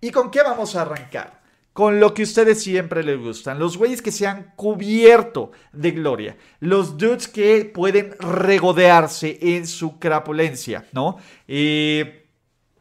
¿Y 0.00 0.10
con 0.10 0.30
qué 0.30 0.42
vamos 0.42 0.76
a 0.76 0.82
arrancar? 0.82 1.40
Con 1.72 2.00
lo 2.00 2.12
que 2.12 2.24
ustedes 2.24 2.62
siempre 2.62 3.04
les 3.04 3.20
gustan, 3.20 3.58
los 3.58 3.76
güeyes 3.76 4.02
que 4.02 4.10
se 4.10 4.26
han 4.26 4.52
cubierto 4.56 5.52
de 5.72 5.92
gloria, 5.92 6.36
los 6.60 6.98
dudes 6.98 7.28
que 7.28 7.64
pueden 7.64 8.16
regodearse 8.18 9.38
en 9.40 9.66
su 9.66 9.98
crapulencia, 9.98 10.86
¿no? 10.92 11.18
Eh, 11.46 12.26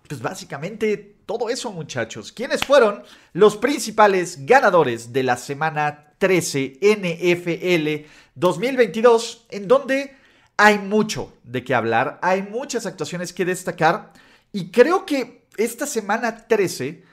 pues 0.08 0.22
básicamente 0.22 1.18
todo 1.28 1.50
eso, 1.50 1.72
muchachos. 1.72 2.32
¿Quiénes 2.32 2.64
fueron 2.64 3.04
los 3.34 3.58
principales 3.58 4.46
ganadores 4.46 5.12
de 5.14 5.24
la 5.24 5.38
semana 5.38 6.14
13 6.18 6.80
NFL 6.82 8.08
2022? 8.34 9.46
En 9.50 9.68
donde 9.68 10.16
hay 10.56 10.80
mucho 10.80 11.34
de 11.44 11.64
qué 11.64 11.76
hablar, 11.76 12.18
hay 12.22 12.42
muchas 12.42 12.86
actuaciones 12.86 13.32
que 13.34 13.46
destacar 13.46 14.14
y 14.52 14.72
creo 14.72 15.06
que 15.06 15.47
esta 15.58 15.86
semana 15.86 16.48
13 16.48 17.04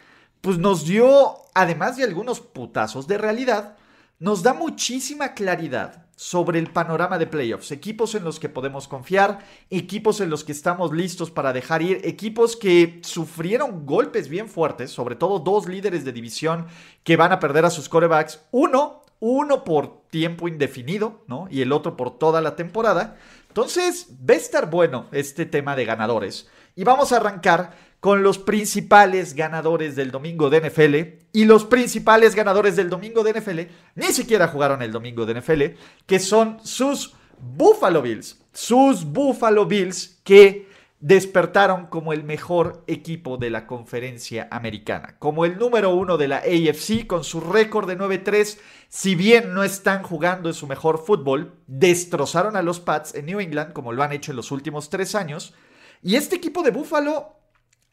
pues 0.40 0.58
nos 0.58 0.84
dio, 0.84 1.36
además 1.54 1.96
de 1.96 2.04
algunos 2.04 2.40
putazos 2.40 3.06
de 3.06 3.16
realidad, 3.16 3.78
nos 4.18 4.42
da 4.42 4.52
muchísima 4.52 5.32
claridad 5.32 6.04
sobre 6.16 6.58
el 6.58 6.70
panorama 6.70 7.18
de 7.18 7.26
playoffs, 7.26 7.72
equipos 7.72 8.14
en 8.14 8.24
los 8.24 8.38
que 8.38 8.50
podemos 8.50 8.86
confiar, 8.86 9.38
equipos 9.70 10.20
en 10.20 10.28
los 10.28 10.44
que 10.44 10.52
estamos 10.52 10.92
listos 10.92 11.30
para 11.30 11.54
dejar 11.54 11.80
ir, 11.80 12.00
equipos 12.04 12.56
que 12.56 13.00
sufrieron 13.02 13.86
golpes 13.86 14.28
bien 14.28 14.48
fuertes, 14.48 14.90
sobre 14.90 15.16
todo 15.16 15.38
dos 15.38 15.66
líderes 15.66 16.04
de 16.04 16.12
división 16.12 16.66
que 17.02 17.16
van 17.16 17.32
a 17.32 17.40
perder 17.40 17.64
a 17.64 17.70
sus 17.70 17.88
corebacks, 17.88 18.40
uno, 18.50 19.02
uno 19.20 19.64
por 19.64 20.02
tiempo 20.10 20.46
indefinido, 20.46 21.24
¿no? 21.26 21.48
Y 21.50 21.62
el 21.62 21.72
otro 21.72 21.96
por 21.96 22.18
toda 22.18 22.42
la 22.42 22.54
temporada. 22.54 23.16
Entonces, 23.48 24.08
va 24.28 24.34
a 24.34 24.36
estar 24.36 24.70
bueno 24.70 25.06
este 25.10 25.46
tema 25.46 25.74
de 25.74 25.86
ganadores. 25.86 26.48
Y 26.76 26.84
vamos 26.84 27.12
a 27.12 27.16
arrancar 27.16 27.93
con 28.04 28.22
los 28.22 28.36
principales 28.36 29.32
ganadores 29.32 29.96
del 29.96 30.10
domingo 30.10 30.50
de 30.50 30.60
NFL. 30.60 31.24
Y 31.32 31.46
los 31.46 31.64
principales 31.64 32.34
ganadores 32.34 32.76
del 32.76 32.90
domingo 32.90 33.24
de 33.24 33.40
NFL 33.40 33.60
ni 33.94 34.08
siquiera 34.08 34.48
jugaron 34.48 34.82
el 34.82 34.92
domingo 34.92 35.24
de 35.24 35.40
NFL, 35.40 35.62
que 36.04 36.18
son 36.18 36.58
sus 36.62 37.14
Buffalo 37.40 38.02
Bills. 38.02 38.44
Sus 38.52 39.06
Buffalo 39.06 39.64
Bills 39.64 40.20
que 40.22 40.68
despertaron 41.00 41.86
como 41.86 42.12
el 42.12 42.24
mejor 42.24 42.84
equipo 42.88 43.38
de 43.38 43.48
la 43.48 43.66
conferencia 43.66 44.48
americana, 44.50 45.16
como 45.18 45.46
el 45.46 45.56
número 45.56 45.94
uno 45.94 46.18
de 46.18 46.28
la 46.28 46.42
AFC 46.42 47.06
con 47.06 47.24
su 47.24 47.40
récord 47.40 47.88
de 47.88 47.96
9-3, 47.96 48.58
si 48.90 49.14
bien 49.14 49.54
no 49.54 49.64
están 49.64 50.02
jugando 50.02 50.50
en 50.50 50.54
su 50.54 50.66
mejor 50.66 51.02
fútbol, 51.02 51.54
destrozaron 51.66 52.54
a 52.54 52.62
los 52.62 52.80
Pats 52.80 53.14
en 53.14 53.24
New 53.24 53.40
England 53.40 53.72
como 53.72 53.92
lo 53.92 54.02
han 54.02 54.12
hecho 54.12 54.32
en 54.32 54.36
los 54.36 54.50
últimos 54.50 54.90
tres 54.90 55.14
años, 55.14 55.54
y 56.02 56.16
este 56.16 56.36
equipo 56.36 56.62
de 56.62 56.70
Buffalo 56.70 57.43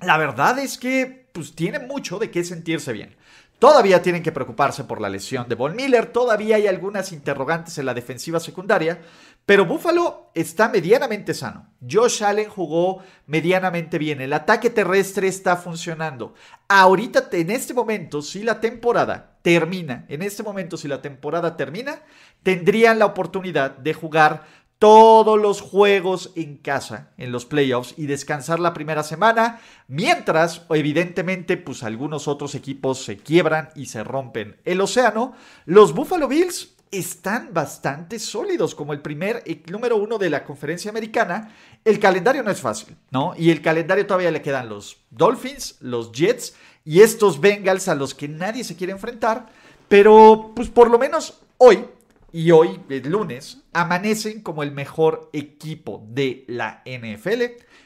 la 0.01 0.17
verdad 0.17 0.59
es 0.59 0.77
que 0.77 1.29
pues 1.31 1.55
tiene 1.55 1.79
mucho 1.79 2.19
de 2.19 2.29
qué 2.31 2.43
sentirse 2.43 2.93
bien. 2.93 3.15
Todavía 3.59 4.01
tienen 4.01 4.23
que 4.23 4.31
preocuparse 4.31 4.85
por 4.85 4.99
la 4.99 5.07
lesión 5.07 5.47
de 5.47 5.53
Von 5.53 5.75
Miller, 5.75 6.07
todavía 6.07 6.55
hay 6.55 6.65
algunas 6.65 7.11
interrogantes 7.11 7.77
en 7.77 7.85
la 7.85 7.93
defensiva 7.93 8.39
secundaria, 8.39 8.99
pero 9.45 9.65
Buffalo 9.65 10.31
está 10.33 10.67
medianamente 10.67 11.35
sano. 11.35 11.67
Josh 11.87 12.23
Allen 12.23 12.49
jugó 12.49 13.03
medianamente 13.27 13.99
bien, 13.99 14.19
el 14.19 14.33
ataque 14.33 14.71
terrestre 14.71 15.27
está 15.27 15.57
funcionando. 15.57 16.33
Ahorita, 16.67 17.29
en 17.33 17.51
este 17.51 17.75
momento, 17.75 18.23
si 18.23 18.41
la 18.41 18.59
temporada 18.59 19.37
termina, 19.43 20.05
en 20.09 20.23
este 20.23 20.41
momento, 20.41 20.75
si 20.75 20.87
la 20.87 21.03
temporada 21.03 21.55
termina, 21.55 22.01
tendrían 22.41 22.97
la 22.97 23.05
oportunidad 23.05 23.77
de 23.77 23.93
jugar 23.93 24.43
todos 24.81 25.39
los 25.39 25.61
juegos 25.61 26.31
en 26.35 26.57
casa 26.57 27.11
en 27.19 27.31
los 27.31 27.45
playoffs 27.45 27.93
y 27.97 28.07
descansar 28.07 28.59
la 28.59 28.73
primera 28.73 29.03
semana, 29.03 29.61
mientras 29.87 30.63
evidentemente 30.71 31.55
pues 31.55 31.83
algunos 31.83 32.27
otros 32.27 32.55
equipos 32.55 33.05
se 33.05 33.17
quiebran 33.17 33.69
y 33.75 33.85
se 33.85 34.03
rompen 34.03 34.57
el 34.65 34.81
océano, 34.81 35.35
los 35.65 35.93
Buffalo 35.93 36.27
Bills 36.27 36.73
están 36.89 37.53
bastante 37.53 38.17
sólidos 38.17 38.73
como 38.73 38.93
el 38.93 39.01
primer 39.01 39.43
número 39.69 39.97
uno 39.97 40.17
de 40.17 40.31
la 40.31 40.43
conferencia 40.43 40.89
americana. 40.89 41.53
El 41.85 41.99
calendario 41.99 42.41
no 42.41 42.49
es 42.49 42.59
fácil, 42.59 42.97
¿no? 43.11 43.35
Y 43.37 43.51
el 43.51 43.61
calendario 43.61 44.07
todavía 44.07 44.31
le 44.31 44.41
quedan 44.41 44.67
los 44.67 44.97
Dolphins, 45.11 45.77
los 45.81 46.11
Jets 46.11 46.55
y 46.83 47.01
estos 47.01 47.39
Bengals 47.39 47.87
a 47.87 47.93
los 47.93 48.15
que 48.15 48.27
nadie 48.27 48.63
se 48.63 48.75
quiere 48.75 48.93
enfrentar, 48.93 49.45
pero 49.87 50.53
pues 50.55 50.69
por 50.69 50.89
lo 50.89 50.97
menos 50.97 51.39
hoy 51.57 51.85
y 52.33 52.51
hoy, 52.51 52.79
el 52.89 53.09
lunes, 53.09 53.63
amanecen 53.73 54.41
como 54.41 54.63
el 54.63 54.71
mejor 54.71 55.29
equipo 55.33 56.05
de 56.09 56.45
la 56.47 56.81
NFL. 56.85 57.43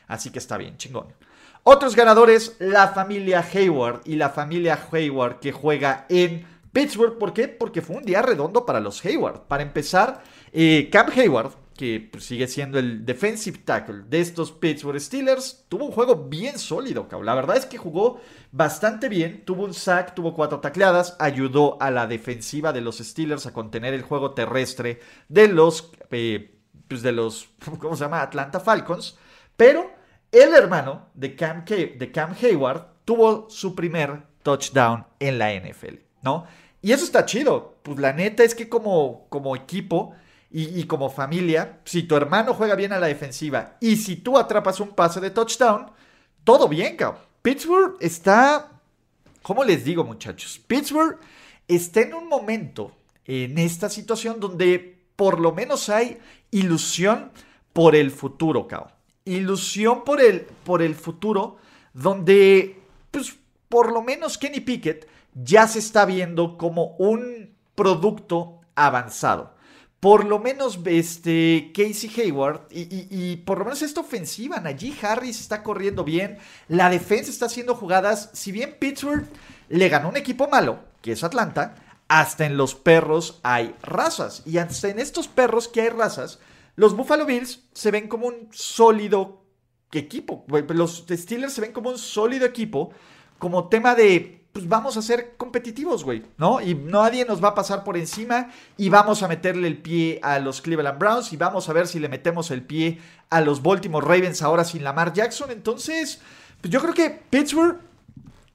Así 0.07 0.29
que 0.29 0.39
está 0.39 0.57
bien, 0.57 0.77
chingón. 0.77 1.07
Otros 1.63 1.95
ganadores, 1.95 2.55
la 2.59 2.89
familia 2.89 3.43
Hayward 3.53 4.01
y 4.05 4.17
la 4.17 4.29
familia 4.29 4.79
Hayward 4.91 5.39
que 5.39 5.51
juega 5.51 6.05
en 6.09 6.45
Pittsburgh. 6.71 7.17
¿Por 7.17 7.33
qué? 7.33 7.47
Porque 7.47 7.81
fue 7.81 7.95
un 7.95 8.03
día 8.03 8.21
redondo 8.21 8.67
para 8.67 8.79
los 8.79 9.03
Hayward. 9.03 9.47
Para 9.47 9.63
empezar, 9.63 10.21
eh, 10.53 10.91
Hayward 10.93 11.53
que 11.75 12.07
pues, 12.11 12.23
sigue 12.23 12.47
siendo 12.47 12.79
el 12.79 13.05
defensive 13.05 13.59
tackle 13.59 14.03
de 14.07 14.21
estos 14.21 14.51
Pittsburgh 14.51 14.99
Steelers, 14.99 15.65
tuvo 15.67 15.85
un 15.85 15.91
juego 15.91 16.15
bien 16.15 16.57
sólido, 16.57 17.07
cabrón. 17.07 17.25
La 17.25 17.35
verdad 17.35 17.57
es 17.57 17.65
que 17.65 17.77
jugó 17.77 18.21
bastante 18.51 19.09
bien, 19.09 19.43
tuvo 19.45 19.65
un 19.65 19.73
sack, 19.73 20.15
tuvo 20.15 20.33
cuatro 20.33 20.59
tacleadas, 20.59 21.15
ayudó 21.19 21.77
a 21.81 21.91
la 21.91 22.07
defensiva 22.07 22.71
de 22.71 22.81
los 22.81 22.99
Steelers 22.99 23.45
a 23.45 23.53
contener 23.53 23.93
el 23.93 24.03
juego 24.03 24.31
terrestre 24.31 25.01
de 25.27 25.47
los, 25.49 25.91
eh, 26.11 26.57
pues 26.87 27.01
de 27.01 27.11
los, 27.11 27.49
¿cómo 27.79 27.95
se 27.95 28.05
llama? 28.05 28.21
Atlanta 28.21 28.59
Falcons, 28.59 29.17
pero 29.57 29.91
el 30.31 30.53
hermano 30.53 31.09
de 31.13 31.35
Cam, 31.35 31.65
de 31.65 32.11
Cam 32.13 32.35
Hayward 32.41 32.87
tuvo 33.03 33.49
su 33.49 33.75
primer 33.75 34.23
touchdown 34.43 35.05
en 35.19 35.39
la 35.39 35.53
NFL, 35.53 35.95
¿no? 36.21 36.45
Y 36.81 36.91
eso 36.91 37.03
está 37.03 37.25
chido, 37.25 37.79
pues 37.83 37.99
la 37.99 38.13
neta 38.13 38.43
es 38.43 38.53
que 38.53 38.69
como, 38.69 39.27
como 39.29 39.55
equipo 39.55 40.13
y, 40.57 40.85
como 40.85 41.09
familia, 41.09 41.81
si 41.83 42.03
tu 42.03 42.15
hermano 42.15 42.53
juega 42.53 42.75
bien 42.75 42.93
a 42.93 42.99
la 42.99 43.07
defensiva 43.07 43.75
y 43.81 43.97
si 43.97 44.15
tú 44.15 44.37
atrapas 44.37 44.79
un 44.79 44.95
pase 44.95 45.19
de 45.19 45.29
touchdown, 45.29 45.91
todo 46.45 46.69
bien, 46.69 46.95
cabrón. 46.95 47.21
Pittsburgh 47.41 47.97
está, 47.99 48.71
¿cómo 49.41 49.65
les 49.65 49.83
digo, 49.83 50.05
muchachos? 50.05 50.61
Pittsburgh 50.65 51.17
está 51.67 52.03
en 52.03 52.13
un 52.13 52.29
momento 52.29 52.93
en 53.25 53.57
esta 53.57 53.89
situación 53.89 54.39
donde 54.39 54.97
por 55.17 55.41
lo 55.41 55.51
menos 55.51 55.89
hay 55.89 56.19
ilusión 56.51 57.31
por 57.73 57.93
el 57.93 58.09
futuro, 58.09 58.65
cabrón. 58.65 58.93
Ilusión 59.25 60.05
por 60.05 60.21
el, 60.21 60.43
por 60.63 60.81
el 60.81 60.95
futuro 60.95 61.57
donde, 61.91 62.79
pues, 63.11 63.35
por 63.67 63.91
lo 63.91 64.01
menos 64.01 64.37
Kenny 64.37 64.61
Pickett 64.61 65.05
ya 65.33 65.67
se 65.67 65.79
está 65.79 66.05
viendo 66.05 66.57
como 66.57 66.95
un 66.95 67.53
producto 67.75 68.61
avanzado 68.75 69.54
por 70.05 70.23
lo 70.23 70.37
menos 70.37 70.79
este, 70.85 71.71
Casey 71.73 72.11
Hayward 72.15 72.67
y, 72.69 73.37
por 73.37 73.57
lo 73.57 73.65
menos 73.65 73.81
esta 73.81 74.01
ofensiva, 74.01 74.59
Najee 74.59 74.93
Harris 75.01 75.41
está 75.41 75.63
corriendo 75.63 76.03
bien, 76.03 76.37
la 76.67 76.91
defensa 76.91 77.31
está 77.31 77.47
haciendo 77.47 77.73
jugadas, 77.73 78.29
si 78.33 78.51
bien 78.51 78.77
Pittsburgh 78.79 79.27
le 79.67 79.89
ganó 79.89 80.09
un 80.09 80.15
equipo 80.15 80.47
malo, 80.47 80.77
que 81.01 81.13
es 81.13 81.23
Atlanta, 81.23 81.73
hasta 82.07 82.45
en 82.45 82.55
los 82.55 82.75
perros 82.75 83.39
hay 83.41 83.73
razas, 83.81 84.43
y 84.45 84.59
hasta 84.59 84.89
en 84.89 84.99
estos 84.99 85.27
perros 85.27 85.67
que 85.67 85.81
hay 85.81 85.89
razas, 85.89 86.37
los 86.75 86.95
Buffalo 86.95 87.25
Bills 87.25 87.63
se 87.73 87.89
ven 87.89 88.07
como 88.07 88.27
un 88.27 88.49
sólido 88.51 89.43
equipo, 89.91 90.45
los 90.67 91.03
Steelers 91.09 91.53
se 91.53 91.61
ven 91.61 91.73
como 91.73 91.89
un 91.89 91.97
sólido 91.97 92.45
equipo, 92.45 92.91
como 93.39 93.69
tema 93.69 93.95
de 93.95 94.44
pues 94.55 94.69
vamos 94.69 94.95
a 94.95 95.01
ser 95.01 95.33
competitivos, 95.35 96.05
güey, 96.05 96.23
¿no? 96.37 96.61
Y 96.61 96.75
nadie 96.75 97.25
nos 97.25 97.43
va 97.43 97.49
a 97.49 97.55
pasar 97.55 97.83
por 97.83 97.97
encima 97.97 98.51
y 98.77 98.87
vamos 98.87 99.21
a 99.21 99.27
meterle 99.27 99.67
el 99.67 99.79
pie 99.79 100.17
a 100.23 100.39
los 100.39 100.61
Cleveland 100.61 100.97
Browns 100.97 101.33
y 101.33 101.35
vamos 101.35 101.67
a 101.67 101.73
ver 101.73 101.87
si 101.87 101.99
le 101.99 102.07
metemos 102.07 102.49
el 102.51 102.63
pie 102.63 103.01
a 103.29 103.41
los 103.41 103.61
Baltimore 103.61 104.07
Ravens 104.07 104.41
ahora 104.41 104.63
sin 104.63 104.85
Lamar 104.85 105.11
Jackson. 105.11 105.51
Entonces, 105.51 106.21
pues 106.61 106.71
yo 106.71 106.79
creo 106.79 106.93
que 106.93 107.09
Pittsburgh 107.09 107.81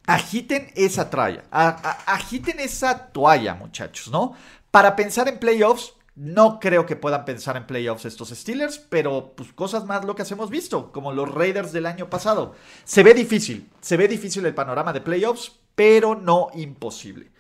agiten 0.07 0.73
esa 0.75 1.11
toalla, 1.11 1.45
agiten 1.51 2.61
esa 2.61 3.09
toalla, 3.09 3.53
muchachos, 3.57 4.09
¿no? 4.09 4.33
Para 4.71 4.97
pensar 4.97 5.29
en 5.29 5.39
playoffs, 5.39 5.93
No 6.15 6.61
creo 6.61 6.87
que 6.87 6.97
puedan 6.97 7.25
pensar 7.25 7.57
en 7.57 7.67
playoffs 7.67 8.05
estos 8.05 8.31
Steelers, 8.31 8.79
pero 8.79 9.33
pues 9.37 9.53
cosas 9.53 9.85
más 9.85 10.05
lo 10.05 10.15
que 10.15 10.25
hemos 10.31 10.51
visto, 10.51 10.93
como 10.93 11.13
los 11.13 11.33
Raiders 11.33 11.73
del 11.73 11.87
año 11.87 12.11
pasado. 12.11 12.55
Se 12.85 13.03
ve 13.03 13.15
difícil, 13.15 13.71
se 13.81 13.97
ve 13.97 14.09
difícil 14.09 14.45
el 14.45 14.55
panorama 14.55 14.93
de 14.93 15.01
playoffs, 15.01 15.60
pero 15.81 16.15
no 16.15 16.49
imposible. 16.53 17.31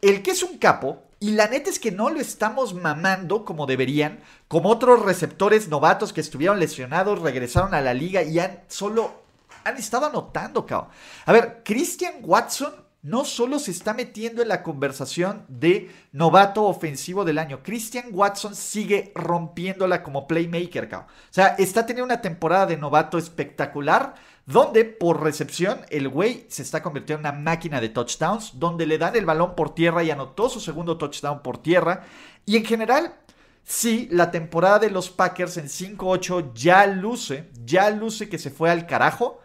El 0.00 0.22
que 0.22 0.30
es 0.30 0.44
un 0.44 0.58
capo, 0.58 1.02
y 1.18 1.32
la 1.32 1.48
neta 1.48 1.68
es 1.68 1.80
que 1.80 1.90
no 1.90 2.10
lo 2.10 2.20
estamos 2.20 2.72
mamando 2.72 3.44
como 3.44 3.66
deberían, 3.66 4.20
como 4.46 4.68
otros 4.68 5.02
receptores 5.02 5.66
novatos 5.66 6.12
que 6.12 6.20
estuvieron 6.20 6.60
lesionados, 6.60 7.20
regresaron 7.20 7.74
a 7.74 7.80
la 7.80 7.94
liga 7.94 8.22
y 8.22 8.38
han 8.38 8.60
solo 8.68 9.24
han 9.64 9.78
estado 9.78 10.06
anotando, 10.06 10.64
cabrón. 10.64 10.90
A 11.26 11.32
ver, 11.32 11.62
Christian 11.64 12.18
Watson 12.22 12.72
no 13.02 13.24
solo 13.24 13.58
se 13.58 13.72
está 13.72 13.94
metiendo 13.94 14.42
en 14.42 14.48
la 14.48 14.62
conversación 14.62 15.44
de 15.48 15.90
novato 16.12 16.66
ofensivo 16.66 17.24
del 17.24 17.38
año, 17.38 17.64
Christian 17.64 18.10
Watson 18.12 18.54
sigue 18.54 19.10
rompiéndola 19.16 20.04
como 20.04 20.28
playmaker, 20.28 20.88
O 20.94 21.06
sea, 21.30 21.48
está 21.58 21.84
teniendo 21.84 22.04
una 22.04 22.20
temporada 22.20 22.66
de 22.66 22.76
novato 22.76 23.18
espectacular, 23.18 24.14
donde 24.48 24.86
por 24.86 25.22
recepción 25.22 25.82
el 25.90 26.08
güey 26.08 26.46
se 26.48 26.62
está 26.62 26.82
convirtiendo 26.82 27.28
en 27.28 27.34
una 27.34 27.42
máquina 27.42 27.82
de 27.82 27.90
touchdowns, 27.90 28.58
donde 28.58 28.86
le 28.86 28.96
dan 28.96 29.14
el 29.14 29.26
balón 29.26 29.54
por 29.54 29.74
tierra 29.74 30.02
y 30.02 30.10
anotó 30.10 30.48
su 30.48 30.58
segundo 30.58 30.96
touchdown 30.96 31.42
por 31.42 31.58
tierra. 31.58 32.06
Y 32.46 32.56
en 32.56 32.64
general, 32.64 33.14
sí, 33.62 34.08
la 34.10 34.30
temporada 34.30 34.78
de 34.78 34.90
los 34.90 35.10
Packers 35.10 35.58
en 35.58 35.66
5-8 35.66 36.54
ya 36.54 36.86
luce, 36.86 37.50
ya 37.66 37.90
luce 37.90 38.30
que 38.30 38.38
se 38.38 38.50
fue 38.50 38.70
al 38.70 38.86
carajo, 38.86 39.42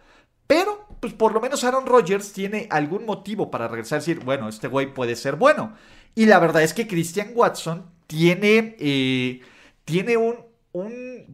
pero 0.48 0.88
pues 1.02 1.12
por 1.12 1.34
lo 1.34 1.42
menos 1.42 1.66
Aaron 1.66 1.86
Rodgers 1.86 2.32
tiene 2.32 2.70
algún 2.72 3.06
motivo 3.06 3.52
para 3.52 3.68
regresar 3.68 3.98
y 3.98 4.00
decir, 4.00 4.24
bueno, 4.24 4.48
este 4.48 4.70
güey 4.70 4.94
puede 4.94 5.18
ser 5.18 5.36
bueno. 5.36 5.74
Y 6.16 6.28
la 6.28 6.40
verdad 6.40 6.64
es 6.64 6.74
que 6.74 6.88
Christian 6.88 7.32
Watson 7.36 7.92
tiene, 8.08 8.78
eh, 8.80 9.42
tiene 9.84 10.16
un, 10.16 10.38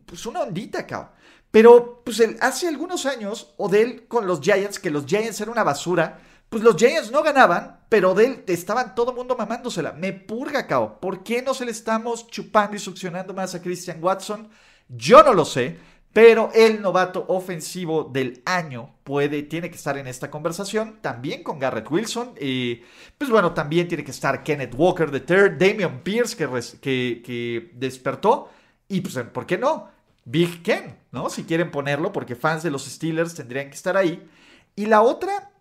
pues 0.07 0.25
una 0.25 0.41
ondita, 0.41 0.87
cabrón. 0.87 1.18
Pero 1.51 2.01
pues 2.05 2.21
hace 2.41 2.67
algunos 2.67 3.05
años, 3.05 3.53
Odell 3.57 4.07
con 4.07 4.27
los 4.27 4.41
Giants, 4.41 4.79
que 4.79 4.91
los 4.91 5.05
Giants 5.05 5.41
eran 5.41 5.53
una 5.53 5.63
basura, 5.63 6.19
pues 6.49 6.63
los 6.63 6.75
Giants 6.75 7.11
no 7.11 7.23
ganaban, 7.23 7.81
pero 7.89 8.11
Odell 8.11 8.43
estaban 8.47 8.95
todo 8.95 9.11
el 9.11 9.17
mundo 9.17 9.35
mamándosela. 9.35 9.93
Me 9.93 10.13
purga, 10.13 10.65
cabrón. 10.67 10.97
¿Por 10.99 11.23
qué 11.23 11.41
no 11.41 11.53
se 11.53 11.65
le 11.65 11.71
estamos 11.71 12.27
chupando 12.27 12.75
y 12.75 12.79
succionando 12.79 13.33
más 13.33 13.55
a 13.55 13.61
Christian 13.61 14.03
Watson? 14.03 14.49
Yo 14.87 15.23
no 15.23 15.33
lo 15.33 15.45
sé. 15.45 15.77
Pero 16.11 16.49
el 16.55 16.81
novato 16.81 17.25
ofensivo 17.27 18.03
del 18.03 18.41
año 18.45 18.95
puede, 19.03 19.43
tiene 19.43 19.69
que 19.69 19.75
estar 19.75 19.95
en 19.97 20.07
esta 20.07 20.31
conversación, 20.31 20.99
también 21.01 21.43
con 21.43 21.59
Garrett 21.59 21.89
Wilson. 21.89 22.33
y 22.39 22.81
pues 23.17 23.29
bueno, 23.29 23.53
también 23.53 23.87
tiene 23.87 24.03
que 24.03 24.11
estar 24.11 24.43
Kenneth 24.43 24.73
Walker 24.75 25.09
III, 25.13 25.57
Damian 25.57 26.01
Pierce 26.01 26.35
que, 26.35 27.21
que, 27.23 27.71
despertó. 27.75 28.49
Y 28.87 29.01
pues, 29.01 29.15
¿por 29.31 29.45
qué 29.45 29.57
no? 29.59 29.87
Big 30.31 30.61
Ken, 30.63 30.97
¿no? 31.11 31.29
Si 31.29 31.43
quieren 31.43 31.71
ponerlo, 31.71 32.11
porque 32.11 32.35
fans 32.35 32.63
de 32.63 32.71
los 32.71 32.85
Steelers 32.85 33.33
tendrían 33.33 33.69
que 33.69 33.75
estar 33.75 33.97
ahí. 33.97 34.29
Y 34.75 34.85
la 34.85 35.01
otra 35.01 35.51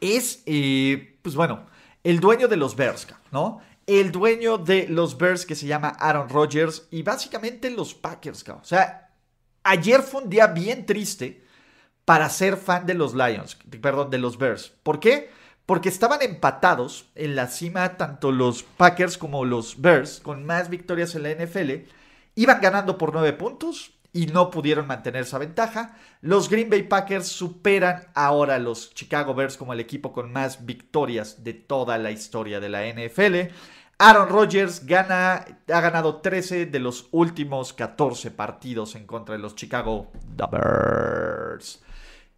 es, 0.00 0.42
eh, 0.46 1.18
pues 1.22 1.34
bueno, 1.34 1.66
el 2.02 2.20
dueño 2.20 2.48
de 2.48 2.56
los 2.56 2.74
Bears, 2.74 3.06
¿no? 3.30 3.60
El 3.86 4.12
dueño 4.12 4.58
de 4.58 4.88
los 4.88 5.18
Bears 5.18 5.44
que 5.44 5.54
se 5.54 5.66
llama 5.66 5.88
Aaron 5.88 6.28
Rodgers 6.28 6.86
y 6.90 7.02
básicamente 7.02 7.70
los 7.70 7.94
Packers, 7.94 8.48
O 8.48 8.64
sea, 8.64 9.02
Ayer 9.64 10.02
fue 10.02 10.22
un 10.22 10.30
día 10.30 10.48
bien 10.48 10.86
triste 10.86 11.44
para 12.04 12.28
ser 12.28 12.56
fan 12.56 12.84
de 12.84 12.94
los 12.94 13.14
Lions, 13.14 13.56
perdón, 13.80 14.10
de 14.10 14.18
los 14.18 14.36
Bears. 14.36 14.72
¿Por 14.82 14.98
qué? 14.98 15.30
Porque 15.66 15.88
estaban 15.88 16.20
empatados 16.22 17.06
en 17.14 17.36
la 17.36 17.46
cima 17.46 17.96
tanto 17.96 18.32
los 18.32 18.64
Packers 18.64 19.16
como 19.16 19.44
los 19.44 19.80
Bears, 19.80 20.20
con 20.20 20.44
más 20.44 20.68
victorias 20.68 21.14
en 21.14 21.22
la 21.22 21.30
NFL. 21.30 21.86
Iban 22.34 22.60
ganando 22.60 22.98
por 22.98 23.12
nueve 23.12 23.32
puntos 23.32 23.98
y 24.12 24.26
no 24.26 24.50
pudieron 24.50 24.86
mantener 24.86 25.22
esa 25.22 25.38
ventaja. 25.38 25.96
Los 26.20 26.48
Green 26.48 26.68
Bay 26.68 26.82
Packers 26.82 27.28
superan 27.28 28.08
ahora 28.14 28.56
a 28.56 28.58
los 28.58 28.94
Chicago 28.94 29.34
Bears 29.34 29.56
como 29.56 29.72
el 29.72 29.80
equipo 29.80 30.12
con 30.12 30.32
más 30.32 30.64
victorias 30.66 31.42
de 31.44 31.54
toda 31.54 31.98
la 31.98 32.10
historia 32.10 32.60
de 32.60 32.68
la 32.68 32.86
NFL. 32.86 33.52
Aaron 33.98 34.28
Rodgers 34.28 34.84
gana, 34.84 35.44
ha 35.72 35.80
ganado 35.80 36.20
13 36.20 36.66
de 36.66 36.78
los 36.80 37.08
últimos 37.12 37.72
14 37.72 38.30
partidos 38.32 38.96
en 38.96 39.06
contra 39.06 39.36
de 39.36 39.40
los 39.40 39.54
Chicago 39.54 40.10
Bears. 40.50 41.82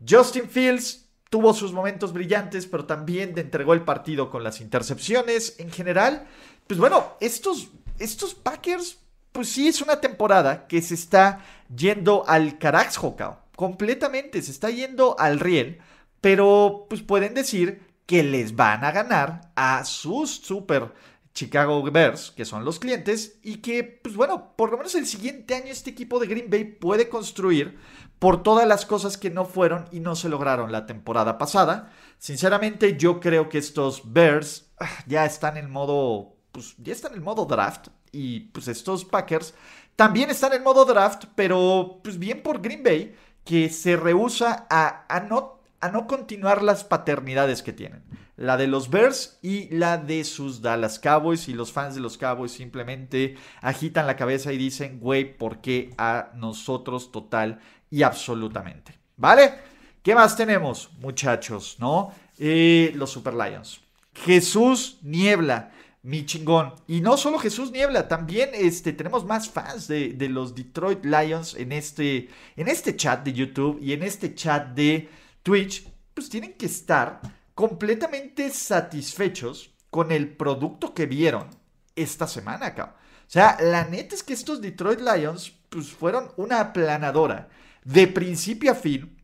Justin 0.07 0.49
Fields 0.49 1.09
tuvo 1.31 1.55
sus 1.55 1.73
momentos 1.73 2.13
brillantes, 2.13 2.67
pero 2.67 2.85
también 2.85 3.37
entregó 3.39 3.73
el 3.73 3.83
partido 3.83 4.31
con 4.31 4.45
las 4.45 4.61
intercepciones. 4.61 5.59
En 5.59 5.71
general, 5.71 6.27
pues 6.67 6.79
bueno, 6.79 7.15
estos, 7.21 7.71
estos 7.99 8.35
Packers, 8.35 8.99
pues 9.35 9.49
sí 9.49 9.67
es 9.67 9.83
una 9.83 10.01
temporada 10.01 10.69
que 10.69 10.81
se 10.81 10.95
está 10.95 11.41
yendo 11.75 12.23
al 12.29 12.57
carajo, 12.57 13.17
completamente, 13.57 14.41
se 14.41 14.53
está 14.53 14.71
yendo 14.71 15.17
al 15.19 15.41
riel, 15.41 15.81
pero 16.21 16.87
pues 16.89 17.03
pueden 17.03 17.35
decir 17.35 17.83
que 18.07 18.23
les 18.23 18.55
van 18.55 18.85
a 18.85 18.93
ganar 18.93 19.51
a 19.57 19.85
sus 19.85 20.31
super 20.31 20.95
Chicago 21.35 21.83
Bears, 21.83 22.31
que 22.31 22.45
son 22.45 22.65
los 22.65 22.79
clientes, 22.79 23.41
y 23.43 23.57
que, 23.57 23.83
pues 23.83 24.15
bueno, 24.15 24.55
por 24.55 24.71
lo 24.71 24.77
menos 24.77 24.95
el 24.95 25.05
siguiente 25.05 25.57
año 25.57 25.67
este 25.73 25.91
equipo 25.91 26.21
de 26.21 26.29
Green 26.29 26.49
Bay 26.49 26.63
puede 26.63 27.09
construir 27.09 27.77
por 28.21 28.45
todas 28.45 28.69
las 28.69 28.87
cosas 28.87 29.19
que 29.19 29.31
no 29.31 29.47
fueron 29.47 29.87
y 29.91 29.99
no 29.99 30.15
se 30.15 30.29
lograron 30.29 30.71
la 30.71 30.87
temporada 30.87 31.39
pasada. 31.39 31.93
Sinceramente, 32.19 32.97
yo 32.97 33.19
creo 33.19 33.49
que 33.49 33.59
estos 33.59 34.13
Bears 34.13 34.71
ah, 34.79 34.89
ya 35.09 35.27
están 35.27 35.57
en 35.57 35.73
modo, 35.73 36.37
pues 36.53 36.77
ya 36.79 36.93
están 36.93 37.15
en 37.15 37.25
modo 37.25 37.47
draft, 37.47 37.89
y 38.15 38.41
pues 38.53 38.69
estos 38.69 39.05
Packers 39.05 39.55
también 39.97 40.31
están 40.31 40.53
en 40.53 40.63
modo 40.63 40.85
draft, 40.85 41.25
pero 41.35 42.01
pues 42.03 42.19
bien 42.19 42.43
por 42.43 42.61
Green 42.61 42.83
Bay, 42.83 43.15
que 43.45 43.69
se 43.69 43.97
rehúsa 43.97 44.67
a, 44.71 45.21
no, 45.29 45.61
a 45.81 45.89
no 45.89 46.07
continuar 46.07 46.63
las 46.63 46.85
paternidades 46.85 47.63
que 47.63 47.73
tienen 47.73 48.03
la 48.37 48.57
de 48.57 48.67
los 48.67 48.91
Bears 48.91 49.39
y 49.43 49.69
la 49.75 49.97
de 49.97 50.25
sus 50.25 50.61
Dallas 50.61 50.99
Cowboys. 50.99 51.49
Y 51.49 51.53
los 51.53 51.73
fans 51.73 51.95
de 51.95 52.01
los 52.01 52.19
Cowboys 52.19 52.53
simplemente 52.53 53.37
agitan 53.61 54.07
la 54.07 54.17
cabeza 54.17 54.53
y 54.53 54.59
dicen, 54.59 54.99
güey, 54.99 55.37
¿por 55.37 55.61
qué 55.61 55.95
a 55.99 56.31
nosotros 56.35 57.13
total 57.13 57.61
y 57.91 58.03
absolutamente? 58.03 58.99
¿Vale? 59.17 59.55
¿Qué 60.03 60.15
más 60.15 60.37
tenemos, 60.37 60.91
muchachos? 60.99 61.77
¿No? 61.79 62.13
Eh, 62.39 62.93
los 62.97 63.11
Super 63.11 63.35
Lions. 63.35 63.81
Jesús 64.15 64.99
Niebla, 65.03 65.73
mi 66.05 66.25
chingón. 66.27 66.75
Y 66.87 67.01
no 67.01 67.17
solo 67.17 67.39
Jesús 67.39 67.73
Niebla, 67.73 68.07
también 68.07 68.51
este, 68.53 68.93
tenemos 68.93 69.25
más 69.25 69.49
fans 69.49 69.89
de, 69.89 70.11
de, 70.11 70.29
los 70.29 70.55
Detroit 70.55 71.05
Lions 71.05 71.55
en 71.55 71.73
este, 71.73 72.29
en 72.57 72.69
este 72.69 72.95
chat 72.95 73.25
de 73.25 73.33
YouTube 73.33 73.81
y 73.83 73.93
en 73.93 74.03
este 74.03 74.35
chat 74.35 74.69
de 74.69 75.09
Twitch. 75.43 75.89
Pues 76.13 76.29
tienen 76.29 76.53
que 76.53 76.67
estar 76.67 77.21
completamente 77.55 78.51
satisfechos 78.51 79.71
con 79.91 80.13
el 80.13 80.29
producto 80.29 80.93
que 80.93 81.07
vieron 81.07 81.49
esta 81.97 82.27
semana, 82.27 82.67
acá. 82.67 82.97
O 83.27 83.31
sea, 83.31 83.57
la 83.61 83.85
neta 83.85 84.15
es 84.15 84.23
que 84.23 84.35
estos 84.35 84.61
Detroit 84.61 85.01
Lions 85.01 85.53
pues, 85.71 85.91
fueron 85.91 86.31
una 86.37 86.61
aplanadora 86.61 87.49
de 87.83 88.07
principio 88.09 88.73
a 88.73 88.75
fin 88.75 89.17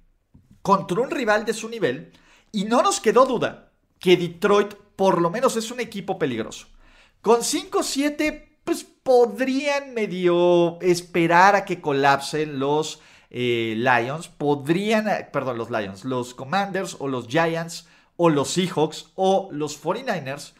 contra 0.62 1.00
un 1.00 1.10
rival 1.10 1.44
de 1.44 1.52
su 1.52 1.68
nivel 1.68 2.12
y 2.52 2.64
no 2.64 2.82
nos 2.82 3.00
quedó 3.00 3.26
duda 3.26 3.72
que 3.98 4.16
Detroit 4.16 4.74
por 5.00 5.22
lo 5.22 5.30
menos 5.30 5.56
es 5.56 5.70
un 5.70 5.80
equipo 5.80 6.18
peligroso. 6.18 6.66
Con 7.22 7.40
5-7 7.40 8.58
pues 8.64 8.84
podrían 8.84 9.94
medio 9.94 10.78
esperar 10.82 11.56
a 11.56 11.64
que 11.64 11.80
colapsen 11.80 12.58
los 12.58 13.00
eh, 13.30 13.76
Lions, 13.78 14.28
podrían, 14.28 15.06
perdón, 15.32 15.56
los 15.56 15.70
Lions, 15.70 16.04
los 16.04 16.34
Commanders 16.34 16.98
o 16.98 17.08
los 17.08 17.28
Giants 17.28 17.88
o 18.18 18.28
los 18.28 18.50
Seahawks 18.50 19.12
o 19.14 19.48
los 19.52 19.82
49ers, 19.82 20.52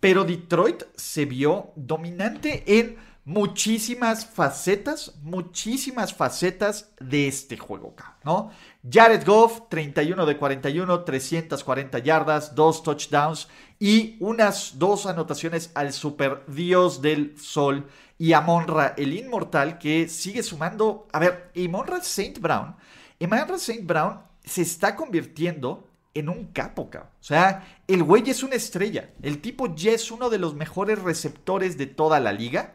pero 0.00 0.24
Detroit 0.24 0.82
se 0.94 1.24
vio 1.24 1.72
dominante 1.74 2.64
en 2.66 2.98
muchísimas 3.28 4.24
facetas, 4.24 5.14
muchísimas 5.22 6.14
facetas 6.14 6.94
de 6.98 7.28
este 7.28 7.58
juego, 7.58 7.94
¿no? 8.24 8.50
Jared 8.90 9.22
Goff, 9.26 9.68
31 9.68 10.24
de 10.24 10.38
41, 10.38 11.04
340 11.04 11.98
yardas, 11.98 12.54
dos 12.54 12.82
touchdowns 12.82 13.48
y 13.78 14.16
unas 14.20 14.78
dos 14.78 15.06
anotaciones 15.06 15.70
al 15.74 15.92
super 15.92 16.44
dios 16.46 17.00
del 17.00 17.38
sol 17.38 17.88
y 18.18 18.32
Amonra, 18.32 18.94
el 18.96 19.12
inmortal, 19.12 19.78
que 19.78 20.08
sigue 20.08 20.42
sumando. 20.42 21.06
A 21.12 21.20
ver, 21.20 21.52
Amonra 21.56 22.02
Saint 22.02 22.40
Brown, 22.40 22.74
Amonra 23.20 23.58
Saint 23.58 23.86
Brown 23.86 24.20
se 24.44 24.62
está 24.62 24.96
convirtiendo 24.96 25.88
en 26.14 26.28
un 26.28 26.46
capo, 26.46 26.90
O 26.92 27.22
sea, 27.22 27.80
el 27.86 28.02
güey 28.02 28.28
es 28.28 28.42
una 28.42 28.56
estrella. 28.56 29.10
El 29.22 29.40
tipo 29.40 29.74
ya 29.74 29.92
es 29.92 30.10
uno 30.10 30.30
de 30.30 30.38
los 30.38 30.54
mejores 30.54 31.00
receptores 31.00 31.78
de 31.78 31.86
toda 31.86 32.18
la 32.18 32.32
liga. 32.32 32.74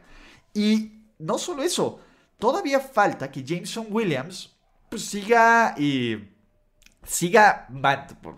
Y 0.54 1.02
no 1.18 1.36
solo 1.36 1.62
eso, 1.62 2.00
todavía 2.38 2.80
falta 2.80 3.30
que 3.30 3.44
Jameson 3.44 3.88
Williams 3.90 4.56
pues, 4.88 5.04
siga, 5.04 5.74
y 5.76 6.33
siga 7.04 7.68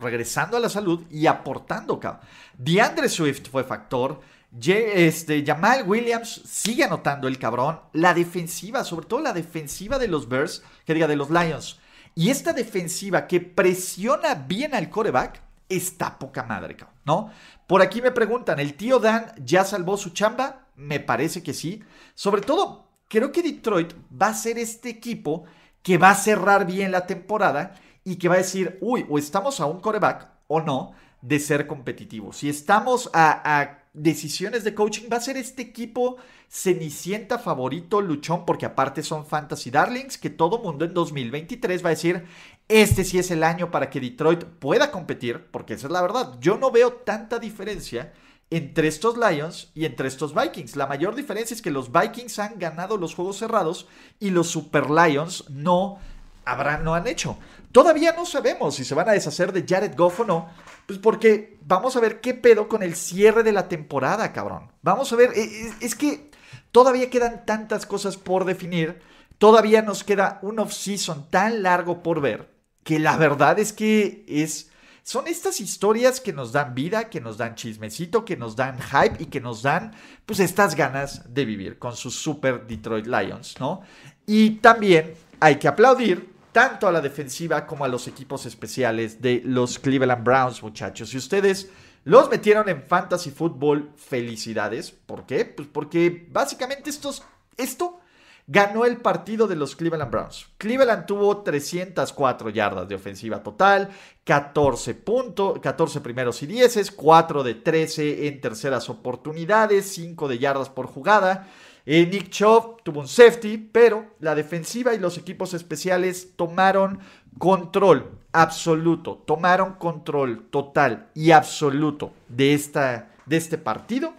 regresando 0.00 0.56
a 0.56 0.60
la 0.60 0.68
salud 0.68 1.04
y 1.10 1.26
aportando, 1.26 1.98
cabrón. 2.00 2.22
DeAndre 2.56 3.08
Swift 3.08 3.48
fue 3.50 3.64
factor. 3.64 4.20
Este, 4.62 5.44
Jamal 5.44 5.84
Williams 5.86 6.42
sigue 6.44 6.84
anotando 6.84 7.28
el 7.28 7.38
cabrón. 7.38 7.80
La 7.92 8.14
defensiva, 8.14 8.84
sobre 8.84 9.06
todo 9.06 9.20
la 9.20 9.32
defensiva 9.32 9.98
de 9.98 10.08
los 10.08 10.28
Bears, 10.28 10.62
que 10.84 10.94
diga 10.94 11.06
de 11.06 11.16
los 11.16 11.30
Lions. 11.30 11.80
Y 12.14 12.30
esta 12.30 12.52
defensiva 12.52 13.26
que 13.26 13.40
presiona 13.40 14.34
bien 14.34 14.74
al 14.74 14.88
coreback, 14.88 15.42
está 15.68 16.18
poca 16.18 16.44
madre, 16.44 16.76
cabrón, 16.76 16.96
¿no? 17.04 17.30
Por 17.66 17.82
aquí 17.82 18.00
me 18.00 18.12
preguntan, 18.12 18.60
¿el 18.60 18.74
tío 18.74 18.98
Dan 19.00 19.32
ya 19.44 19.64
salvó 19.64 19.96
su 19.96 20.10
chamba? 20.10 20.68
Me 20.76 21.00
parece 21.00 21.42
que 21.42 21.52
sí. 21.52 21.82
Sobre 22.14 22.42
todo, 22.42 22.88
creo 23.08 23.32
que 23.32 23.42
Detroit 23.42 23.92
va 24.10 24.28
a 24.28 24.34
ser 24.34 24.58
este 24.58 24.88
equipo 24.88 25.44
que 25.82 25.98
va 25.98 26.10
a 26.10 26.14
cerrar 26.14 26.66
bien 26.66 26.90
la 26.90 27.06
temporada 27.06 27.74
y 28.06 28.16
que 28.16 28.28
va 28.28 28.36
a 28.36 28.38
decir, 28.38 28.78
uy, 28.80 29.04
o 29.10 29.18
estamos 29.18 29.58
a 29.60 29.66
un 29.66 29.80
coreback 29.80 30.28
o 30.46 30.60
no 30.60 30.92
de 31.20 31.40
ser 31.40 31.66
competitivo. 31.66 32.32
Si 32.32 32.48
estamos 32.48 33.10
a, 33.12 33.80
decisiones 33.92 34.62
de 34.62 34.74
coaching, 34.74 35.08
va 35.12 35.16
a 35.16 35.20
ser 35.20 35.36
este 35.36 35.62
equipo 35.62 36.16
cenicienta 36.48 37.38
favorito, 37.38 38.00
luchón, 38.00 38.46
porque 38.46 38.64
aparte 38.64 39.02
son 39.02 39.26
fantasy 39.26 39.70
darlings, 39.70 40.18
que 40.18 40.30
todo 40.30 40.60
mundo 40.60 40.84
en 40.84 40.94
2023 40.94 41.84
va 41.84 41.88
a 41.88 41.94
decir, 41.94 42.24
este 42.68 43.02
sí 43.02 43.18
es 43.18 43.32
el 43.32 43.42
año 43.42 43.72
para 43.72 43.90
que 43.90 43.98
Detroit 43.98 44.44
pueda 44.44 44.92
competir, 44.92 45.46
porque 45.50 45.74
esa 45.74 45.88
es 45.88 45.92
la 45.92 46.02
verdad. 46.02 46.38
Yo 46.40 46.58
no 46.58 46.70
veo 46.70 46.92
tanta 46.92 47.40
diferencia 47.40 48.12
entre 48.50 48.86
estos 48.86 49.16
Lions 49.16 49.72
y 49.74 49.84
entre 49.84 50.06
estos 50.06 50.32
Vikings. 50.32 50.76
La 50.76 50.86
mayor 50.86 51.16
diferencia 51.16 51.54
es 51.54 51.62
que 51.62 51.72
los 51.72 51.90
Vikings 51.90 52.38
han 52.38 52.60
ganado 52.60 52.98
los 52.98 53.16
juegos 53.16 53.38
cerrados 53.38 53.88
y 54.20 54.30
los 54.30 54.46
Super 54.46 54.90
Lions 54.90 55.50
no 55.50 55.98
habrán, 56.46 56.84
no 56.84 56.94
han 56.94 57.06
hecho. 57.06 57.36
Todavía 57.76 58.14
no 58.16 58.24
sabemos 58.24 58.74
si 58.74 58.86
se 58.86 58.94
van 58.94 59.10
a 59.10 59.12
deshacer 59.12 59.52
de 59.52 59.66
Jared 59.68 59.94
Goff 59.94 60.20
o 60.20 60.24
no, 60.24 60.48
pues 60.86 60.98
porque 60.98 61.58
vamos 61.60 61.94
a 61.94 62.00
ver 62.00 62.22
qué 62.22 62.32
pedo 62.32 62.68
con 62.68 62.82
el 62.82 62.96
cierre 62.96 63.42
de 63.42 63.52
la 63.52 63.68
temporada, 63.68 64.32
cabrón. 64.32 64.72
Vamos 64.80 65.12
a 65.12 65.16
ver, 65.16 65.32
e, 65.36 65.42
e, 65.42 65.72
es, 65.82 65.94
que 65.94 66.30
todavía 66.72 67.10
quedan 67.10 67.44
tantas 67.44 67.84
cosas 67.84 68.16
por 68.16 68.46
definir, 68.46 68.98
todavía 69.36 69.82
nos 69.82 70.04
queda 70.04 70.38
un 70.40 70.58
off-season 70.58 71.28
tan 71.28 71.62
largo 71.62 72.02
por 72.02 72.22
ver, 72.22 72.48
que 72.82 72.98
la 72.98 73.18
verdad 73.18 73.58
es 73.58 73.74
que 73.74 74.24
es 74.26 74.70
son 75.02 75.26
estas 75.26 75.60
historias 75.60 76.18
que 76.18 76.32
nos 76.32 76.52
dan 76.52 76.74
vida, 76.74 77.10
que 77.10 77.20
nos 77.20 77.36
dan 77.36 77.56
chismecito, 77.56 78.24
que 78.24 78.38
nos 78.38 78.56
dan 78.56 78.78
hype 78.80 79.22
y 79.22 79.26
que 79.26 79.42
nos 79.42 79.60
dan, 79.60 79.92
pues, 80.24 80.40
estas 80.40 80.74
ganas 80.76 81.34
de 81.34 81.44
vivir 81.44 81.78
con 81.78 81.94
sus 81.94 82.14
super 82.14 82.66
Detroit 82.66 83.06
Lions, 83.06 83.60
¿no? 83.60 83.82
Y 84.24 84.52
también 84.60 85.12
hay 85.40 85.56
que 85.56 85.68
aplaudir 85.68 86.35
tanto 86.56 86.88
a 86.88 86.90
la 86.90 87.02
defensiva 87.02 87.66
como 87.66 87.84
a 87.84 87.88
los 87.88 88.08
equipos 88.08 88.46
especiales 88.46 89.20
de 89.20 89.42
los 89.44 89.78
Cleveland 89.78 90.24
Browns, 90.24 90.62
muchachos. 90.62 91.10
Si 91.10 91.18
ustedes 91.18 91.68
los 92.04 92.30
metieron 92.30 92.66
en 92.70 92.82
fantasy 92.82 93.30
football, 93.30 93.90
felicidades. 93.94 94.90
¿Por 94.90 95.26
qué? 95.26 95.44
Pues 95.44 95.68
porque 95.70 96.26
básicamente 96.30 96.88
estos, 96.88 97.22
esto 97.58 98.00
ganó 98.46 98.86
el 98.86 98.96
partido 98.96 99.46
de 99.46 99.56
los 99.56 99.76
Cleveland 99.76 100.10
Browns. 100.10 100.46
Cleveland 100.56 101.04
tuvo 101.04 101.42
304 101.42 102.48
yardas 102.48 102.88
de 102.88 102.94
ofensiva 102.94 103.42
total, 103.42 103.90
14 104.24 104.94
puntos, 104.94 105.58
14 105.58 106.00
primeros 106.00 106.42
y 106.42 106.46
10, 106.46 106.90
4 106.90 107.42
de 107.42 107.54
13 107.56 108.28
en 108.28 108.40
terceras 108.40 108.88
oportunidades, 108.88 109.90
5 109.92 110.26
de 110.26 110.38
yardas 110.38 110.70
por 110.70 110.86
jugada. 110.86 111.50
Eh, 111.86 112.04
Nick 112.06 112.30
Chubb 112.30 112.82
tuvo 112.82 113.00
un 113.00 113.08
safety, 113.08 113.56
pero 113.58 114.16
la 114.18 114.34
defensiva 114.34 114.92
y 114.92 114.98
los 114.98 115.16
equipos 115.18 115.54
especiales 115.54 116.32
tomaron 116.34 116.98
control 117.38 118.10
absoluto, 118.32 119.22
tomaron 119.24 119.74
control 119.74 120.48
total 120.50 121.08
y 121.14 121.30
absoluto 121.30 122.12
de, 122.28 122.54
esta, 122.54 123.14
de 123.24 123.36
este 123.36 123.56
partido 123.56 124.14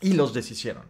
y 0.00 0.14
los 0.14 0.32
deshicieron. 0.32 0.84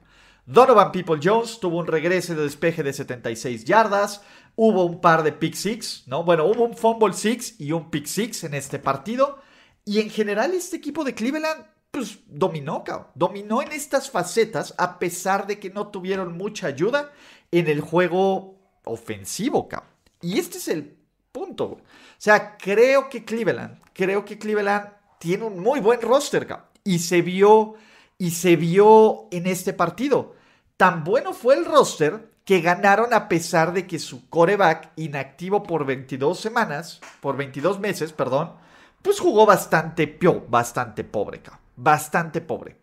Donovan 0.46 0.92
People 0.92 1.18
Jones 1.20 1.58
tuvo 1.58 1.78
un 1.78 1.88
regreso 1.88 2.36
de 2.36 2.44
despeje 2.44 2.84
de 2.84 2.92
76 2.92 3.64
yardas. 3.64 4.22
Hubo 4.54 4.84
un 4.84 5.00
par 5.00 5.24
de 5.24 5.32
pick 5.32 5.54
six, 5.54 6.04
¿no? 6.06 6.22
Bueno, 6.22 6.46
hubo 6.46 6.64
un 6.64 6.76
fumble 6.76 7.12
six 7.14 7.60
y 7.60 7.72
un 7.72 7.90
pick 7.90 8.06
six 8.06 8.44
en 8.44 8.54
este 8.54 8.78
partido. 8.78 9.40
Y 9.84 10.00
en 10.00 10.08
general, 10.08 10.54
este 10.54 10.76
equipo 10.76 11.02
de 11.02 11.14
Cleveland, 11.14 11.66
pues 11.96 12.18
dominó, 12.26 12.84
cabrón. 12.84 13.06
Dominó 13.14 13.62
en 13.62 13.72
estas 13.72 14.10
facetas, 14.10 14.74
a 14.76 14.98
pesar 14.98 15.46
de 15.46 15.58
que 15.58 15.70
no 15.70 15.88
tuvieron 15.88 16.36
mucha 16.36 16.66
ayuda 16.66 17.10
en 17.50 17.68
el 17.68 17.80
juego 17.80 18.58
ofensivo, 18.84 19.66
cabrón. 19.66 19.88
Y 20.20 20.38
este 20.38 20.58
es 20.58 20.68
el 20.68 20.94
punto. 21.32 21.64
O 21.64 21.80
sea, 22.18 22.58
creo 22.58 23.08
que 23.08 23.24
Cleveland, 23.24 23.80
creo 23.94 24.26
que 24.26 24.38
Cleveland 24.38 24.90
tiene 25.18 25.44
un 25.44 25.58
muy 25.58 25.80
buen 25.80 26.02
roster, 26.02 26.46
cabrón. 26.46 26.66
Y 26.84 26.98
se 26.98 27.22
vio, 27.22 27.76
y 28.18 28.32
se 28.32 28.56
vio 28.56 29.28
en 29.30 29.46
este 29.46 29.72
partido. 29.72 30.34
Tan 30.76 31.02
bueno 31.02 31.32
fue 31.32 31.54
el 31.54 31.64
roster 31.64 32.30
que 32.44 32.60
ganaron 32.60 33.14
a 33.14 33.26
pesar 33.26 33.72
de 33.72 33.86
que 33.86 33.98
su 33.98 34.28
coreback 34.28 34.92
inactivo 34.96 35.62
por 35.62 35.86
22 35.86 36.38
semanas, 36.38 37.00
por 37.22 37.38
22 37.38 37.80
meses, 37.80 38.12
perdón, 38.12 38.52
pues 39.00 39.18
jugó 39.18 39.46
bastante 39.46 40.06
pio, 40.06 40.44
bastante 40.46 41.04
pobre, 41.04 41.40
bastante 41.76 42.40
pobre. 42.40 42.78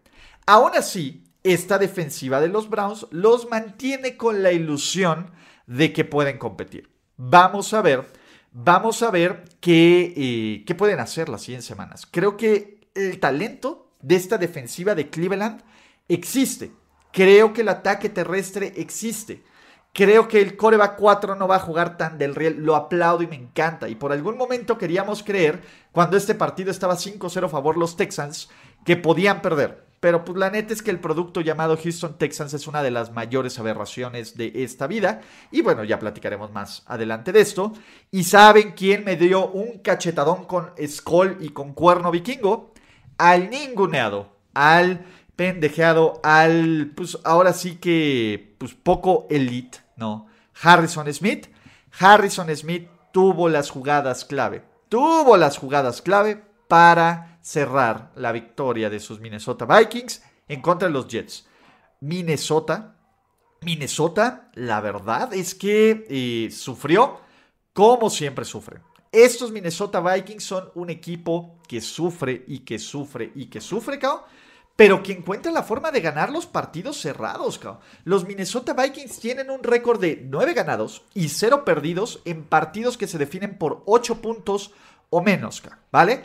Aún 0.45 0.71
así, 0.75 1.23
esta 1.43 1.77
defensiva 1.77 2.39
de 2.39 2.47
los 2.47 2.69
Browns 2.69 3.07
los 3.11 3.49
mantiene 3.49 4.17
con 4.17 4.43
la 4.43 4.51
ilusión 4.51 5.31
de 5.67 5.91
que 5.91 6.05
pueden 6.05 6.37
competir. 6.37 6.89
Vamos 7.17 7.73
a 7.73 7.81
ver, 7.81 8.05
vamos 8.51 9.03
a 9.03 9.11
ver 9.11 9.43
qué, 9.59 10.13
eh, 10.15 10.63
qué 10.65 10.75
pueden 10.75 10.99
hacer 10.99 11.29
las 11.29 11.41
100 11.41 11.61
semanas. 11.61 12.07
Creo 12.09 12.37
que 12.37 12.81
el 12.95 13.19
talento 13.19 13.91
de 14.01 14.15
esta 14.15 14.37
defensiva 14.37 14.95
de 14.95 15.09
Cleveland 15.09 15.61
existe. 16.07 16.71
Creo 17.11 17.53
que 17.53 17.61
el 17.61 17.69
ataque 17.69 18.09
terrestre 18.09 18.73
existe. 18.77 19.43
Creo 19.93 20.27
que 20.27 20.41
el 20.41 20.57
coreback 20.57 20.97
4 20.97 21.35
no 21.35 21.47
va 21.47 21.57
a 21.57 21.59
jugar 21.59 21.97
tan 21.97 22.17
del 22.17 22.33
riel. 22.33 22.63
Lo 22.63 22.75
aplaudo 22.75 23.21
y 23.21 23.27
me 23.27 23.35
encanta. 23.35 23.87
Y 23.87 23.95
por 23.95 24.11
algún 24.11 24.37
momento 24.37 24.77
queríamos 24.77 25.21
creer, 25.21 25.61
cuando 25.91 26.17
este 26.17 26.33
partido 26.33 26.71
estaba 26.71 26.95
5-0 26.95 27.45
a 27.45 27.49
favor 27.49 27.77
los 27.77 27.95
Texans, 27.95 28.49
que 28.85 28.97
podían 28.97 29.41
perder. 29.41 29.83
Pero 29.99 30.25
pues 30.25 30.37
la 30.37 30.49
neta 30.49 30.73
es 30.73 30.81
que 30.81 30.91
el 30.91 30.99
producto 30.99 31.39
llamado 31.39 31.77
Houston 31.81 32.17
Texans 32.17 32.53
es 32.53 32.67
una 32.67 32.83
de 32.83 32.91
las 32.91 33.13
mayores 33.13 33.57
aberraciones 33.57 34.35
de 34.35 34.51
esta 34.63 34.85
vida. 34.85 35.21
Y 35.49 35.61
bueno, 35.61 35.85
ya 35.85 35.97
platicaremos 35.97 36.51
más 36.51 36.83
adelante 36.87 37.31
de 37.31 37.39
esto. 37.39 37.71
¿Y 38.11 38.25
saben 38.25 38.73
quién 38.73 39.05
me 39.05 39.15
dio 39.15 39.47
un 39.47 39.79
cachetadón 39.79 40.43
con 40.43 40.71
Skull 40.85 41.37
y 41.39 41.49
con 41.49 41.73
cuerno 41.73 42.11
vikingo? 42.11 42.73
Al 43.17 43.49
ninguneado. 43.49 44.35
Al 44.53 45.05
pendejeado 45.35 46.19
al, 46.23 46.91
pues 46.95 47.17
ahora 47.23 47.53
sí 47.53 47.75
que, 47.77 48.55
pues 48.57 48.73
poco 48.73 49.25
elite, 49.29 49.79
¿no? 49.95 50.27
Harrison 50.61 51.11
Smith. 51.13 51.47
Harrison 51.99 52.53
Smith 52.55 52.89
tuvo 53.11 53.49
las 53.49 53.69
jugadas 53.69 54.25
clave, 54.25 54.63
tuvo 54.89 55.37
las 55.37 55.57
jugadas 55.57 56.01
clave 56.01 56.43
para 56.67 57.32
cerrar 57.43 58.11
la 58.15 58.31
victoria 58.31 58.89
de 58.89 58.99
sus 58.99 59.19
Minnesota 59.19 59.65
Vikings 59.65 60.23
en 60.47 60.61
contra 60.61 60.87
de 60.87 60.93
los 60.93 61.07
Jets. 61.07 61.45
Minnesota, 61.99 62.95
Minnesota, 63.61 64.49
la 64.55 64.81
verdad 64.81 65.33
es 65.33 65.53
que 65.53 66.07
eh, 66.09 66.49
sufrió 66.51 67.19
como 67.73 68.09
siempre 68.09 68.45
sufre. 68.45 68.79
Estos 69.11 69.51
Minnesota 69.51 69.99
Vikings 69.99 70.43
son 70.43 70.71
un 70.73 70.89
equipo 70.89 71.59
que 71.67 71.81
sufre 71.81 72.45
y 72.47 72.59
que 72.59 72.79
sufre 72.79 73.31
y 73.35 73.45
que 73.45 73.61
sufre, 73.61 73.99
pero 74.75 75.03
que 75.03 75.11
encuentra 75.11 75.51
la 75.51 75.63
forma 75.63 75.91
de 75.91 76.01
ganar 76.01 76.31
los 76.31 76.45
partidos 76.45 76.99
cerrados. 76.99 77.59
Los 78.05 78.25
Minnesota 78.25 78.73
Vikings 78.73 79.19
tienen 79.19 79.51
un 79.51 79.61
récord 79.61 79.99
de 79.99 80.25
9 80.27 80.53
ganados 80.53 81.03
y 81.13 81.29
0 81.29 81.63
perdidos 81.65 82.21
en 82.25 82.43
partidos 82.43 82.97
que 82.97 83.07
se 83.07 83.19
definen 83.19 83.57
por 83.57 83.83
8 83.85 84.21
puntos 84.21 84.71
o 85.09 85.21
menos, 85.21 85.61
¿vale? 85.91 86.23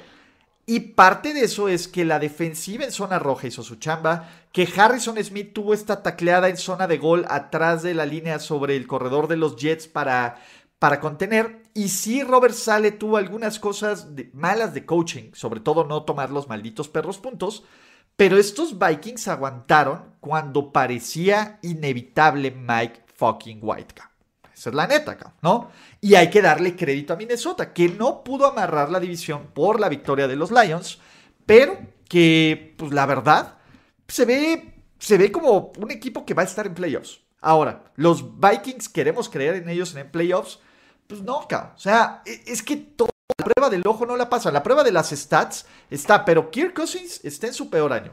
Y 0.70 0.80
parte 0.80 1.32
de 1.32 1.44
eso 1.44 1.70
es 1.70 1.88
que 1.88 2.04
la 2.04 2.18
defensiva 2.18 2.84
en 2.84 2.92
zona 2.92 3.18
roja 3.18 3.46
hizo 3.46 3.62
su 3.62 3.76
chamba, 3.76 4.28
que 4.52 4.68
Harrison 4.76 5.16
Smith 5.24 5.54
tuvo 5.54 5.72
esta 5.72 6.02
tacleada 6.02 6.50
en 6.50 6.58
zona 6.58 6.86
de 6.86 6.98
gol 6.98 7.24
atrás 7.30 7.82
de 7.82 7.94
la 7.94 8.04
línea 8.04 8.38
sobre 8.38 8.76
el 8.76 8.86
corredor 8.86 9.28
de 9.28 9.38
los 9.38 9.56
Jets 9.56 9.88
para, 9.88 10.36
para 10.78 11.00
contener. 11.00 11.62
Y 11.72 11.88
sí, 11.88 12.22
Robert 12.22 12.52
Sale 12.52 12.90
tuvo 12.90 13.16
algunas 13.16 13.58
cosas 13.58 14.08
malas 14.34 14.74
de 14.74 14.84
coaching, 14.84 15.30
sobre 15.32 15.60
todo 15.60 15.84
no 15.84 16.02
tomar 16.02 16.28
los 16.28 16.48
malditos 16.48 16.90
perros 16.90 17.16
puntos. 17.16 17.64
Pero 18.16 18.36
estos 18.36 18.78
Vikings 18.78 19.26
aguantaron 19.28 20.16
cuando 20.20 20.70
parecía 20.70 21.60
inevitable 21.62 22.50
Mike 22.50 23.04
fucking 23.14 23.60
White. 23.62 24.07
Es 24.66 24.74
la 24.74 24.86
neta, 24.86 25.16
¿no? 25.42 25.70
Y 26.00 26.14
hay 26.14 26.30
que 26.30 26.42
darle 26.42 26.76
crédito 26.76 27.12
a 27.12 27.16
Minnesota, 27.16 27.72
que 27.72 27.88
no 27.88 28.24
pudo 28.24 28.46
amarrar 28.46 28.90
la 28.90 29.00
división 29.00 29.48
por 29.54 29.80
la 29.80 29.88
victoria 29.88 30.26
de 30.26 30.36
los 30.36 30.50
Lions, 30.50 30.98
pero 31.46 31.78
que, 32.08 32.74
pues 32.76 32.92
la 32.92 33.06
verdad, 33.06 33.58
se 34.08 34.24
ve, 34.24 34.74
se 34.98 35.18
ve 35.18 35.30
como 35.30 35.72
un 35.78 35.90
equipo 35.90 36.26
que 36.26 36.34
va 36.34 36.42
a 36.42 36.46
estar 36.46 36.66
en 36.66 36.74
playoffs. 36.74 37.20
Ahora, 37.40 37.84
los 37.94 38.38
Vikings 38.38 38.88
queremos 38.88 39.28
creer 39.28 39.56
en 39.56 39.68
ellos 39.68 39.94
en 39.94 40.10
playoffs, 40.10 40.58
pues 41.06 41.22
no, 41.22 41.46
cabrón. 41.48 41.72
O 41.76 41.78
sea, 41.78 42.22
e, 42.26 42.42
es 42.46 42.62
que 42.62 42.76
todo 42.76 43.10
la 43.38 43.44
prueba 43.44 43.70
del 43.70 43.86
ojo 43.86 44.06
no 44.06 44.16
la 44.16 44.28
pasa. 44.28 44.50
La 44.50 44.62
prueba 44.62 44.82
de 44.82 44.92
las 44.92 45.10
stats 45.10 45.66
está, 45.90 46.24
pero 46.24 46.50
Kirk 46.50 46.74
Cousins 46.74 47.20
está 47.24 47.46
en 47.46 47.54
su 47.54 47.70
peor 47.70 47.92
año. 47.92 48.12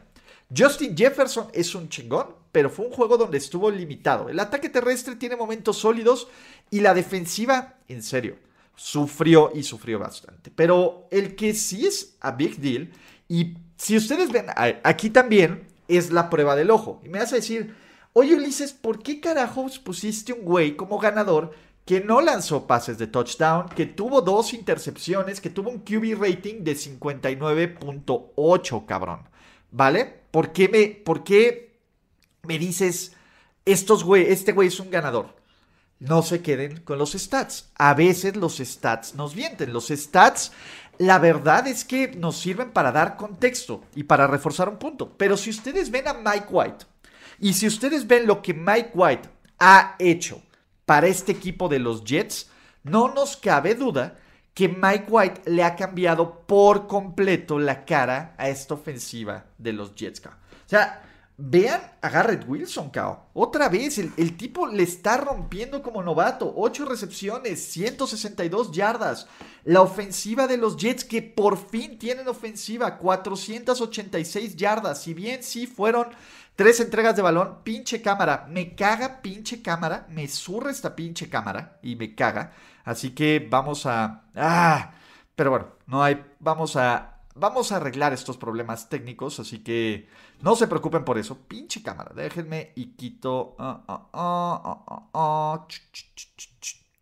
Justin 0.56 0.96
Jefferson 0.96 1.48
es 1.54 1.74
un 1.74 1.90
chingón, 1.90 2.36
pero 2.56 2.70
fue 2.70 2.86
un 2.86 2.94
juego 2.94 3.18
donde 3.18 3.38
estuvo 3.38 3.70
limitado. 3.70 4.30
El 4.30 4.40
ataque 4.40 4.70
terrestre 4.70 5.18
tiene 5.18 5.36
momentos 5.36 5.78
sólidos 5.78 6.30
y 6.72 6.80
la 6.80 6.94
defensiva, 6.94 7.74
en 7.90 8.02
serio, 8.02 8.38
sufrió 8.78 9.52
y 9.54 9.64
sufrió 9.64 10.00
bastante. 10.00 10.54
Pero 10.56 11.10
el 11.12 11.36
que 11.36 11.54
sí 11.54 11.86
es 11.86 12.16
a 12.22 12.32
big 12.32 12.56
deal, 12.60 12.94
y 13.28 13.58
si 13.76 13.98
ustedes 13.98 14.32
ven, 14.32 14.46
aquí 14.86 15.10
también 15.10 15.68
es 15.90 16.14
la 16.14 16.30
prueba 16.30 16.56
del 16.56 16.72
ojo. 16.72 17.02
Y 17.04 17.10
me 17.10 17.20
vas 17.20 17.34
a 17.34 17.36
decir, 17.36 17.76
oye 18.14 18.36
Ulises, 18.36 18.72
¿por 18.72 19.04
qué 19.04 19.20
carajos 19.20 19.78
pusiste 19.78 20.32
un 20.32 20.46
güey 20.46 20.78
como 20.78 20.98
ganador 20.98 21.52
que 21.84 22.00
no 22.00 22.22
lanzó 22.22 22.68
pases 22.68 22.98
de 22.98 23.08
touchdown, 23.08 23.68
que 23.68 23.86
tuvo 23.86 24.22
dos 24.22 24.54
intercepciones, 24.54 25.42
que 25.42 25.50
tuvo 25.50 25.72
un 25.72 25.80
QB 25.80 26.22
rating 26.22 26.64
de 26.64 26.78
59.8, 26.78 28.86
cabrón? 28.86 29.24
¿Vale? 29.72 30.22
¿Por 30.32 30.54
qué 30.54 30.70
me, 30.70 30.88
por 30.88 31.26
qué 31.26 31.66
me 32.46 32.60
dices, 32.60 33.14
estos 33.66 34.04
güey, 34.04 34.32
este 34.32 34.52
güey 34.52 34.68
es 34.68 34.80
un 34.80 34.90
ganador? 34.90 35.36
No 36.00 36.24
se 36.24 36.42
queden 36.42 36.82
con 36.82 37.00
los 37.00 37.14
stats. 37.14 37.70
A 37.75 37.94
veces 37.94 38.36
los 38.36 38.58
stats 38.58 39.16
nos 39.16 39.36
mienten. 39.36 39.74
Los 39.74 39.88
stats, 39.88 40.52
la 40.98 41.20
verdad 41.20 41.68
es 41.68 41.86
que 41.86 42.10
nos 42.10 42.38
sirven 42.38 42.72
para 42.72 42.92
dar 42.92 43.16
contexto 43.16 43.84
y 43.96 44.04
para 44.04 44.28
reforzar 44.28 44.70
un 44.70 44.78
punto. 44.78 45.14
Pero 45.18 45.38
si 45.38 45.50
ustedes 45.50 45.90
ven 45.90 46.08
a 46.08 46.14
Mike 46.14 46.48
White 46.50 46.86
y 47.40 47.54
si 47.54 47.68
ustedes 47.68 48.08
ven 48.08 48.28
lo 48.28 48.42
que 48.42 48.54
Mike 48.54 48.92
White 48.94 49.30
ha 49.60 49.96
hecho 50.00 50.42
para 50.86 51.08
este 51.08 51.32
equipo 51.32 51.70
de 51.70 51.80
los 51.80 52.04
Jets, 52.04 52.50
no 52.84 53.14
nos 53.14 53.38
cabe 53.38 53.74
duda 53.75 54.18
que 54.54 54.70
Mike 54.70 55.06
White 55.10 55.42
le 55.50 55.64
ha 55.64 55.75
cambiado 55.75 56.42
por 56.42 56.88
completo 56.88 57.58
la 57.60 57.84
cara 57.84 58.36
a 58.38 58.50
esta 58.50 58.74
ofensiva 58.74 59.46
de 59.58 59.74
los 59.74 59.96
Jets. 59.96 60.22
O 60.25 60.30
sea, 60.66 61.04
vean 61.38 61.82
a 62.01 62.10
Garrett 62.10 62.48
Wilson, 62.48 62.89
cao. 62.89 63.30
Otra 63.34 63.70
vez, 63.70 63.98
el, 63.98 64.38
tipo 64.38 64.68
le 64.68 64.84
está 64.84 65.18
rompiendo 65.18 65.82
como 65.82 66.04
novato. 66.04 66.54
8 66.56 66.86
recepciones, 66.86 67.63
162 67.65 68.72
yardas. 68.72 69.27
La 69.63 69.82
ofensiva 69.82 70.48
de 70.48 70.58
los 70.58 70.77
Jets 70.77 71.04
que 71.04 71.22
por 71.22 71.58
fin 71.58 71.98
tienen 71.98 72.27
ofensiva, 72.27 72.98
486 72.98 74.56
yardas. 74.56 75.01
Si 75.01 75.13
bien 75.13 75.44
sí 75.44 75.68
fueron 75.68 76.08
Tres 76.56 76.80
entregas 76.80 77.18
de 77.18 77.22
balón, 77.22 77.63
pinche 77.63 78.01
cámara. 78.01 78.48
Me 78.50 78.75
caga 78.75 79.22
pinche 79.22 79.62
cámara. 79.62 80.08
Me 80.10 80.25
zurra 80.30 80.72
esta 80.72 80.96
pinche 80.96 81.30
cámara 81.30 81.80
y 81.82 81.98
me 81.98 82.15
caga. 82.15 82.54
Así 82.86 83.12
que 83.12 83.46
vamos 83.50 83.86
a... 83.86 84.24
Ah, 84.34 84.94
pero 85.36 85.50
bueno, 85.50 85.68
no 85.86 86.01
hay... 86.01 86.24
Vamos 86.39 86.77
a... 86.77 87.15
Vamos 87.38 87.72
a 87.72 87.75
arreglar 87.75 88.13
estos 88.13 88.38
problemas 88.38 88.88
técnicos, 88.88 89.42
así 89.42 89.60
que 89.60 90.08
no 90.42 90.56
se 90.56 90.68
preocupen 90.68 91.04
por 91.04 91.18
eso. 91.18 91.38
Pinche 91.38 91.84
cámara, 91.84 92.13
déjenme 92.15 92.72
y 92.75 92.96
quito... 92.96 93.58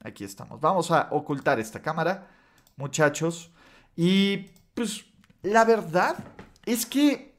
Aquí 0.04 0.24
estamos. 0.24 0.60
Vamos 0.60 0.90
a 0.90 1.08
ocultar 1.12 1.60
esta 1.60 1.82
cámara, 1.82 2.32
muchachos. 2.78 3.52
Y 3.96 4.50
pues 4.74 5.06
la 5.44 5.66
verdad 5.66 6.18
es 6.66 6.88
que 6.88 7.36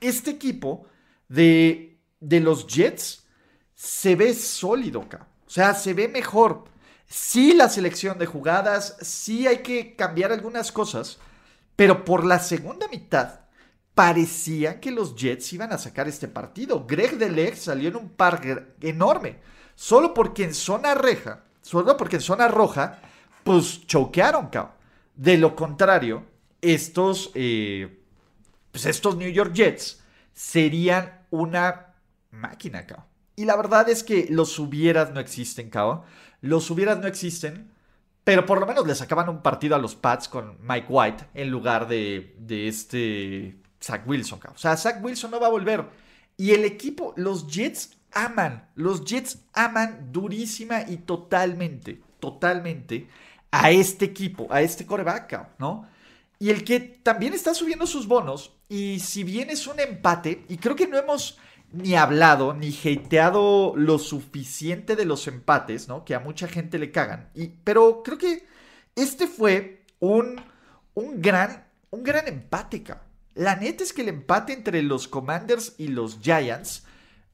este 0.00 0.32
equipo 0.32 0.86
de, 1.28 2.00
de 2.18 2.40
los 2.40 2.66
Jets 2.66 3.24
se 3.72 4.16
ve 4.16 4.34
sólido, 4.34 5.00
O 5.46 5.50
sea, 5.50 5.74
se 5.74 5.94
ve 5.94 6.08
mejor. 6.08 6.64
Sí 7.06 7.52
la 7.54 7.68
selección 7.68 8.18
de 8.18 8.26
jugadas, 8.26 8.96
sí 9.00 9.46
hay 9.46 9.58
que 9.58 9.94
cambiar 9.94 10.32
algunas 10.32 10.72
cosas, 10.72 11.18
pero 11.76 12.04
por 12.04 12.24
la 12.24 12.38
segunda 12.38 12.88
mitad 12.88 13.40
parecía 13.94 14.80
que 14.80 14.90
los 14.90 15.14
Jets 15.16 15.52
iban 15.52 15.72
a 15.72 15.78
sacar 15.78 16.08
este 16.08 16.28
partido. 16.28 16.86
Greg 16.86 17.18
Deleg 17.18 17.56
salió 17.56 17.88
en 17.88 17.96
un 17.96 18.08
par 18.10 18.42
enorme, 18.80 19.38
solo 19.74 20.14
porque 20.14 20.44
en 20.44 20.54
zona 20.54 20.94
reja, 20.94 21.44
solo 21.60 21.96
porque 21.96 22.16
en 22.16 22.22
zona 22.22 22.48
roja, 22.48 23.00
pues 23.44 23.86
choquearon, 23.86 24.48
cao. 24.48 24.74
De 25.14 25.36
lo 25.36 25.54
contrario, 25.54 26.24
estos, 26.60 27.30
eh, 27.34 28.00
pues 28.70 28.86
estos 28.86 29.16
New 29.16 29.30
York 29.30 29.52
Jets 29.52 30.00
serían 30.32 31.20
una 31.30 31.94
máquina, 32.30 32.86
cao. 32.86 33.06
Y 33.36 33.44
la 33.44 33.56
verdad 33.56 33.88
es 33.88 34.02
que 34.02 34.26
los 34.30 34.58
hubieras 34.58 35.12
no 35.12 35.20
existen, 35.20 35.70
cao. 35.70 36.04
Los 36.40 36.70
hubieras 36.70 36.98
no 36.98 37.06
existen, 37.06 37.70
pero 38.24 38.46
por 38.46 38.60
lo 38.60 38.66
menos 38.66 38.86
le 38.86 38.94
sacaban 38.94 39.28
un 39.28 39.42
partido 39.42 39.74
a 39.74 39.78
los 39.78 39.94
Pats 39.94 40.28
con 40.28 40.58
Mike 40.62 40.86
White 40.88 41.24
en 41.34 41.50
lugar 41.50 41.88
de, 41.88 42.36
de 42.38 42.68
este 42.68 43.56
Zach 43.80 44.06
Wilson. 44.06 44.40
O 44.54 44.58
sea, 44.58 44.76
Zach 44.76 45.02
Wilson 45.02 45.30
no 45.30 45.40
va 45.40 45.48
a 45.48 45.50
volver. 45.50 45.88
Y 46.36 46.52
el 46.52 46.64
equipo, 46.64 47.14
los 47.16 47.46
Jets 47.46 47.96
aman, 48.12 48.68
los 48.74 49.04
Jets 49.04 49.38
aman 49.52 50.12
durísima 50.12 50.82
y 50.82 50.98
totalmente, 50.98 52.00
totalmente 52.20 53.08
a 53.50 53.70
este 53.70 54.06
equipo, 54.06 54.46
a 54.50 54.62
este 54.62 54.86
coreback, 54.86 55.58
¿no? 55.58 55.88
Y 56.38 56.50
el 56.50 56.64
que 56.64 56.80
también 56.80 57.34
está 57.34 57.54
subiendo 57.54 57.86
sus 57.86 58.08
bonos 58.08 58.56
y 58.68 58.98
si 59.00 59.22
bien 59.22 59.50
es 59.50 59.66
un 59.66 59.78
empate, 59.78 60.44
y 60.48 60.56
creo 60.56 60.74
que 60.74 60.88
no 60.88 60.98
hemos 60.98 61.38
ni 61.72 61.94
hablado 61.94 62.54
ni 62.54 62.70
hateado 62.70 63.74
lo 63.76 63.98
suficiente 63.98 64.96
de 64.96 65.04
los 65.04 65.26
empates, 65.26 65.88
¿no? 65.88 66.04
Que 66.04 66.14
a 66.14 66.20
mucha 66.20 66.48
gente 66.48 66.78
le 66.78 66.90
cagan. 66.90 67.30
Y, 67.34 67.48
pero 67.48 68.02
creo 68.02 68.18
que 68.18 68.46
este 68.94 69.26
fue 69.26 69.84
un, 70.00 70.40
un, 70.94 71.20
gran, 71.20 71.66
un 71.90 72.02
gran 72.02 72.28
empate. 72.28 72.84
La 73.34 73.56
neta 73.56 73.82
es 73.82 73.92
que 73.92 74.02
el 74.02 74.08
empate 74.08 74.52
entre 74.52 74.82
los 74.82 75.08
Commanders 75.08 75.74
y 75.78 75.88
los 75.88 76.20
Giants 76.20 76.84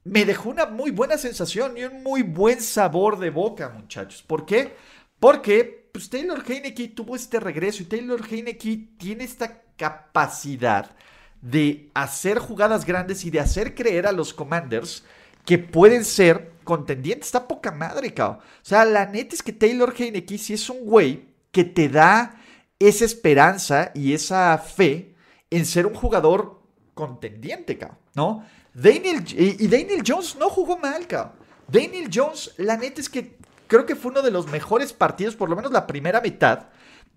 me 0.03 0.25
dejó 0.25 0.49
una 0.49 0.65
muy 0.65 0.91
buena 0.91 1.17
sensación 1.17 1.77
y 1.77 1.83
un 1.83 2.03
muy 2.03 2.23
buen 2.23 2.61
sabor 2.61 3.19
de 3.19 3.29
boca, 3.29 3.69
muchachos. 3.69 4.23
¿Por 4.23 4.45
qué? 4.45 4.75
Porque 5.19 5.89
pues, 5.91 6.09
Taylor 6.09 6.43
Heineke 6.47 6.87
tuvo 6.87 7.15
este 7.15 7.39
regreso 7.39 7.83
y 7.83 7.87
Taylor 7.87 8.21
Heineke 8.29 8.89
tiene 8.97 9.25
esta 9.25 9.63
capacidad 9.75 10.95
de 11.41 11.89
hacer 11.93 12.39
jugadas 12.39 12.85
grandes 12.85 13.23
y 13.25 13.29
de 13.29 13.39
hacer 13.39 13.75
creer 13.75 14.07
a 14.07 14.11
los 14.11 14.33
Commanders 14.33 15.03
que 15.45 15.57
pueden 15.57 16.03
ser 16.03 16.51
contendientes. 16.63 17.27
Está 17.27 17.47
poca 17.47 17.71
madre, 17.71 18.13
cabrón. 18.13 18.39
O 18.39 18.65
sea, 18.65 18.85
la 18.85 19.05
neta 19.05 19.35
es 19.35 19.43
que 19.43 19.53
Taylor 19.53 19.93
Heineke 19.97 20.37
sí 20.37 20.53
es 20.53 20.69
un 20.69 20.85
güey 20.85 21.25
que 21.51 21.63
te 21.63 21.89
da 21.89 22.35
esa 22.77 23.05
esperanza 23.05 23.91
y 23.93 24.13
esa 24.13 24.57
fe 24.57 25.15
en 25.49 25.65
ser 25.65 25.85
un 25.85 25.95
jugador 25.95 26.61
contendiente, 26.93 27.77
cabrón, 27.77 27.97
¿no? 28.13 28.45
Daniel, 28.73 29.23
y, 29.35 29.67
Daniel 29.67 30.03
Jones 30.05 30.35
no 30.37 30.49
jugó 30.49 30.77
mal, 30.77 31.07
cabrón. 31.07 31.33
Daniel 31.67 32.09
Jones, 32.13 32.53
la 32.57 32.77
neta 32.77 33.01
es 33.01 33.09
que 33.09 33.37
creo 33.67 33.85
que 33.85 33.95
fue 33.95 34.11
uno 34.11 34.21
de 34.21 34.31
los 34.31 34.47
mejores 34.47 34.93
partidos, 34.93 35.35
por 35.35 35.49
lo 35.49 35.55
menos 35.55 35.71
la 35.71 35.87
primera 35.87 36.21
mitad, 36.21 36.67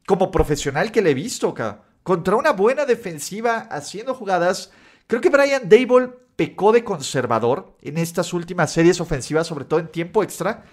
como 0.06 0.30
profesional 0.30 0.90
que 0.90 1.02
le 1.02 1.10
he 1.10 1.14
visto, 1.14 1.52
cabrón 1.52 1.91
contra 2.02 2.36
una 2.36 2.52
buena 2.52 2.84
defensiva 2.84 3.68
haciendo 3.70 4.14
jugadas. 4.14 4.70
Creo 5.06 5.20
que 5.20 5.30
Brian 5.30 5.68
Dable 5.68 6.10
pecó 6.36 6.72
de 6.72 6.84
conservador 6.84 7.76
en 7.82 7.98
estas 7.98 8.32
últimas 8.32 8.72
series 8.72 9.00
ofensivas, 9.00 9.46
sobre 9.46 9.64
todo 9.64 9.80
en 9.80 9.88
tiempo 9.88 10.22
extra. 10.22 10.64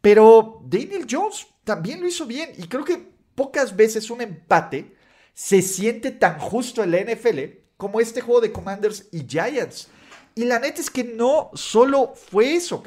Pero 0.00 0.60
Daniel 0.64 1.06
Jones 1.10 1.46
también 1.64 2.00
lo 2.00 2.06
hizo 2.06 2.26
bien 2.26 2.52
y 2.56 2.68
creo 2.68 2.84
que 2.84 3.10
pocas 3.34 3.74
veces 3.74 4.10
un 4.10 4.20
empate 4.20 4.96
se 5.34 5.62
siente 5.62 6.10
tan 6.10 6.38
justo 6.38 6.82
en 6.82 6.90
la 6.90 7.00
NFL 7.00 7.38
como 7.76 8.00
este 8.00 8.20
juego 8.20 8.40
de 8.40 8.52
Commanders 8.52 9.06
y 9.12 9.26
Giants. 9.26 9.88
Y 10.34 10.44
la 10.44 10.58
neta 10.58 10.80
es 10.80 10.90
que 10.90 11.04
no 11.04 11.50
solo 11.54 12.14
fue 12.14 12.54
eso, 12.54 12.82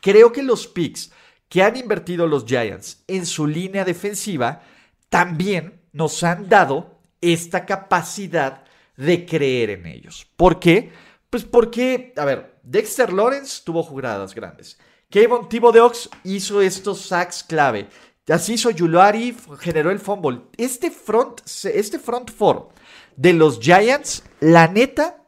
Creo 0.00 0.32
que 0.32 0.42
los 0.42 0.66
picks 0.66 1.10
que 1.48 1.62
han 1.62 1.76
invertido 1.76 2.26
los 2.26 2.44
Giants 2.44 3.02
en 3.06 3.24
su 3.24 3.46
línea 3.46 3.84
defensiva 3.84 4.62
también 5.08 5.80
nos 5.92 6.22
han 6.22 6.48
dado 6.48 6.93
esta 7.32 7.64
capacidad 7.64 8.64
de 8.96 9.24
creer 9.26 9.70
en 9.70 9.86
ellos. 9.86 10.26
¿Por 10.36 10.60
qué? 10.60 10.92
Pues 11.30 11.44
porque, 11.44 12.12
a 12.16 12.24
ver, 12.24 12.58
Dexter 12.62 13.12
Lawrence 13.12 13.62
tuvo 13.64 13.82
jugadas 13.82 14.34
grandes. 14.34 14.78
Kevin 15.10 15.48
Thibodeaux 15.48 16.10
hizo 16.24 16.60
estos 16.60 17.00
sacks 17.00 17.42
clave. 17.42 17.88
Así 18.28 18.54
hizo 18.54 18.70
Yulari, 18.70 19.36
generó 19.58 19.90
el 19.90 19.98
fumble. 19.98 20.42
Este 20.56 20.90
front, 20.90 21.42
este 21.64 21.98
front 21.98 22.30
four 22.30 22.68
de 23.16 23.32
los 23.32 23.60
Giants, 23.60 24.24
la 24.40 24.66
neta, 24.68 25.24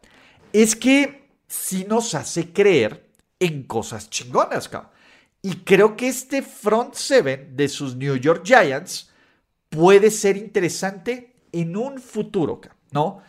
es 0.52 0.74
que 0.74 1.28
sí 1.46 1.84
nos 1.88 2.14
hace 2.14 2.52
creer 2.52 3.10
en 3.38 3.64
cosas 3.64 4.08
chingonas, 4.08 4.68
cabrón. 4.68 4.90
Y 5.42 5.56
creo 5.56 5.96
que 5.96 6.08
este 6.08 6.42
front 6.42 6.94
seven 6.94 7.54
de 7.54 7.68
sus 7.68 7.94
New 7.94 8.16
York 8.16 8.42
Giants 8.44 9.10
puede 9.68 10.10
ser 10.10 10.36
interesante 10.36 11.35
en 11.60 11.76
un 11.76 12.00
futuro, 12.00 12.60
¿no? 12.90 13.22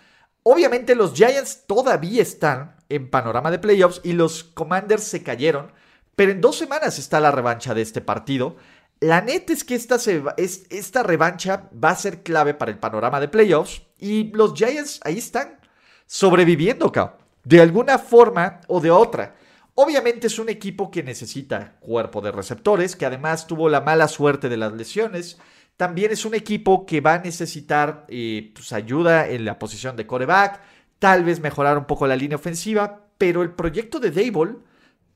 Obviamente 0.43 0.95
los 0.95 1.13
Giants 1.13 1.65
todavía 1.67 2.21
están 2.21 2.77
en 2.89 3.09
panorama 3.09 3.51
de 3.51 3.59
playoffs 3.59 4.01
y 4.03 4.13
los 4.13 4.43
Commanders 4.43 5.03
se 5.03 5.23
cayeron, 5.23 5.71
pero 6.15 6.31
en 6.31 6.41
dos 6.41 6.57
semanas 6.57 6.99
está 6.99 7.19
la 7.19 7.31
revancha 7.31 7.73
de 7.73 7.81
este 7.81 8.01
partido. 8.01 8.55
La 8.99 9.21
neta 9.21 9.53
es 9.53 9.63
que 9.63 9.75
esta, 9.75 11.03
revancha 11.03 11.69
va 11.83 11.91
a 11.91 11.95
ser 11.95 12.23
clave 12.23 12.53
para 12.53 12.71
el 12.71 12.79
panorama 12.79 13.19
de 13.19 13.27
playoffs 13.27 13.83
y 13.99 14.31
los 14.33 14.53
Giants 14.53 14.99
ahí 15.03 15.17
están 15.17 15.59
sobreviviendo, 16.05 16.91
cabrón. 16.91 17.17
de 17.43 17.61
alguna 17.61 17.97
forma 17.97 18.61
o 18.67 18.79
de 18.79 18.91
otra. 18.91 19.35
Obviamente 19.75 20.27
es 20.27 20.39
un 20.39 20.49
equipo 20.49 20.89
que 20.89 21.03
necesita 21.03 21.77
cuerpo 21.79 22.21
de 22.21 22.31
receptores, 22.31 22.95
que 22.95 23.05
además 23.05 23.45
tuvo 23.45 23.69
la 23.69 23.81
mala 23.81 24.07
suerte 24.07 24.49
de 24.49 24.57
las 24.57 24.73
lesiones. 24.73 25.37
También 25.77 26.11
es 26.11 26.25
un 26.25 26.33
equipo 26.33 26.85
que 26.85 27.01
va 27.01 27.13
a 27.13 27.19
necesitar 27.19 28.05
eh, 28.09 28.51
pues, 28.53 28.73
ayuda 28.73 29.29
en 29.29 29.45
la 29.45 29.59
posición 29.59 29.95
de 29.95 30.07
coreback, 30.07 30.59
tal 30.97 31.23
vez 31.23 31.39
mejorar 31.39 31.77
un 31.77 31.85
poco 31.85 32.07
la 32.07 32.15
línea 32.15 32.35
ofensiva, 32.35 33.07
pero 33.17 33.43
el 33.43 33.51
proyecto 33.51 33.99
de 33.99 34.11
Dable 34.11 34.55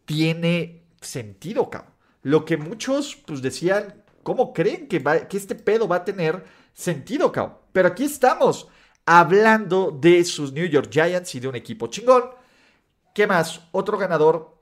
tiene 0.05 0.83
sentido, 1.01 1.69
cabrón. 1.69 1.91
Lo 2.23 2.45
que 2.45 2.57
muchos 2.57 3.15
pues 3.25 3.41
decían, 3.41 4.03
¿cómo 4.21 4.53
creen 4.53 4.87
que, 4.87 5.01
este 5.31 5.55
pedo 5.55 5.87
va 5.87 5.97
a 5.97 6.05
tener 6.05 6.45
sentido, 6.73 7.31
cabrón? 7.31 7.57
Pero 7.73 7.87
aquí 7.87 8.03
estamos 8.03 8.67
hablando 9.05 9.97
de 9.99 10.23
sus 10.23 10.53
New 10.53 10.67
York 10.67 10.89
Giants 10.91 11.33
y 11.33 11.39
de 11.39 11.47
un 11.47 11.55
equipo 11.55 11.87
chingón. 11.87 12.25
¿Qué 13.15 13.25
más? 13.25 13.61
Otro 13.71 13.97
ganador, 13.97 14.57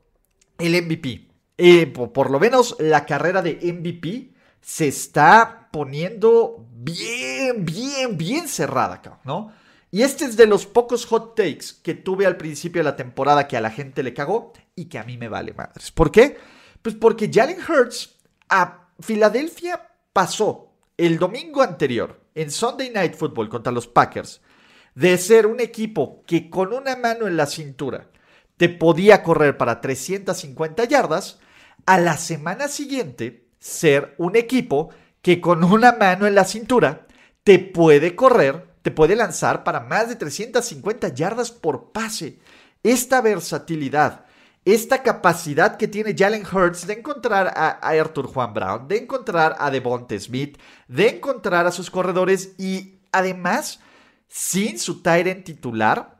el 0.57 0.81
MVP. 0.81 1.27
Eh, 1.57 1.87
por, 1.87 2.31
lo 2.31 2.39
menos 2.39 2.77
la 2.79 3.05
carrera 3.05 3.41
de 3.41 3.59
MVP 3.61 4.31
se 4.61 4.87
está 4.87 5.58
poniendo 5.71 6.65
bien, 6.73 7.65
bien, 7.65 8.17
bien 8.17 8.47
cerrada, 8.47 9.01
¿no? 9.23 9.51
Y 9.91 10.03
este 10.03 10.25
es 10.25 10.37
de 10.37 10.45
los 10.45 10.65
pocos 10.65 11.05
hot 11.05 11.35
takes 11.35 11.65
que 11.81 11.95
tuve 11.95 12.25
al 12.25 12.37
principio 12.37 12.79
de 12.79 12.89
la 12.89 12.95
temporada 12.95 13.47
que 13.47 13.57
a 13.57 13.61
la 13.61 13.71
gente 13.71 14.03
le 14.03 14.13
cagó 14.13 14.53
y 14.75 14.85
que 14.85 14.99
a 14.99 15.03
mí 15.03 15.17
me 15.17 15.29
vale 15.29 15.53
madres. 15.53 15.91
¿Por 15.91 16.11
qué? 16.11 16.37
Pues 16.81 16.95
porque 16.95 17.31
Jalen 17.33 17.57
Hurts 17.67 18.17
a 18.49 18.89
Filadelfia 18.99 19.89
pasó 20.13 20.73
el 20.97 21.17
domingo 21.17 21.61
anterior 21.61 22.21
en 22.35 22.51
Sunday 22.51 22.91
Night 22.91 23.15
Football 23.15 23.49
contra 23.49 23.71
los 23.71 23.87
Packers 23.87 24.41
de 24.95 25.17
ser 25.17 25.47
un 25.47 25.59
equipo 25.59 26.23
que 26.27 26.49
con 26.49 26.73
una 26.73 26.95
mano 26.95 27.27
en 27.27 27.37
la 27.37 27.45
cintura 27.45 28.09
te 28.57 28.69
podía 28.69 29.23
correr 29.23 29.57
para 29.57 29.79
350 29.79 30.83
yardas, 30.83 31.39
a 31.85 31.97
la 31.97 32.17
semana 32.17 32.67
siguiente 32.67 33.47
ser 33.57 34.13
un 34.17 34.35
equipo 34.35 34.89
que 35.21 35.41
con 35.41 35.63
una 35.63 35.93
mano 35.93 36.27
en 36.27 36.35
la 36.35 36.45
cintura 36.45 37.07
te 37.43 37.59
puede 37.59 38.15
correr, 38.15 38.69
te 38.81 38.91
puede 38.91 39.15
lanzar 39.15 39.63
para 39.63 39.81
más 39.81 40.09
de 40.09 40.15
350 40.15 41.09
yardas 41.09 41.51
por 41.51 41.91
pase. 41.91 42.39
Esta 42.83 43.21
versatilidad, 43.21 44.25
esta 44.63 45.03
capacidad 45.03 45.77
que 45.77 45.87
tiene 45.87 46.15
Jalen 46.17 46.45
Hurts 46.45 46.87
de 46.87 46.93
encontrar 46.93 47.47
a, 47.47 47.79
Arthur 47.81 48.27
Juan 48.27 48.53
Brown, 48.53 48.87
de 48.87 48.97
encontrar 48.97 49.55
a 49.59 49.69
Devonte 49.71 50.19
Smith, 50.19 50.57
de 50.87 51.09
encontrar 51.09 51.67
a 51.67 51.71
sus 51.71 51.89
corredores 51.89 52.53
y 52.57 52.99
además, 53.11 53.79
sin 54.27 54.79
su 54.79 55.01
Tyrant 55.01 55.43
titular, 55.43 56.19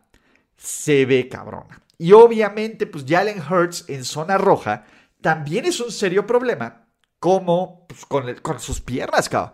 se 0.57 1.05
ve 1.05 1.29
cabrona. 1.29 1.81
Y 1.97 2.11
obviamente, 2.11 2.87
pues 2.87 3.05
Jalen 3.07 3.41
Hurts 3.41 3.85
en 3.87 4.03
zona 4.03 4.37
roja 4.37 4.85
también 5.21 5.65
es 5.65 5.79
un 5.79 5.91
serio 5.91 6.25
problema, 6.25 6.85
como 7.19 7.85
pues, 7.87 8.05
con, 8.05 8.59
sus 8.59 8.81
piernas, 8.81 9.29
cabrón. 9.29 9.53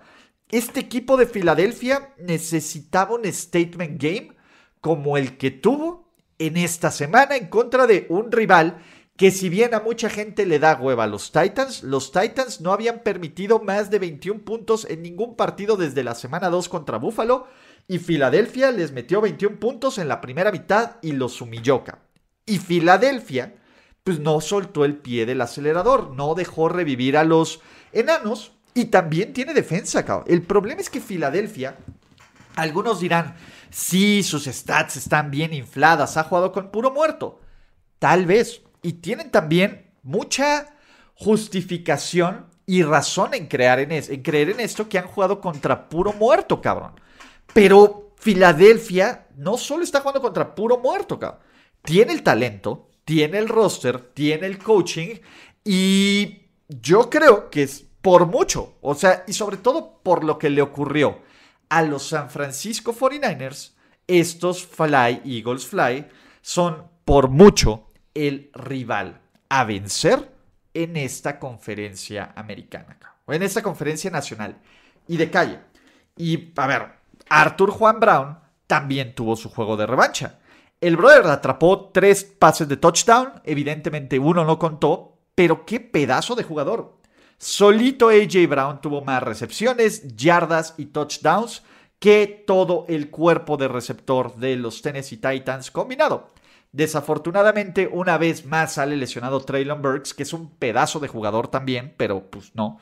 Este 0.50 0.80
equipo 0.80 1.18
de 1.18 1.26
Filadelfia 1.26 2.14
necesitaba 2.20 3.16
un 3.16 3.26
statement 3.26 4.02
game 4.02 4.32
como 4.80 5.18
el 5.18 5.38
que 5.38 5.50
tuvo 5.50 6.14
en 6.38 6.58
esta 6.58 6.92
semana 6.92 7.36
en 7.36 7.48
contra 7.48 7.88
de 7.88 8.06
un 8.10 8.32
rival 8.32 8.78
que 9.18 9.32
si 9.32 9.50
bien 9.50 9.74
a 9.74 9.80
mucha 9.80 10.10
gente 10.10 10.46
le 10.46 10.60
da 10.60 10.76
hueva 10.76 11.06
a 11.06 11.08
los 11.08 11.32
Titans, 11.32 11.84
los 11.84 12.12
Titans 12.12 12.62
no 12.62 12.74
habían 12.74 13.00
permitido 13.00 13.60
más 13.60 13.90
de 13.90 14.00
21 14.00 14.42
puntos 14.42 14.86
en 14.90 15.02
ningún 15.02 15.36
partido 15.36 15.78
desde 15.78 16.04
la 16.04 16.16
semana 16.16 16.50
2 16.50 16.70
contra 16.70 16.98
Buffalo 16.98 17.48
y 17.88 18.00
Filadelfia 18.00 18.72
les 18.72 18.92
metió 18.92 19.22
21 19.22 19.60
puntos 19.60 19.98
en 19.98 20.10
la 20.10 20.20
primera 20.22 20.52
mitad 20.52 20.98
y 21.02 21.14
los 21.14 21.42
humilló. 21.42 21.84
Y 22.46 22.60
Filadelfia 22.60 23.56
pues 24.06 24.22
no 24.22 24.40
soltó 24.40 24.86
el 24.86 24.96
pie 24.96 25.26
del 25.26 25.42
acelerador, 25.42 26.12
no 26.12 26.34
dejó 26.34 26.70
revivir 26.70 27.18
a 27.18 27.26
los 27.26 27.60
enanos 27.92 28.54
y 28.74 28.86
también 28.86 29.34
tiene 29.34 29.54
defensa, 29.54 30.06
cabrón. 30.06 30.28
El 30.30 30.44
problema 30.44 30.80
es 30.80 30.90
que 30.90 31.02
Filadelfia, 31.02 31.76
algunos 32.56 33.02
dirán, 33.02 33.36
Sí, 33.76 34.24
sus 34.24 34.46
stats 34.46 34.96
están 34.96 35.32
bien 35.32 35.54
infladas. 35.54 36.16
Ha 36.16 36.24
jugado 36.24 36.54
con 36.54 36.72
puro 36.72 36.92
muerto. 36.92 37.42
Tal 38.00 38.26
vez. 38.26 38.62
Y 38.82 38.94
tienen 38.94 39.32
también 39.32 39.92
mucha 40.02 40.78
justificación 41.14 42.46
y 42.66 42.84
razón 42.84 43.34
en, 43.34 43.48
crear 43.48 43.82
en, 43.82 43.92
en 43.92 44.24
creer 44.24 44.52
en 44.52 44.62
esto 44.62 44.88
que 44.88 44.98
han 44.98 45.08
jugado 45.08 45.42
contra 45.42 45.90
puro 45.90 46.14
muerto, 46.14 46.62
cabrón. 46.62 46.94
Pero 47.54 48.14
Filadelfia 48.16 49.28
no 49.36 49.58
solo 49.58 49.84
está 49.84 50.00
jugando 50.00 50.22
contra 50.22 50.56
puro 50.56 50.78
muerto, 50.78 51.20
cabrón. 51.20 51.42
Tiene 51.82 52.14
el 52.14 52.24
talento, 52.24 52.88
tiene 53.06 53.38
el 53.38 53.48
roster, 53.48 54.00
tiene 54.00 54.48
el 54.48 54.58
coaching 54.58 55.16
y 55.64 56.42
yo 56.68 57.10
creo 57.10 57.50
que 57.50 57.64
es 57.64 57.86
por 58.02 58.28
mucho, 58.28 58.76
o 58.82 58.94
sea, 58.94 59.24
y 59.28 59.34
sobre 59.34 59.58
todo 59.58 60.00
por 60.04 60.24
lo 60.24 60.38
que 60.38 60.50
le 60.50 60.62
ocurrió 60.62 61.22
a 61.70 61.82
los 61.82 62.08
San 62.10 62.30
Francisco 62.30 62.94
49ers, 62.94 63.74
estos 64.08 64.66
Fly 64.66 65.22
Eagles 65.26 65.66
Fly 65.66 66.06
son 66.42 66.84
por 67.04 67.30
mucho 67.30 67.90
el 68.14 68.52
rival 68.54 69.22
a 69.50 69.64
vencer 69.64 70.32
en 70.74 70.98
esta 70.98 71.40
conferencia 71.40 72.34
americana, 72.36 72.98
o 73.26 73.34
en 73.34 73.42
esta 73.42 73.64
conferencia 73.64 74.12
nacional 74.12 74.58
y 75.08 75.18
de 75.18 75.32
calle. 75.32 75.60
Y 76.18 76.52
a 76.56 76.68
ver, 76.68 76.92
Arthur 77.30 77.72
Juan 77.72 78.00
Brown 78.00 78.40
también 78.68 79.16
tuvo 79.16 79.36
su 79.36 79.50
juego 79.50 79.78
de 79.78 79.86
revancha. 79.86 80.40
El 80.82 80.98
brother 80.98 81.28
atrapó 81.28 81.90
tres 81.90 82.24
pases 82.24 82.68
de 82.68 82.78
touchdown, 82.78 83.42
evidentemente 83.44 84.20
uno 84.20 84.44
no 84.46 84.60
contó, 84.60 85.20
pero 85.34 85.66
qué 85.66 85.80
pedazo 85.80 86.36
de 86.36 86.44
jugador. 86.44 86.98
Solito 87.38 88.10
AJ 88.10 88.48
Brown 88.48 88.82
tuvo 88.82 89.02
más 89.02 89.22
recepciones, 89.24 90.16
yardas 90.16 90.74
y 90.78 90.88
touchdowns 90.88 91.64
que 92.00 92.44
todo 92.46 92.86
el 92.88 93.10
cuerpo 93.10 93.58
de 93.58 93.68
receptor 93.68 94.36
de 94.36 94.56
los 94.56 94.82
Tennessee 94.82 95.18
Titans 95.18 95.72
combinado. 95.72 96.32
Desafortunadamente, 96.72 97.88
una 97.92 98.18
vez 98.18 98.46
más 98.46 98.74
sale 98.74 98.98
lesionado 98.98 99.40
Traylon 99.40 99.82
Burks, 99.82 100.14
que 100.14 100.24
es 100.24 100.34
un 100.34 100.52
pedazo 100.58 101.00
de 101.00 101.08
jugador 101.08 101.48
también, 101.48 101.94
pero 101.96 102.30
pues 102.30 102.54
no. 102.54 102.80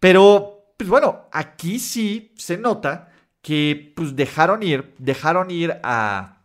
Pero, 0.00 0.72
pues 0.76 0.90
bueno, 0.90 1.28
aquí 1.32 1.78
sí 1.78 2.32
se 2.36 2.58
nota 2.58 3.10
que 3.40 3.92
pues 3.94 4.16
dejaron 4.16 4.62
ir, 4.62 4.94
dejaron 4.98 5.50
ir 5.50 5.78
a 5.84 6.37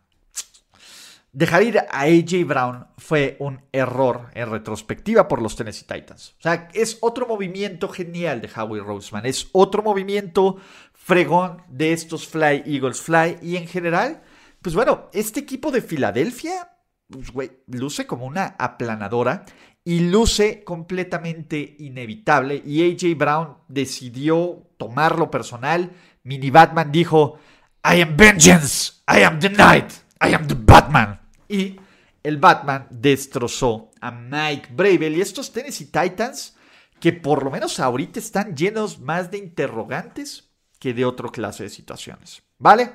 Dejar 1.34 1.64
ir 1.64 1.80
a 1.80 2.02
AJ 2.02 2.46
Brown 2.46 2.86
fue 2.96 3.36
un 3.40 3.60
error 3.72 4.30
en 4.34 4.48
retrospectiva 4.48 5.26
por 5.26 5.42
los 5.42 5.56
Tennessee 5.56 5.84
Titans. 5.84 6.36
O 6.38 6.42
sea, 6.42 6.68
es 6.72 6.98
otro 7.00 7.26
movimiento 7.26 7.88
genial 7.88 8.40
de 8.40 8.48
Howie 8.54 8.80
Roseman. 8.80 9.26
Es 9.26 9.48
otro 9.50 9.82
movimiento 9.82 10.58
fregón 10.92 11.60
de 11.66 11.92
estos 11.92 12.28
Fly 12.28 12.62
Eagles 12.66 13.00
Fly. 13.00 13.38
Y 13.42 13.56
en 13.56 13.66
general, 13.66 14.22
pues 14.62 14.76
bueno, 14.76 15.10
este 15.12 15.40
equipo 15.40 15.72
de 15.72 15.82
Filadelfia, 15.82 16.70
pues 17.08 17.32
güey, 17.32 17.50
luce 17.66 18.06
como 18.06 18.26
una 18.26 18.54
aplanadora 18.56 19.44
y 19.82 20.08
luce 20.10 20.62
completamente 20.62 21.74
inevitable. 21.80 22.62
Y 22.64 22.88
AJ 22.88 23.18
Brown 23.18 23.56
decidió 23.66 24.68
tomarlo 24.76 25.32
personal. 25.32 25.90
Mini 26.22 26.50
Batman 26.50 26.92
dijo: 26.92 27.40
I 27.84 28.02
am 28.02 28.16
vengeance, 28.16 29.02
I 29.08 29.24
am 29.24 29.40
the 29.40 29.50
night, 29.50 29.90
I 30.22 30.32
am 30.32 30.46
the 30.46 30.54
Batman. 30.54 31.23
Y 31.48 31.78
el 32.22 32.38
Batman 32.38 32.86
destrozó 32.90 33.90
a 34.00 34.10
Mike 34.10 34.70
Bravel 34.72 35.16
y 35.16 35.20
estos 35.20 35.52
Tennessee 35.52 35.86
Titans 35.86 36.56
que 37.00 37.12
por 37.12 37.44
lo 37.44 37.50
menos 37.50 37.80
ahorita 37.80 38.18
están 38.18 38.56
llenos 38.56 38.98
más 38.98 39.30
de 39.30 39.38
interrogantes 39.38 40.50
que 40.78 40.94
de 40.94 41.04
otra 41.04 41.28
clase 41.28 41.64
de 41.64 41.70
situaciones. 41.70 42.42
¿Vale? 42.58 42.92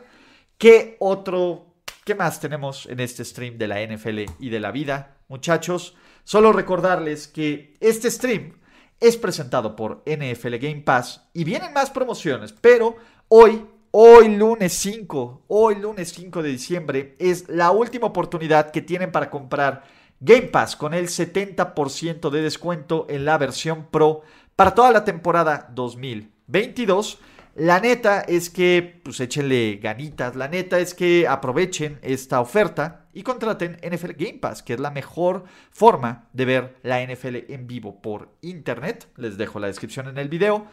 ¿Qué 0.58 0.98
otro, 1.00 1.76
qué 2.04 2.16
más 2.16 2.40
tenemos 2.40 2.88
en 2.88 3.00
este 3.00 3.24
stream 3.24 3.58
de 3.58 3.68
la 3.68 3.82
NFL 3.86 4.26
y 4.40 4.50
de 4.50 4.60
la 4.60 4.72
vida? 4.72 5.18
Muchachos, 5.28 5.96
solo 6.24 6.52
recordarles 6.52 7.28
que 7.28 7.76
este 7.80 8.10
stream 8.10 8.60
es 9.00 9.16
presentado 9.16 9.76
por 9.76 10.04
NFL 10.06 10.56
Game 10.56 10.82
Pass 10.82 11.30
y 11.34 11.44
vienen 11.44 11.72
más 11.72 11.92
promociones, 11.92 12.52
pero 12.52 12.98
hoy 13.28 13.66
Hoy 13.92 14.36
lunes 14.36 14.74
5, 14.74 15.46
hoy 15.48 15.74
lunes 15.74 16.12
5 16.14 16.44
de 16.44 16.50
diciembre 16.50 17.16
es 17.18 17.50
la 17.50 17.72
última 17.72 18.06
oportunidad 18.06 18.70
que 18.70 18.84
tienen 18.84 19.12
para 19.12 19.32
comprar 19.32 19.84
Game 20.20 20.44
Pass 20.44 20.76
con 20.76 20.94
el 20.94 21.08
70% 21.08 22.30
de 22.30 22.42
descuento 22.44 23.08
en 23.10 23.26
la 23.26 23.40
versión 23.40 23.88
Pro 23.90 24.22
para 24.56 24.76
toda 24.76 24.92
la 24.92 25.06
temporada 25.06 25.72
2022. 25.74 27.18
La 27.56 27.80
neta 27.80 28.22
es 28.22 28.52
que, 28.52 29.02
pues 29.04 29.20
échenle 29.22 29.80
ganitas, 29.82 30.36
la 30.36 30.48
neta 30.48 30.78
es 30.78 30.94
que 30.94 31.28
aprovechen 31.28 31.98
esta 32.04 32.42
oferta 32.42 33.08
y 33.12 33.24
contraten 33.24 33.80
NFL 33.82 34.12
Game 34.12 34.38
Pass, 34.40 34.62
que 34.62 34.74
es 34.74 34.80
la 34.80 34.92
mejor 34.92 35.46
forma 35.72 36.28
de 36.34 36.46
ver 36.46 36.76
la 36.84 37.02
NFL 37.02 37.52
en 37.52 37.66
vivo 37.66 38.00
por 38.04 38.30
internet. 38.42 39.08
Les 39.16 39.36
dejo 39.36 39.60
la 39.60 39.66
descripción 39.66 40.08
en 40.08 40.20
el 40.20 40.30
video. 40.30 40.68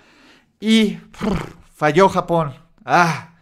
Y 0.61 0.99
falló 1.75 2.09
Japón, 2.11 2.66
Ah, 2.89 3.35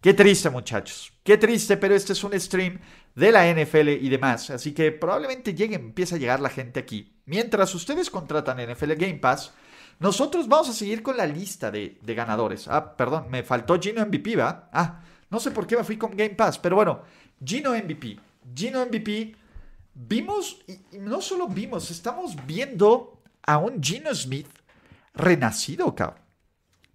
qué 0.00 0.12
triste 0.12 0.50
muchachos, 0.50 1.12
qué 1.22 1.38
triste, 1.38 1.76
pero 1.76 1.94
este 1.94 2.14
es 2.14 2.24
un 2.24 2.38
stream 2.38 2.80
de 3.14 3.30
la 3.30 3.46
NFL 3.46 3.90
y 3.90 4.08
demás. 4.08 4.50
Así 4.50 4.74
que 4.74 4.90
probablemente 4.90 5.54
llegue, 5.54 5.76
empiece 5.76 6.16
a 6.16 6.18
llegar 6.18 6.40
la 6.40 6.50
gente 6.50 6.80
aquí. 6.80 7.14
Mientras 7.24 7.72
ustedes 7.76 8.10
contratan 8.10 8.58
NFL 8.58 8.94
Game 8.94 9.20
Pass, 9.20 9.52
nosotros 10.00 10.48
vamos 10.48 10.70
a 10.70 10.72
seguir 10.72 11.00
con 11.00 11.16
la 11.16 11.26
lista 11.26 11.70
de, 11.70 11.96
ganadores. 12.02 12.66
Ah, 12.66 12.96
perdón, 12.96 13.30
me 13.30 13.44
faltó 13.44 13.78
Gino 13.80 14.04
MVP, 14.04 14.34
¿va? 14.34 14.68
Ah, 14.72 15.00
no 15.30 15.38
sé 15.38 15.52
por 15.52 15.68
qué 15.68 15.76
me 15.76 15.84
fui 15.84 15.96
con 15.96 16.16
Game 16.16 16.34
Pass, 16.34 16.58
pero 16.58 16.74
bueno, 16.74 17.02
Gino 17.44 17.70
MVP. 17.70 18.18
Gino 18.52 18.84
MVP, 18.84 19.36
vimos, 19.94 20.58
y 20.66 20.98
no 20.98 21.20
solo 21.20 21.46
vimos, 21.46 21.92
estamos 21.92 22.34
viendo 22.46 23.22
a 23.42 23.58
un 23.58 23.80
Gino 23.80 24.12
Smith 24.12 24.48
renacido, 25.14 25.94
cabrón. 25.94 26.18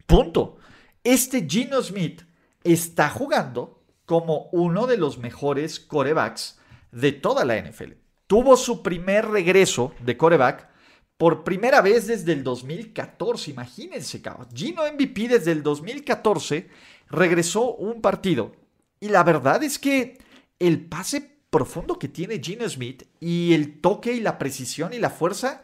Punto. 0.05 0.57
Este 1.03 1.45
Gino 1.49 1.81
Smith 1.81 2.21
está 2.63 3.09
jugando 3.09 3.83
como 4.05 4.47
uno 4.53 4.87
de 4.87 4.95
los 4.95 5.17
mejores 5.17 5.81
corebacks 5.81 6.59
de 6.93 7.11
toda 7.11 7.43
la 7.43 7.57
NFL. 7.57 7.91
Tuvo 8.25 8.55
su 8.55 8.81
primer 8.81 9.27
regreso 9.27 9.93
de 9.99 10.15
coreback 10.15 10.69
por 11.17 11.43
primera 11.43 11.81
vez 11.81 12.07
desde 12.07 12.31
el 12.31 12.43
2014. 12.43 13.51
Imagínense, 13.51 14.21
cabrón. 14.21 14.47
Gino 14.53 14.83
MVP 14.91 15.27
desde 15.27 15.51
el 15.51 15.61
2014 15.61 16.69
regresó 17.09 17.75
un 17.75 18.01
partido. 18.01 18.55
Y 19.01 19.09
la 19.09 19.23
verdad 19.23 19.61
es 19.61 19.77
que 19.77 20.17
el 20.57 20.85
pase 20.85 21.33
profundo 21.49 21.99
que 21.99 22.07
tiene 22.07 22.39
Gino 22.41 22.67
Smith 22.69 23.03
y 23.19 23.53
el 23.53 23.81
toque 23.81 24.13
y 24.13 24.21
la 24.21 24.37
precisión 24.37 24.93
y 24.93 24.99
la 24.99 25.09
fuerza, 25.09 25.63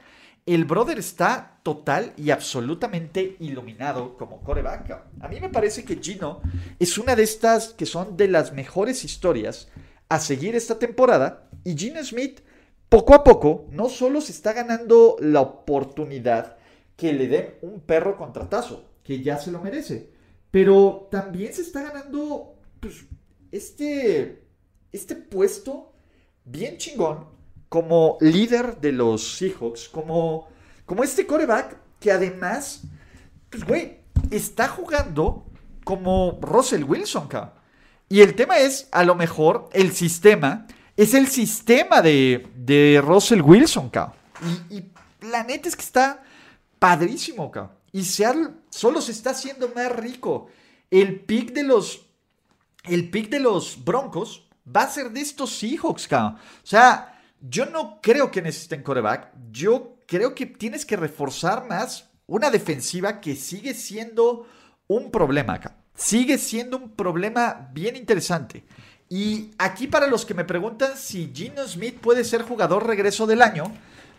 el 0.53 0.65
brother 0.65 0.97
está 0.97 1.59
total 1.63 2.13
y 2.17 2.31
absolutamente 2.31 3.35
iluminado 3.39 4.17
como 4.17 4.41
coreback. 4.41 5.03
A 5.19 5.27
mí 5.27 5.39
me 5.39 5.49
parece 5.49 5.83
que 5.83 5.97
Gino 6.01 6.41
es 6.79 6.97
una 6.97 7.15
de 7.15 7.23
estas 7.23 7.69
que 7.73 7.85
son 7.85 8.17
de 8.17 8.27
las 8.27 8.53
mejores 8.53 9.03
historias 9.03 9.67
a 10.07 10.19
seguir 10.19 10.55
esta 10.55 10.79
temporada. 10.79 11.49
Y 11.63 11.75
Gino 11.75 12.03
Smith 12.03 12.41
poco 12.89 13.13
a 13.13 13.23
poco 13.23 13.67
no 13.71 13.89
solo 13.89 14.21
se 14.21 14.31
está 14.31 14.53
ganando 14.53 15.17
la 15.19 15.41
oportunidad 15.41 16.57
que 16.95 17.13
le 17.13 17.27
den 17.27 17.53
un 17.62 17.81
perro 17.81 18.17
contratazo, 18.17 18.89
que 19.03 19.21
ya 19.21 19.38
se 19.38 19.51
lo 19.51 19.62
merece, 19.62 20.09
pero 20.51 21.07
también 21.12 21.53
se 21.53 21.62
está 21.62 21.83
ganando 21.83 22.55
pues, 22.79 23.05
este, 23.51 24.43
este 24.91 25.15
puesto 25.15 25.93
bien 26.43 26.77
chingón 26.77 27.38
como 27.69 28.17
líder 28.19 28.77
de 28.82 28.91
los 28.91 29.38
Seahawks, 29.38 29.88
como, 29.89 30.47
como 30.86 31.03
este 31.03 31.25
coreback 31.25 31.77
que 31.99 32.12
además, 32.12 32.82
pues 33.49 33.63
güey, 33.63 33.99
está 34.32 34.67
jugando 34.67 35.45
como 35.84 36.39
Russell 36.41 36.84
Wilson, 36.84 37.27
cabrón. 37.27 37.53
Y 38.10 38.21
el 38.21 38.36
tema 38.36 38.58
es, 38.58 38.88
a 38.91 39.03
lo 39.03 39.13
mejor, 39.13 39.69
el 39.71 39.93
sistema 39.93 40.65
es 40.97 41.13
el 41.13 41.27
sistema 41.27 42.01
de, 42.01 43.01
Russell 43.05 43.41
Wilson, 43.41 43.89
cabrón. 43.89 44.15
Y, 44.69 44.84
la 45.21 45.43
neta 45.43 45.69
es 45.69 45.75
que 45.75 45.84
está 45.84 46.23
padrísimo, 46.79 47.51
cabrón. 47.51 47.73
Y 47.91 48.03
Seattle 48.03 48.49
solo 48.69 49.01
se 49.01 49.12
está 49.12 49.32
haciendo 49.32 49.71
más 49.75 49.91
rico. 49.95 50.47
El 50.89 51.19
pick 51.21 51.53
de 51.53 51.63
los. 51.63 52.05
El 52.84 53.10
pick 53.10 53.29
de 53.29 53.39
los 53.39 53.84
Broncos 53.84 54.47
va 54.65 54.84
a 54.84 54.89
ser 54.89 55.12
de 55.12 55.21
estos 55.21 55.58
Seahawks, 55.58 56.08
cabrón. 56.08 56.36
O 56.36 56.67
sea, 56.67 57.18
yo 57.41 57.65
no 57.65 57.99
creo 58.02 58.32
que 58.32 58.41
necesiten 58.41 58.84
coreback. 58.84 59.32
Yo 59.52 59.97
creo 60.06 60.36
que 60.36 60.45
tienes 60.45 60.86
que 60.86 60.97
reforzar 60.97 61.67
más 61.67 62.10
una 62.28 62.49
defensiva 62.49 63.21
que 63.21 63.36
sigue 63.36 63.73
siendo 63.73 64.47
un 64.88 65.12
problema 65.12 65.54
acá. 65.54 65.75
Sigue 65.95 66.38
siendo 66.38 66.78
un 66.78 66.91
problema 66.91 67.69
bien 67.73 67.95
interesante. 67.95 68.63
Y 69.10 69.52
aquí 69.58 69.88
para 69.88 70.08
los 70.08 70.25
que 70.25 70.34
me 70.34 70.45
preguntan 70.45 70.95
si 70.95 71.32
Gino 71.34 71.67
Smith 71.67 71.99
puede 71.99 72.23
ser 72.23 72.43
jugador 72.43 72.86
regreso 72.86 73.25
del 73.25 73.41
año, 73.41 73.71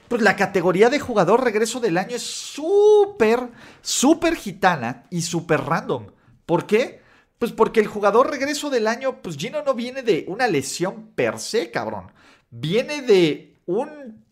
pues 0.08 0.22
la 0.22 0.34
categoría 0.34 0.90
de 0.90 0.98
jugador 0.98 1.44
regreso 1.44 1.78
del 1.78 1.96
año 1.96 2.16
es 2.16 2.22
súper, 2.22 3.48
súper 3.80 4.34
gitana 4.34 5.04
y 5.10 5.22
súper 5.22 5.60
random. 5.60 6.06
¿Por 6.44 6.66
qué? 6.66 7.00
Pues 7.38 7.52
porque 7.52 7.78
el 7.78 7.86
jugador 7.86 8.28
regreso 8.28 8.68
del 8.68 8.88
año, 8.88 9.22
pues 9.22 9.36
Gino 9.36 9.62
no 9.62 9.74
viene 9.74 10.02
de 10.02 10.24
una 10.26 10.48
lesión 10.48 11.12
per 11.14 11.38
se, 11.38 11.70
cabrón. 11.70 12.10
Viene 12.50 13.02
de 13.02 13.56
un, 13.66 14.24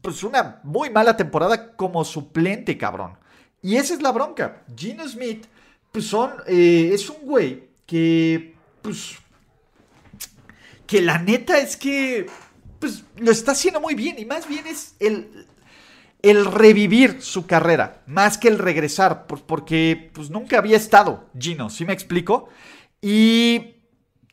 pues 0.00 0.22
una 0.22 0.60
muy 0.62 0.90
mala 0.90 1.16
temporada 1.16 1.76
como 1.76 2.04
suplente, 2.04 2.78
cabrón. 2.78 3.18
Y 3.62 3.76
esa 3.76 3.94
es 3.94 4.02
la 4.02 4.12
bronca. 4.12 4.62
Gino 4.76 5.08
Smith, 5.08 5.46
pues 5.92 6.06
son, 6.06 6.32
eh, 6.46 6.90
es 6.92 7.10
un 7.10 7.18
güey 7.22 7.68
que, 7.86 8.54
pues 8.82 9.16
que 10.86 11.02
la 11.02 11.18
neta 11.18 11.58
es 11.58 11.76
que 11.76 12.26
pues 12.78 13.04
lo 13.16 13.30
está 13.30 13.52
haciendo 13.52 13.80
muy 13.80 13.94
bien 13.94 14.18
y 14.18 14.24
más 14.24 14.48
bien 14.48 14.66
es 14.66 14.94
el, 15.00 15.46
el 16.22 16.44
revivir 16.44 17.22
su 17.22 17.46
carrera, 17.46 18.02
más 18.06 18.38
que 18.38 18.48
el 18.48 18.58
regresar, 18.58 19.26
porque 19.26 20.10
pues 20.14 20.30
nunca 20.30 20.58
había 20.58 20.76
estado 20.76 21.28
Gino, 21.38 21.70
¿sí 21.70 21.84
me 21.84 21.92
explico? 21.92 22.48
Y, 23.00 23.76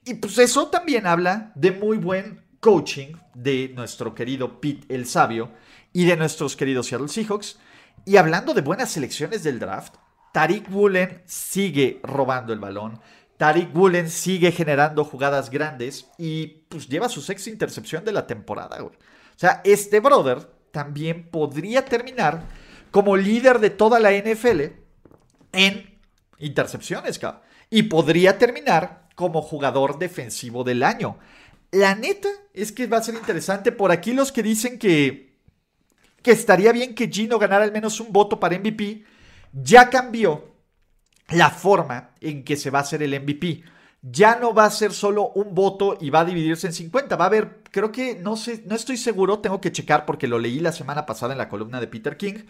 y 0.06 0.14
pues 0.16 0.38
eso 0.38 0.68
también 0.68 1.08
habla 1.08 1.52
de 1.56 1.72
muy 1.72 1.98
buen 1.98 2.43
coaching 2.64 3.18
de 3.34 3.74
nuestro 3.76 4.16
querido 4.16 4.62
Pete 4.62 4.96
el 4.96 5.06
Sabio 5.06 5.52
y 5.92 6.06
de 6.06 6.16
nuestros 6.16 6.56
queridos 6.56 6.88
Seattle 6.88 7.10
Seahawks. 7.10 7.60
Y 8.06 8.16
hablando 8.16 8.54
de 8.54 8.62
buenas 8.62 8.90
selecciones 8.90 9.44
del 9.44 9.60
draft, 9.60 9.96
Tariq 10.32 10.72
Woolen 10.72 11.22
sigue 11.26 12.00
robando 12.04 12.54
el 12.54 12.60
balón. 12.60 13.02
Tariq 13.36 13.76
Woolen 13.76 14.10
sigue 14.10 14.54
generando 14.54 15.04
jugadas 15.04 15.50
grandes 15.50 16.08
y 16.18 16.48
pues 16.70 16.88
lleva 16.88 17.10
su 17.10 17.22
sexta 17.22 17.50
intercepción 17.50 18.06
de 18.06 18.14
la 18.14 18.28
temporada. 18.28 18.82
O 18.82 18.94
sea, 19.36 19.60
este 19.66 20.00
brother 20.00 20.50
también 20.72 21.30
podría 21.30 21.84
terminar 21.84 22.44
como 22.92 23.18
líder 23.18 23.60
de 23.60 23.72
toda 23.72 24.00
la 24.00 24.14
NFL 24.14 24.62
en 25.52 26.00
intercepciones. 26.40 27.20
Y 27.70 27.84
podría 27.84 28.38
terminar 28.38 29.10
como 29.16 29.42
jugador 29.42 30.00
defensivo 30.00 30.64
del 30.64 30.82
año. 30.82 31.18
La 31.74 31.96
neta 31.96 32.30
es 32.54 32.72
que 32.72 32.86
va 32.86 32.98
a 32.98 33.04
ser 33.04 33.16
interesante. 33.16 33.72
Por 33.72 33.92
aquí 33.92 34.14
los 34.14 34.32
que 34.32 34.44
dicen 34.44 34.78
que, 34.78 35.40
que 36.22 36.32
estaría 36.32 36.72
bien 36.72 36.94
que 36.94 37.10
Gino 37.10 37.40
ganara 37.40 37.64
al 37.64 37.72
menos 37.72 38.00
un 38.00 38.14
voto 38.14 38.40
para 38.40 38.58
MVP, 38.60 39.04
ya 39.52 39.90
cambió 39.90 40.54
la 41.30 41.50
forma 41.50 42.12
en 42.22 42.44
que 42.44 42.58
se 42.58 42.70
va 42.70 42.78
a 42.78 42.82
hacer 42.84 43.02
el 43.02 43.20
MVP. 43.20 43.64
Ya 44.04 44.36
no 44.36 44.54
va 44.54 44.66
a 44.66 44.72
ser 44.72 44.94
solo 44.94 45.30
un 45.30 45.56
voto 45.56 45.98
y 46.00 46.12
va 46.12 46.20
a 46.20 46.26
dividirse 46.26 46.68
en 46.68 46.74
50. 46.74 47.16
Va 47.16 47.26
a 47.26 47.28
haber, 47.28 47.64
creo 47.72 47.92
que, 47.92 48.16
no 48.16 48.38
sé, 48.38 48.64
no 48.68 48.76
estoy 48.76 48.98
seguro, 48.98 49.40
tengo 49.40 49.60
que 49.60 49.72
checar 49.72 50.06
porque 50.06 50.28
lo 50.28 50.38
leí 50.38 50.60
la 50.60 50.74
semana 50.74 51.08
pasada 51.08 51.32
en 51.32 51.40
la 51.40 51.50
columna 51.50 51.80
de 51.80 51.88
Peter 51.88 52.18
King. 52.18 52.44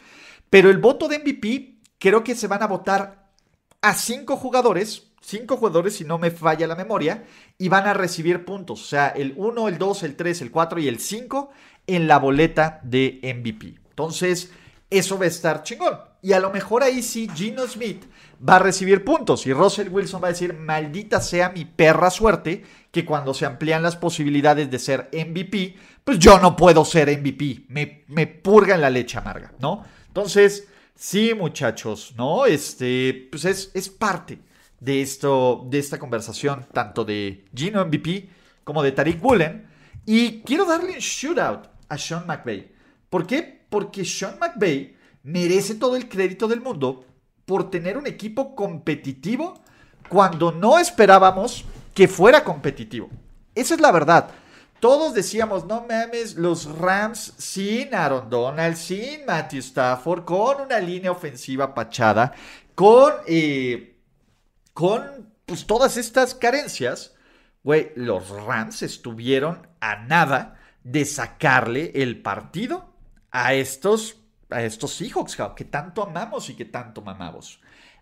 Pero 0.49 0.69
el 0.69 0.79
voto 0.79 1.07
de 1.07 1.19
MVP, 1.19 1.79
creo 1.97 2.25
que 2.25 2.36
se 2.36 2.47
van 2.47 2.62
a 2.62 2.67
votar 2.67 3.29
a 3.81 3.93
cinco 3.93 4.36
jugadores, 4.36 5.12
cinco 5.23 5.57
jugadores 5.57 5.95
si 5.95 6.03
no 6.03 6.17
me 6.17 6.31
falla 6.31 6.67
la 6.67 6.75
memoria, 6.75 7.23
y 7.57 7.69
van 7.69 7.88
a 7.88 7.93
recibir 7.93 8.45
puntos. 8.45 8.81
O 8.81 8.86
sea, 8.86 9.07
el 9.07 9.33
1, 9.36 9.67
el 9.69 9.77
2, 9.77 10.03
el 10.03 10.15
3, 10.15 10.41
el 10.41 10.51
4 10.51 10.79
y 10.81 10.88
el 10.88 10.99
5 10.99 11.49
en 11.88 12.07
la 12.07 12.19
boleta 12.19 12.79
de 12.83 13.19
MVP. 13.23 13.79
Entonces, 13.89 14.51
eso 14.89 15.17
va 15.17 15.25
a 15.25 15.29
estar 15.29 15.63
chingón. 15.63 15.97
Y 16.21 16.33
a 16.33 16.39
lo 16.39 16.51
mejor 16.51 16.83
ahí 16.83 17.01
sí, 17.01 17.29
Gino 17.33 17.67
Smith 17.67 18.03
va 18.47 18.57
a 18.57 18.59
recibir 18.59 19.03
puntos. 19.03 19.45
Y 19.47 19.53
Russell 19.53 19.89
Wilson 19.89 20.21
va 20.21 20.27
a 20.27 20.31
decir, 20.31 20.53
maldita 20.53 21.19
sea 21.19 21.49
mi 21.49 21.65
perra 21.65 22.09
suerte, 22.09 22.63
que 22.91 23.05
cuando 23.05 23.33
se 23.33 23.45
amplían 23.45 23.81
las 23.81 23.95
posibilidades 23.95 24.69
de 24.69 24.79
ser 24.79 25.09
MVP, 25.12 25.75
pues 26.03 26.19
yo 26.19 26.39
no 26.39 26.55
puedo 26.55 26.86
ser 26.86 27.09
MVP. 27.17 27.65
Me, 27.69 28.03
me 28.07 28.27
purga 28.27 28.75
en 28.75 28.81
la 28.81 28.89
leche 28.89 29.17
amarga, 29.17 29.53
¿no? 29.59 29.83
Entonces, 30.07 30.67
sí, 30.95 31.33
muchachos, 31.33 32.13
¿no? 32.17 32.45
Este, 32.45 33.27
pues 33.31 33.45
es, 33.45 33.71
es 33.73 33.89
parte 33.89 34.39
de, 34.84 35.02
esto, 35.02 35.65
de 35.69 35.80
esta 35.80 35.98
conversación, 35.98 36.65
tanto 36.74 37.06
de 37.06 37.46
Gino 37.56 37.86
MVP 37.86 38.30
como 38.63 38.84
de 38.84 38.91
Tariq 38.91 39.24
Woolen. 39.24 39.67
Y 40.06 40.41
quiero 40.41 40.65
darle 40.65 40.93
un 40.93 41.00
shootout 41.00 41.69
a 41.88 41.98
Sean 41.98 42.28
McVay. 42.28 42.72
¿Por 43.10 43.26
qué? 43.26 43.65
Porque 43.69 44.04
Sean 44.04 44.38
McVay 44.39 44.96
merece 45.24 45.76
todo 45.76 45.96
el 45.96 46.10
crédito 46.10 46.48
del 46.48 46.62
mundo 46.62 47.06
por 47.46 47.69
tener 47.69 47.98
un 47.98 48.08
equipo 48.08 48.56
competitivo 48.56 49.62
cuando 50.10 50.52
no 50.52 50.78
esperábamos 50.78 51.63
que 51.93 52.08
fuera 52.08 52.43
competitivo. 52.43 53.10
Esa 53.56 53.76
es 53.76 53.82
la 53.82 53.91
verdad. 53.91 54.32
Todos 54.82 55.13
decíamos, 55.13 55.65
no 55.65 55.86
mames, 55.88 56.36
los 56.36 56.65
Rams 56.78 57.34
sin 57.38 57.96
Aaron 57.96 58.30
Donald, 58.30 58.76
sin 58.76 59.26
Matthew 59.26 59.60
Stafford, 59.60 60.26
con 60.26 60.62
una 60.62 60.80
línea 60.80 61.12
ofensiva 61.12 61.74
pachada, 61.74 62.34
con, 62.76 63.13
eh, 63.26 63.92
con 64.73 65.33
pues, 65.45 65.65
todas 65.65 65.97
estas 65.97 66.36
carencias, 66.36 67.15
güey, 67.63 67.91
los 67.95 68.29
Rams 68.29 68.81
estuvieron 68.81 69.67
a 69.79 69.97
nada 69.97 70.59
de 70.83 71.05
sacarle 71.05 71.91
el 71.95 72.21
partido 72.21 72.93
a 73.31 73.53
estos 73.53 74.19
a 74.49 74.62
estos 74.62 74.93
Seahawks 74.93 75.38
que 75.55 75.65
tanto 75.65 76.03
amamos 76.03 76.49
y 76.49 76.55
que 76.55 76.65
tanto 76.65 77.01
mamamos. 77.01 77.59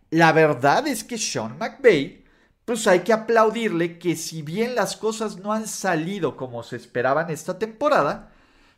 La 0.10 0.34
verdad 0.34 0.86
es 0.86 1.06
que 1.06 1.18
Sean 1.18 1.58
McVay 1.58 2.26
pues 2.66 2.88
hay 2.88 3.00
que 3.00 3.14
aplaudirle 3.14 3.98
que 4.00 4.16
si 4.16 4.42
bien 4.42 4.76
las 4.76 4.96
cosas 4.96 5.38
no 5.38 5.52
han 5.52 5.68
salido 5.68 6.38
como 6.38 6.64
se 6.64 6.76
esperaban 6.76 7.30
esta 7.30 7.58
temporada, 7.58 8.32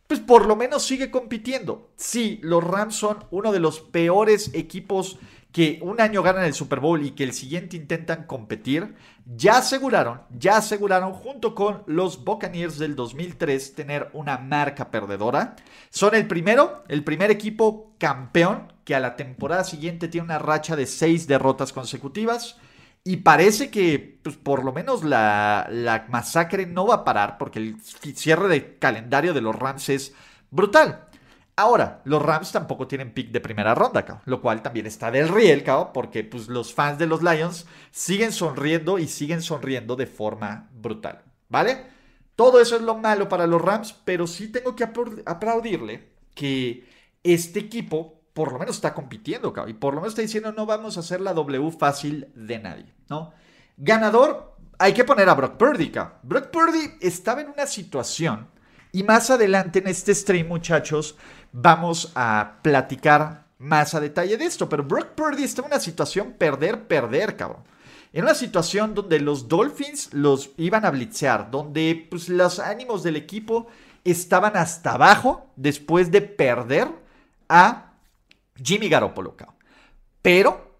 pues 0.08 0.20
por 0.20 0.46
lo 0.46 0.56
menos 0.56 0.84
sigue 0.84 1.12
compitiendo. 1.12 1.92
Sí, 1.96 2.40
los 2.44 2.64
Rams 2.64 2.96
son 2.96 3.26
uno 3.32 3.52
de 3.52 3.60
los 3.60 3.82
peores 3.82 4.52
equipos 4.54 5.20
que 5.54 5.78
un 5.84 6.02
año 6.02 6.24
ganan 6.24 6.46
el 6.46 6.56
Super 6.56 6.80
Bowl 6.80 7.06
y 7.06 7.12
que 7.12 7.24
el 7.24 7.32
siguiente 7.32 7.78
intentan 7.78 8.24
competir, 8.24 8.96
ya 9.24 9.58
aseguraron, 9.58 10.22
ya 10.32 10.58
aseguraron 10.58 11.14
junto 11.14 11.54
con 11.54 11.84
los 11.86 12.26
Buccaneers 12.26 12.80
del 12.80 12.96
2003 12.96 13.76
tener 13.76 14.10
una 14.14 14.40
marca 14.40 14.90
perdedora. 14.90 15.56
Son 15.92 16.16
el 16.16 16.28
primero, 16.28 16.84
el 16.88 17.04
primer 17.04 17.30
equipo 17.30 17.94
campeón 18.00 18.74
que 18.84 18.96
a 18.96 19.00
la 19.00 19.16
temporada 19.16 19.64
siguiente 19.64 20.08
tiene 20.08 20.26
una 20.26 20.40
racha 20.40 20.76
de 20.76 20.88
seis 20.88 21.28
derrotas 21.28 21.72
consecutivas. 21.72 22.58
Y 23.04 23.18
parece 23.18 23.70
que, 23.70 24.20
pues, 24.24 24.38
por 24.38 24.64
lo 24.64 24.74
menos 24.74 25.04
la, 25.04 25.68
la 25.70 26.08
masacre 26.10 26.66
no 26.66 26.88
va 26.88 26.96
a 26.96 27.04
parar 27.04 27.38
porque 27.38 27.60
el 27.60 27.80
cierre 28.16 28.48
de 28.48 28.78
calendario 28.80 29.34
de 29.36 29.42
los 29.42 29.56
Rams 29.56 29.90
es 29.90 30.14
brutal. 30.50 31.10
Ahora, 31.56 32.02
los 32.06 32.22
Rams 32.22 32.52
tampoco 32.52 32.88
tienen 32.88 33.14
pick 33.14 33.32
de 33.32 33.40
primera 33.40 33.76
ronda, 33.76 34.22
lo 34.26 34.42
cual 34.42 34.64
también 34.64 34.88
está 34.88 35.12
del 35.12 35.30
riel, 35.30 35.64
porque 35.94 36.24
pues, 36.24 36.48
los 36.48 36.74
fans 36.74 36.98
de 36.98 37.06
los 37.06 37.22
Lions 37.22 37.68
siguen 37.92 38.32
sonriendo 38.32 38.98
y 38.98 39.08
siguen 39.08 39.42
sonriendo 39.42 39.96
de 39.96 40.08
forma 40.08 40.70
brutal, 40.74 41.22
¿vale? 41.50 41.86
Todo 42.36 42.60
eso 42.60 42.76
es 42.76 42.82
lo 42.82 42.98
malo 42.98 43.30
para 43.30 43.46
los 43.46 43.62
Rams, 43.62 43.94
pero 44.04 44.26
sí 44.26 44.48
tengo 44.52 44.76
que 44.76 44.84
aplaudirle 45.26 46.10
que 46.34 46.90
este 47.22 47.60
equipo 47.60 48.24
por 48.34 48.52
lo 48.52 48.58
menos 48.58 48.76
está 48.76 48.96
compitiendo, 48.96 49.54
y 49.68 49.74
por 49.74 49.94
lo 49.94 50.02
menos 50.02 50.14
está 50.14 50.24
diciendo 50.24 50.52
no 50.52 50.66
vamos 50.66 50.98
a 50.98 51.02
hacer 51.02 51.22
la 51.22 51.34
W 51.34 51.72
fácil 51.72 52.32
de 52.34 52.58
nadie, 52.58 52.92
¿no? 53.08 53.32
Ganador, 53.78 54.56
hay 54.80 54.94
que 54.94 55.04
poner 55.04 55.30
a 55.30 55.36
Brock 55.36 55.58
Purdy, 55.58 55.92
Brock 56.24 56.48
Purdy 56.48 56.98
estaba 57.00 57.42
en 57.42 57.50
una 57.50 57.68
situación 57.68 58.50
y 58.94 59.02
más 59.02 59.32
adelante 59.32 59.80
en 59.80 59.88
este 59.88 60.14
stream, 60.14 60.48
muchachos, 60.48 61.18
vamos 61.52 62.12
a 62.14 62.60
platicar 62.62 63.48
más 63.58 63.96
a 63.96 64.00
detalle 64.00 64.38
de 64.38 64.46
esto. 64.46 64.70
Pero 64.70 64.84
Brock 64.84 65.16
Purdy 65.16 65.44
está 65.44 65.62
en 65.62 65.68
una 65.68 65.80
situación 65.80 66.34
perder, 66.34 66.88
perder, 66.88 67.36
cabrón. 67.36 67.64
En 68.14 68.24
una 68.24 68.36
situación 68.36 68.94
donde 68.94 69.20
los 69.20 69.48
Dolphins 69.48 70.14
los 70.14 70.52
iban 70.58 70.86
a 70.86 70.92
blitzear, 70.92 71.50
donde 71.50 72.08
pues, 72.08 72.30
los 72.30 72.60
ánimos 72.60 73.02
del 73.02 73.16
equipo 73.16 73.66
estaban 74.04 74.56
hasta 74.56 74.94
abajo 74.94 75.50
después 75.56 76.12
de 76.12 76.22
perder 76.22 76.88
a 77.50 77.94
Jimmy 78.64 78.90
Garoppolo. 78.90 79.36
Cabrón. 79.36 79.56
Pero, 80.22 80.78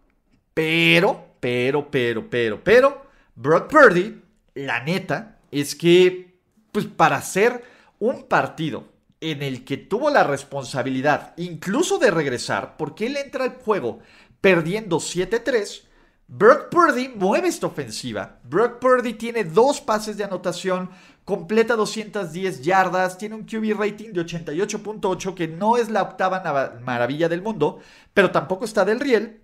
pero, 0.54 1.34
pero, 1.40 1.90
pero, 1.90 2.30
pero, 2.30 2.64
pero, 2.64 3.06
Brock 3.34 3.72
Purdy, 3.72 4.22
la 4.54 4.84
neta, 4.84 5.40
es 5.50 5.74
que, 5.74 6.38
pues 6.72 6.86
para 6.86 7.20
ser 7.24 7.73
un 8.04 8.24
partido 8.24 8.84
en 9.22 9.42
el 9.42 9.64
que 9.64 9.78
tuvo 9.78 10.10
la 10.10 10.26
responsabilidad 10.26 11.34
incluso 11.38 12.00
de 12.00 12.12
regresar, 12.12 12.76
porque 12.76 13.06
él 13.06 13.16
entra 13.16 13.46
al 13.46 13.52
juego 13.52 14.00
perdiendo 14.42 14.98
7-3, 14.98 15.84
Brock 16.28 16.68
Purdy 16.70 17.08
mueve 17.08 17.48
esta 17.48 17.68
ofensiva. 17.68 18.40
Brock 18.44 18.80
Purdy 18.80 19.14
tiene 19.14 19.46
dos 19.46 19.80
pases 19.80 20.18
de 20.18 20.26
anotación, 20.26 20.90
completa 21.24 21.78
210 21.78 22.62
yardas, 22.62 23.18
tiene 23.18 23.36
un 23.36 23.46
QB 23.46 23.80
rating 23.80 24.12
de 24.12 24.26
88.8, 24.26 25.34
que 25.34 25.48
no 25.48 25.78
es 25.78 25.90
la 25.90 26.04
octava 26.04 26.78
maravilla 26.82 27.30
del 27.30 27.42
mundo, 27.42 27.80
pero 28.14 28.32
tampoco 28.32 28.66
está 28.66 28.84
del 28.84 29.00
riel. 29.00 29.44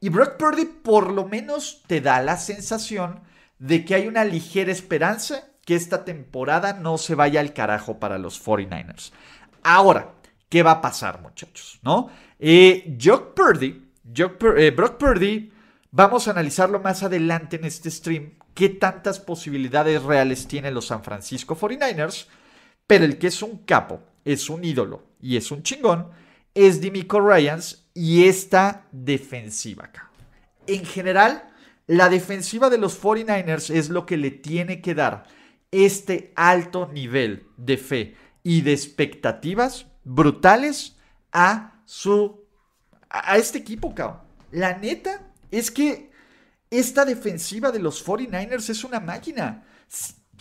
Y 0.00 0.08
Brock 0.08 0.38
Purdy 0.38 0.64
por 0.64 1.12
lo 1.12 1.26
menos 1.26 1.82
te 1.86 2.00
da 2.00 2.22
la 2.22 2.38
sensación 2.38 3.20
de 3.58 3.84
que 3.84 3.96
hay 3.96 4.06
una 4.06 4.24
ligera 4.24 4.72
esperanza 4.72 5.47
que 5.68 5.74
esta 5.74 6.02
temporada 6.02 6.72
no 6.72 6.96
se 6.96 7.14
vaya 7.14 7.40
al 7.40 7.52
carajo 7.52 8.00
para 8.00 8.16
los 8.16 8.42
49ers. 8.42 9.12
Ahora, 9.62 10.14
¿qué 10.48 10.62
va 10.62 10.70
a 10.70 10.80
pasar, 10.80 11.20
muchachos? 11.20 11.78
¿No? 11.82 12.08
Eh, 12.38 12.96
Purdy, 13.36 13.92
eh, 14.16 14.70
Brock 14.70 14.96
Purdy, 14.96 15.52
vamos 15.90 16.26
a 16.26 16.30
analizarlo 16.30 16.80
más 16.80 17.02
adelante 17.02 17.56
en 17.56 17.66
este 17.66 17.90
stream, 17.90 18.38
qué 18.54 18.70
tantas 18.70 19.20
posibilidades 19.20 20.02
reales 20.02 20.48
tienen 20.48 20.72
los 20.72 20.86
San 20.86 21.04
Francisco 21.04 21.54
49ers, 21.54 22.28
pero 22.86 23.04
el 23.04 23.18
que 23.18 23.26
es 23.26 23.42
un 23.42 23.58
capo, 23.66 24.00
es 24.24 24.48
un 24.48 24.64
ídolo 24.64 25.02
y 25.20 25.36
es 25.36 25.50
un 25.50 25.62
chingón, 25.62 26.08
es 26.54 26.80
Dimico 26.80 27.20
Ryans 27.20 27.90
y 27.92 28.24
esta 28.24 28.86
defensiva 28.90 29.84
acá. 29.84 30.10
En 30.66 30.86
general, 30.86 31.50
la 31.86 32.08
defensiva 32.08 32.70
de 32.70 32.78
los 32.78 33.02
49ers 33.02 33.68
es 33.68 33.90
lo 33.90 34.06
que 34.06 34.16
le 34.16 34.30
tiene 34.30 34.80
que 34.80 34.94
dar 34.94 35.36
este 35.70 36.32
alto 36.36 36.88
nivel 36.92 37.46
de 37.56 37.76
fe 37.76 38.16
y 38.42 38.62
de 38.62 38.72
expectativas 38.72 39.86
brutales 40.04 40.96
a 41.32 41.82
su 41.84 42.46
a 43.10 43.36
este 43.36 43.58
equipo, 43.58 43.94
cabrón. 43.94 44.20
La 44.50 44.76
neta 44.76 45.32
es 45.50 45.70
que 45.70 46.10
esta 46.70 47.04
defensiva 47.04 47.70
de 47.70 47.78
los 47.78 48.04
49ers 48.04 48.70
es 48.70 48.84
una 48.84 49.00
máquina. 49.00 49.64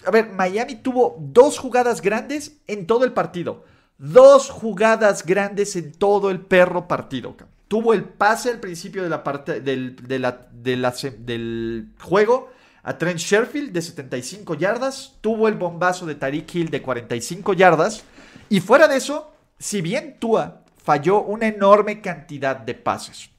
A 0.06 0.12
ver, 0.12 0.30
Miami 0.30 0.76
tuvo 0.76 1.18
dos 1.20 1.58
jugadas 1.58 2.02
grandes 2.02 2.58
en 2.68 2.86
todo 2.88 3.06
el 3.06 3.14
partido. 3.14 3.64
Dos 3.98 4.50
jugadas 4.50 5.26
grandes 5.26 5.76
en 5.76 5.94
todo 5.94 6.30
el 6.30 6.42
perro 6.42 6.88
partido. 6.88 7.36
Tuvo 7.68 7.94
el 7.94 8.04
pase 8.04 8.50
al 8.50 8.60
principio 8.60 9.04
de 9.04 9.10
la 9.10 9.24
parte 9.24 9.60
del, 9.60 9.96
del 9.96 11.90
juego 12.00 12.52
a 12.88 12.98
Trent 12.98 13.20
Sherfield 13.20 13.74
de 13.74 13.82
75 13.82 14.56
yardas, 14.56 15.16
tuvo 15.20 15.50
el 15.50 15.56
bombazo 15.56 16.06
de 16.06 16.16
Tariq 16.16 16.56
Hill 16.56 16.70
de 16.70 16.82
45 16.82 17.52
yardas, 17.52 18.06
y 18.48 18.62
fuera 18.62 18.88
de 18.88 18.96
eso, 18.96 19.34
si 19.60 19.82
bien 19.82 20.16
Tua 20.20 20.64
falló 20.82 21.22
una 21.22 21.48
enorme 21.48 22.00
cantidad 22.00 22.56
de 22.56 22.76
pases, 22.76 23.30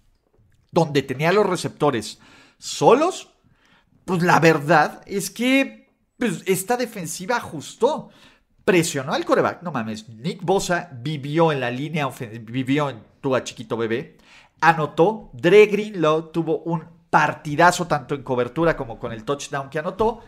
donde 0.71 1.01
tenía 1.01 1.33
los 1.33 1.47
receptores 1.47 2.19
solos, 2.59 3.31
pues 4.05 4.23
la 4.23 4.39
verdad 4.39 5.01
es 5.07 5.31
que 5.31 5.95
pues, 6.19 6.43
esta 6.45 6.77
defensiva 6.77 7.37
ajustó. 7.37 8.11
Presionó 8.67 9.15
al 9.15 9.25
coreback, 9.25 9.63
no 9.63 9.73
mames. 9.73 10.11
Nick 10.11 10.43
Bosa 10.43 10.91
vivió 10.93 11.53
en 11.53 11.61
la 11.61 11.71
línea, 11.71 12.07
vivió 12.43 12.91
en 12.91 13.03
Tua 13.23 13.43
chiquito 13.45 13.79
bebé. 13.79 14.19
Anotó. 14.61 15.31
Dre 15.33 15.65
Greenlaw 15.65 16.33
tuvo 16.33 16.59
un 16.59 16.98
partidazo 17.11 17.87
tanto 17.87 18.15
en 18.15 18.23
cobertura 18.23 18.77
como 18.77 18.99
con 18.99 19.13
el 19.13 19.25
touchdown 19.25 19.71
que 19.71 19.79
anotó. 19.79 20.23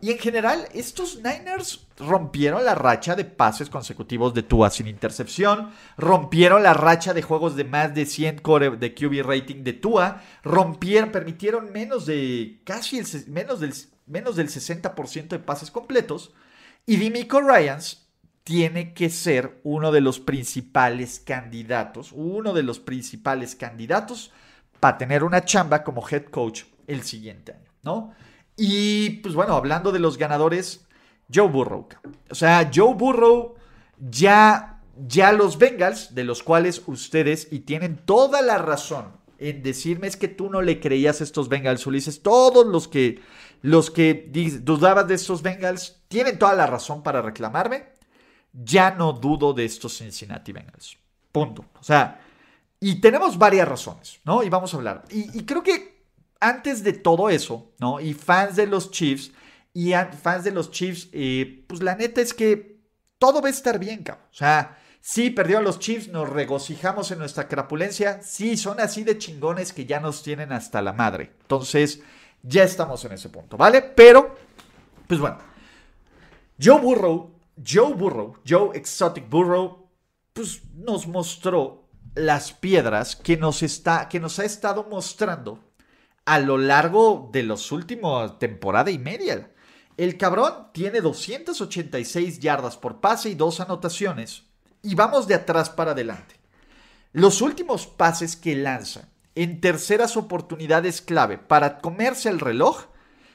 Y 0.00 0.10
en 0.10 0.18
general, 0.18 0.68
estos 0.74 1.16
Niners 1.16 1.86
rompieron 1.98 2.64
la 2.64 2.74
racha 2.74 3.14
de 3.14 3.24
pases 3.24 3.70
consecutivos 3.70 4.34
de 4.34 4.42
Tua 4.42 4.68
sin 4.68 4.88
intercepción, 4.88 5.70
rompieron 5.96 6.62
la 6.62 6.74
racha 6.74 7.14
de 7.14 7.22
juegos 7.22 7.56
de 7.56 7.64
más 7.64 7.94
de 7.94 8.04
100 8.04 8.40
core 8.40 8.76
de 8.76 8.94
QB 8.94 9.26
rating 9.26 9.64
de 9.64 9.72
Tua, 9.72 10.22
rompieron, 10.44 11.10
permitieron 11.10 11.72
menos 11.72 12.04
de 12.04 12.60
casi 12.64 13.00
menos 13.28 13.60
del, 13.60 13.72
menos 14.06 14.36
del 14.36 14.48
60% 14.48 15.28
de 15.28 15.38
pases 15.38 15.70
completos. 15.70 16.34
Y 16.84 16.96
Dimico 16.96 17.40
Ryans 17.40 18.06
tiene 18.44 18.92
que 18.92 19.08
ser 19.08 19.60
uno 19.64 19.92
de 19.92 20.02
los 20.02 20.20
principales 20.20 21.20
candidatos, 21.20 22.12
uno 22.12 22.52
de 22.52 22.62
los 22.62 22.78
principales 22.80 23.56
candidatos 23.56 24.30
para 24.80 24.98
tener 24.98 25.24
una 25.24 25.44
chamba 25.44 25.82
como 25.82 26.06
head 26.08 26.24
coach 26.24 26.64
el 26.86 27.02
siguiente 27.02 27.52
año, 27.52 27.70
¿no? 27.82 28.14
Y 28.56 29.10
pues 29.20 29.34
bueno, 29.34 29.54
hablando 29.54 29.92
de 29.92 29.98
los 29.98 30.16
ganadores, 30.16 30.86
Joe 31.32 31.48
Burrow. 31.48 31.88
O 32.30 32.34
sea, 32.34 32.70
Joe 32.72 32.94
Burrow 32.94 33.54
ya, 33.98 34.80
ya 35.06 35.32
los 35.32 35.58
Bengals, 35.58 36.14
de 36.14 36.24
los 36.24 36.42
cuales 36.42 36.82
ustedes, 36.86 37.48
y 37.50 37.60
tienen 37.60 37.96
toda 37.96 38.42
la 38.42 38.58
razón 38.58 39.16
en 39.38 39.62
decirme 39.62 40.06
es 40.06 40.16
que 40.16 40.28
tú 40.28 40.48
no 40.48 40.62
le 40.62 40.80
creías 40.80 41.20
a 41.20 41.24
estos 41.24 41.48
Bengals, 41.48 41.86
Ulises, 41.86 42.22
todos 42.22 42.66
los 42.66 42.88
que, 42.88 43.20
los 43.62 43.90
que 43.90 44.30
dudabas 44.62 45.06
de 45.08 45.14
estos 45.14 45.42
Bengals, 45.42 46.00
tienen 46.08 46.38
toda 46.38 46.54
la 46.54 46.66
razón 46.66 47.02
para 47.02 47.22
reclamarme. 47.22 47.84
Ya 48.52 48.92
no 48.92 49.12
dudo 49.12 49.52
de 49.52 49.66
estos 49.66 49.98
Cincinnati 49.98 50.52
Bengals. 50.52 50.96
Punto. 51.30 51.66
O 51.78 51.82
sea, 51.82 52.25
y 52.80 53.00
tenemos 53.00 53.38
varias 53.38 53.66
razones, 53.66 54.20
¿no? 54.24 54.42
Y 54.42 54.48
vamos 54.48 54.74
a 54.74 54.76
hablar. 54.76 55.04
Y, 55.10 55.44
creo 55.44 55.62
que 55.62 56.04
antes 56.40 56.82
de 56.82 56.92
todo 56.92 57.30
eso, 57.30 57.72
¿no? 57.78 58.00
Y 58.00 58.12
fans 58.14 58.56
de 58.56 58.66
los 58.66 58.90
Chiefs, 58.90 59.32
y 59.72 59.92
fans 60.22 60.44
de 60.44 60.52
los 60.52 60.70
Chiefs, 60.70 61.08
eh, 61.12 61.64
pues 61.66 61.82
la 61.82 61.96
neta 61.96 62.20
es 62.20 62.34
que 62.34 62.80
todo 63.18 63.40
va 63.40 63.48
a 63.48 63.50
estar 63.50 63.78
bien, 63.78 64.02
cabrón. 64.02 64.26
O 64.30 64.34
sea, 64.34 64.78
sí, 65.00 65.30
perdió 65.30 65.58
a 65.58 65.62
los 65.62 65.78
Chiefs, 65.78 66.08
nos 66.08 66.28
regocijamos 66.28 67.10
en 67.10 67.18
nuestra 67.18 67.48
crapulencia. 67.48 68.20
Sí, 68.22 68.56
son 68.56 68.80
así 68.80 69.04
de 69.04 69.18
chingones 69.18 69.72
que 69.72 69.86
ya 69.86 70.00
nos 70.00 70.22
tienen 70.22 70.52
hasta 70.52 70.82
la 70.82 70.92
madre. 70.92 71.32
Entonces, 71.42 72.02
ya 72.42 72.62
estamos 72.62 73.04
en 73.04 73.12
ese 73.12 73.30
punto, 73.30 73.56
¿vale? 73.56 73.82
Pero, 73.82 74.36
pues 75.06 75.18
bueno, 75.18 75.38
Joe 76.62 76.80
Burrow, 76.80 77.32
Joe 77.66 77.94
Burrow, 77.94 78.36
Joe 78.46 78.76
Exotic 78.76 79.28
Burrow, 79.28 79.88
pues 80.32 80.62
nos 80.74 81.06
mostró 81.06 81.85
las 82.16 82.52
piedras 82.52 83.14
que 83.14 83.36
nos, 83.36 83.62
está, 83.62 84.08
que 84.08 84.18
nos 84.18 84.38
ha 84.38 84.44
estado 84.44 84.86
mostrando 84.90 85.60
a 86.24 86.38
lo 86.40 86.58
largo 86.58 87.28
de 87.30 87.42
los 87.42 87.70
últimos 87.70 88.38
temporada 88.38 88.90
y 88.90 88.98
media. 88.98 89.50
El 89.96 90.16
cabrón 90.16 90.68
tiene 90.72 91.00
286 91.00 92.40
yardas 92.40 92.76
por 92.76 93.00
pase 93.00 93.28
y 93.30 93.34
dos 93.34 93.60
anotaciones. 93.60 94.44
Y 94.82 94.94
vamos 94.94 95.28
de 95.28 95.34
atrás 95.34 95.70
para 95.70 95.92
adelante. 95.92 96.36
Los 97.12 97.40
últimos 97.42 97.86
pases 97.86 98.34
que 98.34 98.56
lanza 98.56 99.08
en 99.34 99.60
terceras 99.60 100.16
oportunidades 100.16 101.02
clave 101.02 101.38
para 101.38 101.78
comerse 101.78 102.30
el 102.30 102.40
reloj 102.40 102.86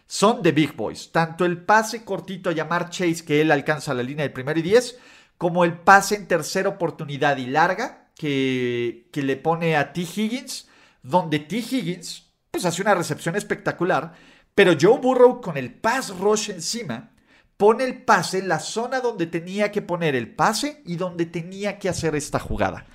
son 0.08 0.42
de 0.42 0.52
Big 0.52 0.76
Boys. 0.76 1.12
Tanto 1.12 1.46
el 1.46 1.64
pase 1.64 2.04
cortito 2.04 2.50
a 2.50 2.54
llamar 2.54 2.90
Chase 2.90 3.24
que 3.24 3.42
él 3.42 3.52
alcanza 3.52 3.94
la 3.94 4.04
línea 4.04 4.24
del 4.24 4.34
primero 4.34 4.60
y 4.60 4.64
10, 4.64 4.98
como 5.38 5.64
el 5.64 5.78
pase 5.78 6.16
en 6.16 6.28
tercera 6.28 6.70
oportunidad 6.70 7.38
y 7.38 7.46
larga 7.46 8.01
que, 8.22 9.22
le 9.24 9.36
pone 9.36 9.76
a 9.76 9.94
T. 9.94 10.02
Higgins, 10.02 10.68
donde 11.02 11.40
T. 11.40 11.58
Higgins 11.58 12.30
pues 12.52 12.66
hace 12.66 12.82
una 12.82 12.94
recepción 12.94 13.36
espectacular, 13.36 14.14
pero 14.54 14.74
Joe 14.80 15.00
Burrow 15.00 15.42
con 15.42 15.58
el 15.58 15.74
pass 15.74 16.16
rush 16.18 16.52
encima 16.52 17.12
pone 17.58 17.84
el 17.84 18.04
pase 18.04 18.40
en 18.40 18.48
la 18.48 18.60
zona 18.60 19.00
donde 19.00 19.26
tenía 19.26 19.72
que 19.72 19.82
poner 19.82 20.16
el 20.16 20.36
pase 20.36 20.84
y 20.86 20.98
donde 20.98 21.26
tenía 21.26 21.80
que 21.80 21.90
hacer 21.90 22.16
esta 22.16 22.40
jugada. 22.40 22.86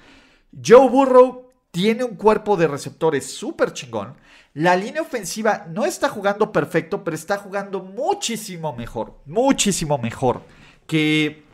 Joe 0.65 0.89
Burrow 0.89 1.51
tiene 1.71 2.05
un 2.05 2.17
cuerpo 2.17 2.57
de 2.57 2.69
receptores 2.69 3.33
súper 3.33 3.73
chingón. 3.73 4.15
La 4.55 4.77
línea 4.77 5.03
ofensiva 5.03 5.67
no 5.69 5.85
está 5.85 6.09
jugando 6.09 6.53
perfecto, 6.53 7.03
pero 7.03 7.17
está 7.17 7.39
jugando 7.39 7.83
muchísimo 7.83 8.75
mejor, 8.75 9.19
muchísimo 9.27 9.99
mejor 9.99 10.43
que, 10.87 11.45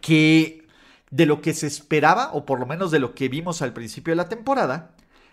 que 0.00 0.59
de 1.10 1.26
lo 1.26 1.40
que 1.40 1.54
se 1.54 1.66
esperaba, 1.66 2.30
o 2.32 2.44
por 2.46 2.60
lo 2.60 2.66
menos 2.66 2.90
de 2.90 2.98
lo 2.98 3.14
que 3.14 3.28
vimos 3.28 3.62
al 3.62 3.72
principio 3.72 4.12
de 4.12 4.16
la 4.16 4.28
temporada. 4.28 4.92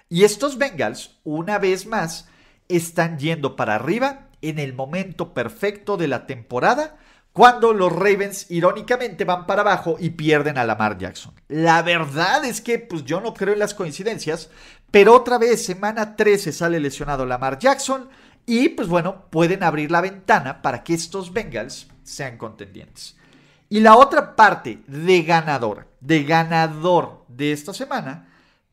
Y 0.09 0.23
estos 0.23 0.57
Bengals, 0.57 1.19
una 1.23 1.59
vez 1.59 1.85
más, 1.85 2.27
están 2.67 3.19
yendo 3.19 3.55
para 3.55 3.75
arriba 3.75 4.27
en 4.41 4.59
el 4.59 4.73
momento 4.73 5.33
perfecto 5.33 5.97
de 5.97 6.07
la 6.07 6.25
temporada, 6.27 6.97
cuando 7.33 7.71
los 7.71 7.93
Ravens 7.93 8.49
irónicamente 8.49 9.23
van 9.23 9.45
para 9.45 9.61
abajo 9.61 9.97
y 9.99 10.11
pierden 10.11 10.57
a 10.57 10.65
Lamar 10.65 10.97
Jackson. 10.97 11.35
La 11.49 11.83
verdad 11.83 12.43
es 12.45 12.61
que 12.61 12.79
pues 12.79 13.03
yo 13.03 13.21
no 13.21 13.35
creo 13.35 13.53
en 13.53 13.59
las 13.59 13.75
coincidencias, 13.75 14.49
pero 14.89 15.13
otra 15.13 15.37
vez 15.37 15.63
semana 15.63 16.15
13 16.15 16.51
sale 16.51 16.79
lesionado 16.79 17.27
Lamar 17.27 17.59
Jackson 17.59 18.09
y 18.47 18.69
pues 18.69 18.87
bueno, 18.87 19.25
pueden 19.29 19.61
abrir 19.61 19.91
la 19.91 20.01
ventana 20.01 20.61
para 20.61 20.83
que 20.83 20.95
estos 20.95 21.31
Bengals 21.31 21.87
sean 22.01 22.37
contendientes. 22.37 23.16
Y 23.69 23.81
la 23.81 23.97
otra 23.97 24.35
parte 24.35 24.79
de 24.87 25.23
ganador, 25.23 25.87
de 25.99 26.23
ganador 26.23 27.25
de 27.27 27.51
esta 27.51 27.73
semana, 27.73 28.29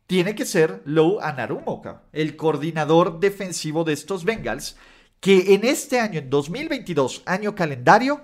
tiene 0.06 0.34
que 0.34 0.44
ser 0.44 0.82
Lou 0.84 1.18
Anarumoka, 1.20 2.02
el 2.12 2.36
coordinador 2.36 3.18
defensivo 3.18 3.84
de 3.84 3.94
estos 3.94 4.24
Bengals, 4.24 4.76
que 5.20 5.54
en 5.54 5.64
este 5.64 5.98
año, 5.98 6.18
en 6.18 6.30
2022, 6.30 7.22
año 7.26 7.54
calendario, 7.54 8.22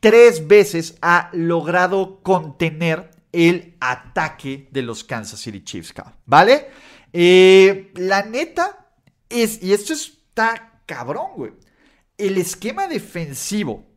tres 0.00 0.48
veces 0.48 0.96
ha 1.02 1.30
logrado 1.32 2.20
contener 2.22 3.10
el 3.32 3.76
ataque 3.80 4.68
de 4.70 4.82
los 4.82 5.04
Kansas 5.04 5.40
City 5.40 5.62
Chiefs, 5.62 5.94
¿vale? 6.26 6.68
Eh, 7.12 7.92
la 7.94 8.22
neta 8.22 8.88
es, 9.28 9.62
y 9.62 9.72
esto 9.72 9.92
está 9.92 10.80
cabrón, 10.86 11.32
güey, 11.36 11.52
el 12.18 12.38
esquema 12.38 12.88
defensivo 12.88 13.89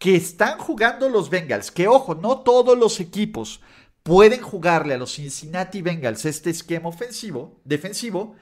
que 0.00 0.16
están 0.16 0.58
jugando 0.58 1.10
los 1.10 1.28
Bengals, 1.28 1.70
que 1.70 1.86
ojo, 1.86 2.14
no 2.14 2.38
todos 2.40 2.76
los 2.76 3.00
equipos 3.00 3.60
pueden 4.02 4.40
jugarle 4.40 4.94
a 4.94 4.96
los 4.98 5.14
Cincinnati 5.14 5.82
Bengals 5.82 6.24
este 6.24 6.48
esquema 6.48 6.88
ofensivo, 6.88 7.60
defensivo, 7.64 8.34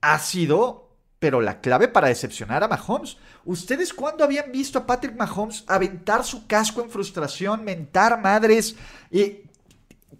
ha 0.00 0.18
sido, 0.18 0.96
pero 1.18 1.42
la 1.42 1.60
clave 1.60 1.88
para 1.88 2.08
decepcionar 2.08 2.64
a 2.64 2.68
Mahomes. 2.68 3.18
¿Ustedes 3.44 3.92
cuándo 3.92 4.24
habían 4.24 4.50
visto 4.50 4.78
a 4.78 4.86
Patrick 4.86 5.14
Mahomes 5.14 5.64
aventar 5.66 6.24
su 6.24 6.46
casco 6.46 6.80
en 6.80 6.88
frustración, 6.88 7.64
mentar 7.64 8.18
madres? 8.22 8.74
y 9.10 9.42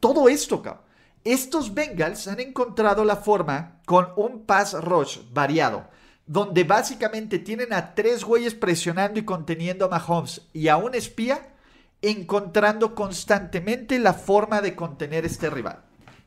todo 0.01 0.29
esto, 0.29 0.61
cabrón. 0.61 0.85
Estos 1.25 1.73
Bengals 1.73 2.29
han 2.29 2.41
encontrado 2.41 3.03
la 3.07 3.17
forma 3.17 3.81
con 3.87 4.09
un 4.17 4.45
pass 4.45 4.75
rush 4.75 5.21
variado, 5.33 5.89
donde 6.27 6.65
básicamente 6.65 7.39
tienen 7.39 7.73
a 7.73 7.95
tres 7.95 8.25
güeyes 8.25 8.55
presionando 8.55 9.19
y 9.21 9.25
conteniendo 9.25 9.85
a 9.85 9.89
Mahomes 9.89 10.43
y 10.53 10.69
a 10.69 10.77
un 10.77 10.95
espía 10.95 11.55
encontrando 12.01 12.95
constantemente 12.95 13.99
la 13.99 14.15
forma 14.15 14.61
de 14.61 14.75
contener 14.75 15.25
este 15.25 15.51
rival. 15.51 15.83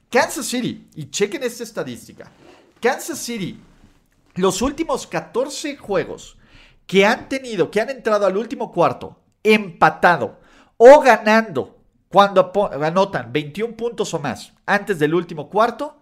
Kansas 0.09 0.45
City, 0.45 0.87
y 0.95 1.09
chequen 1.09 1.43
esta 1.43 1.63
estadística, 1.63 2.31
Kansas 2.79 3.19
City, 3.19 3.59
los 4.35 4.61
últimos 4.61 5.05
14 5.07 5.77
juegos 5.77 6.37
que 6.85 7.05
han 7.05 7.27
tenido, 7.27 7.69
que 7.69 7.81
han 7.81 7.89
entrado 7.89 8.25
al 8.25 8.37
último 8.37 8.71
cuarto, 8.71 9.19
empatado 9.43 10.39
o 10.77 11.01
ganando 11.01 11.77
cuando 12.09 12.51
anotan 12.81 13.33
21 13.33 13.75
puntos 13.75 14.13
o 14.13 14.19
más 14.19 14.53
antes 14.65 14.97
del 14.99 15.13
último 15.13 15.49
cuarto, 15.49 15.99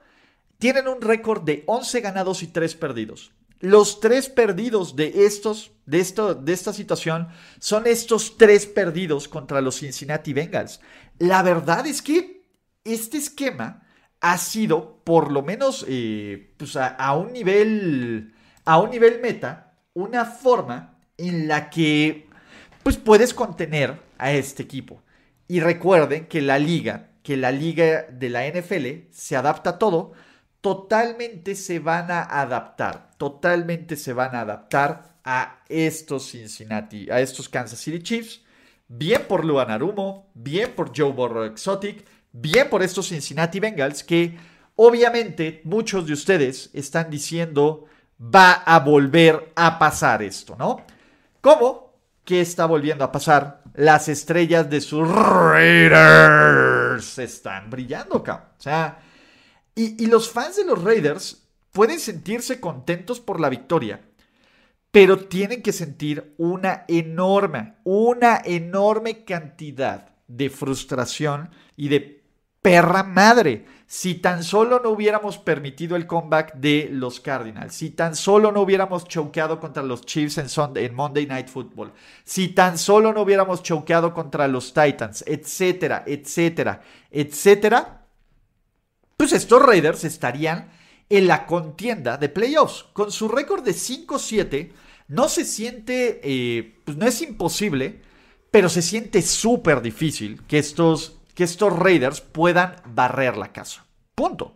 tienen 0.59 0.87
un 0.87 1.01
récord 1.01 1.43
de 1.43 1.63
11 1.65 2.01
ganados 2.01 2.43
y 2.43 2.47
3 2.47 2.75
perdidos. 2.75 3.31
Los 3.65 3.99
tres 3.99 4.29
perdidos 4.29 4.95
de 4.95 5.25
estos, 5.25 5.71
de, 5.87 5.99
esto, 5.99 6.35
de 6.35 6.53
esta 6.53 6.71
situación, 6.71 7.29
son 7.57 7.87
estos 7.87 8.37
tres 8.37 8.67
perdidos 8.67 9.27
contra 9.27 9.59
los 9.59 9.79
Cincinnati 9.79 10.33
Bengals. 10.33 10.81
La 11.17 11.41
verdad 11.41 11.87
es 11.87 12.03
que 12.03 12.43
este 12.83 13.17
esquema 13.17 13.81
ha 14.21 14.37
sido, 14.37 15.01
por 15.03 15.31
lo 15.31 15.41
menos, 15.41 15.83
eh, 15.89 16.53
pues 16.57 16.75
a, 16.75 17.15
un 17.15 17.33
nivel, 17.33 18.35
a 18.65 18.79
un 18.79 18.91
nivel 18.91 19.19
meta, 19.19 19.73
una 19.95 20.25
forma 20.25 20.99
en 21.17 21.47
la 21.47 21.71
que, 21.71 22.29
pues 22.83 22.97
puedes 22.97 23.33
contener 23.33 23.99
a 24.19 24.31
este 24.31 24.61
equipo. 24.61 25.01
Y 25.47 25.59
recuerden 25.59 26.27
que 26.27 26.43
la 26.43 26.59
liga, 26.59 27.13
que 27.23 27.35
la 27.35 27.51
liga 27.51 28.03
de 28.11 28.29
la 28.29 28.47
NFL 28.47 29.09
se 29.09 29.35
adapta 29.35 29.71
a 29.71 29.79
todo 29.79 30.13
totalmente 30.65 31.53
se 31.53 31.77
van 31.77 32.09
a 32.09 32.23
adaptar, 32.23 33.11
totalmente 33.17 33.95
se 33.95 34.13
van 34.13 34.33
a 34.33 34.41
adaptar 34.41 35.13
a 35.23 35.59
estos 35.69 36.31
Cincinnati, 36.31 37.07
a 37.11 37.21
estos 37.21 37.47
Kansas 37.47 37.77
City 37.77 38.01
Chiefs. 38.01 38.41
Bien 38.87 39.27
por 39.27 39.45
Luan 39.45 39.69
Arumo, 39.69 40.31
bien 40.33 40.73
por 40.75 40.91
Joe 40.91 41.11
Burrow 41.11 41.43
Exotic, 41.43 42.03
bien 42.31 42.67
por 42.67 42.81
estos 42.81 43.09
Cincinnati 43.09 43.59
Bengals 43.59 44.03
que 44.03 44.39
obviamente 44.75 45.61
muchos 45.65 46.07
de 46.07 46.13
ustedes 46.13 46.71
están 46.73 47.11
diciendo 47.11 47.85
va 48.19 48.53
a 48.53 48.79
volver 48.79 49.51
a 49.55 49.77
pasar 49.77 50.23
esto, 50.23 50.55
¿no? 50.57 50.83
¿Cómo? 51.41 51.93
¿Qué 52.23 52.41
está 52.41 52.65
volviendo 52.65 53.03
a 53.03 53.11
pasar? 53.11 53.61
Las 53.75 54.09
estrellas 54.09 54.67
de 54.67 54.81
sus 54.81 55.07
Raiders 55.07 57.19
están 57.19 57.69
brillando, 57.69 58.17
acá. 58.17 58.53
O 58.57 58.61
sea, 58.63 59.04
y, 59.75 60.05
los 60.07 60.29
fans 60.29 60.55
de 60.55 60.65
los 60.65 60.81
Raiders 60.81 61.43
pueden 61.71 61.99
sentirse 61.99 62.61
contentos 62.61 63.19
por 63.19 63.41
la 63.41 63.49
victoria, 63.49 64.01
pero 64.91 65.19
tienen 65.27 65.61
que 65.61 65.73
sentir 65.73 66.33
una 66.37 66.85
enorme, 66.87 67.75
una 67.83 68.41
enorme 68.45 69.25
cantidad 69.25 70.09
de 70.27 70.49
frustración 70.49 71.49
y 71.75 71.89
de 71.89 72.23
perra 72.61 73.03
madre. 73.03 73.65
Si 73.85 74.15
tan 74.15 74.43
solo 74.43 74.79
no 74.81 74.91
hubiéramos 74.91 75.37
permitido 75.37 75.97
el 75.97 76.07
comeback 76.07 76.55
de 76.55 76.87
los 76.91 77.19
Cardinals, 77.19 77.75
si 77.75 77.89
tan 77.91 78.15
solo 78.15 78.53
no 78.53 78.61
hubiéramos 78.61 79.03
choqueado 79.05 79.59
contra 79.59 79.83
los 79.83 80.05
Chiefs 80.05 80.37
en, 80.37 80.47
Sunday, 80.47 80.85
en 80.85 80.95
Monday 80.95 81.27
Night 81.27 81.49
Football, 81.49 81.91
si 82.23 82.47
tan 82.47 82.77
solo 82.77 83.13
no 83.13 83.21
hubiéramos 83.21 83.61
choqueado 83.61 84.13
contra 84.13 84.47
los 84.47 84.73
Titans, 84.73 85.23
etcétera, 85.27 86.03
etcétera, 86.07 86.81
etcétera, 87.11 88.04
estos 89.33 89.61
Raiders 89.61 90.03
estarían 90.03 90.71
en 91.09 91.27
la 91.27 91.45
contienda 91.45 92.17
de 92.17 92.29
playoffs. 92.29 92.85
Con 92.93 93.11
su 93.11 93.27
récord 93.27 93.63
de 93.63 93.71
5-7, 93.71 94.71
no 95.07 95.29
se 95.29 95.45
siente, 95.45 96.19
eh, 96.23 96.81
pues 96.83 96.97
no 96.97 97.05
es 97.05 97.21
imposible, 97.21 98.01
pero 98.51 98.69
se 98.69 98.81
siente 98.81 99.21
súper 99.21 99.81
difícil 99.81 100.41
que 100.47 100.57
estos, 100.57 101.19
que 101.33 101.43
estos 101.43 101.77
Raiders 101.77 102.21
puedan 102.21 102.75
barrer 102.85 103.37
la 103.37 103.51
casa. 103.51 103.85
Punto. 104.15 104.55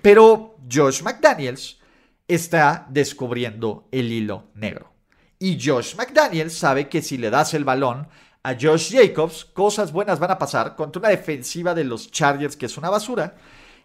Pero 0.00 0.56
Josh 0.70 1.02
McDaniels 1.02 1.78
está 2.26 2.86
descubriendo 2.90 3.88
el 3.92 4.12
hilo 4.12 4.48
negro. 4.54 4.92
Y 5.38 5.58
Josh 5.62 5.94
McDaniels 5.96 6.54
sabe 6.54 6.88
que 6.88 7.02
si 7.02 7.18
le 7.18 7.30
das 7.30 7.54
el 7.54 7.64
balón 7.64 8.08
a 8.42 8.54
Josh 8.54 8.92
Jacobs, 8.92 9.44
cosas 9.44 9.92
buenas 9.92 10.18
van 10.18 10.30
a 10.30 10.38
pasar 10.38 10.76
contra 10.76 11.00
una 11.00 11.08
defensiva 11.08 11.74
de 11.74 11.84
los 11.84 12.10
Chargers 12.10 12.56
que 12.56 12.66
es 12.66 12.76
una 12.76 12.90
basura. 12.90 13.36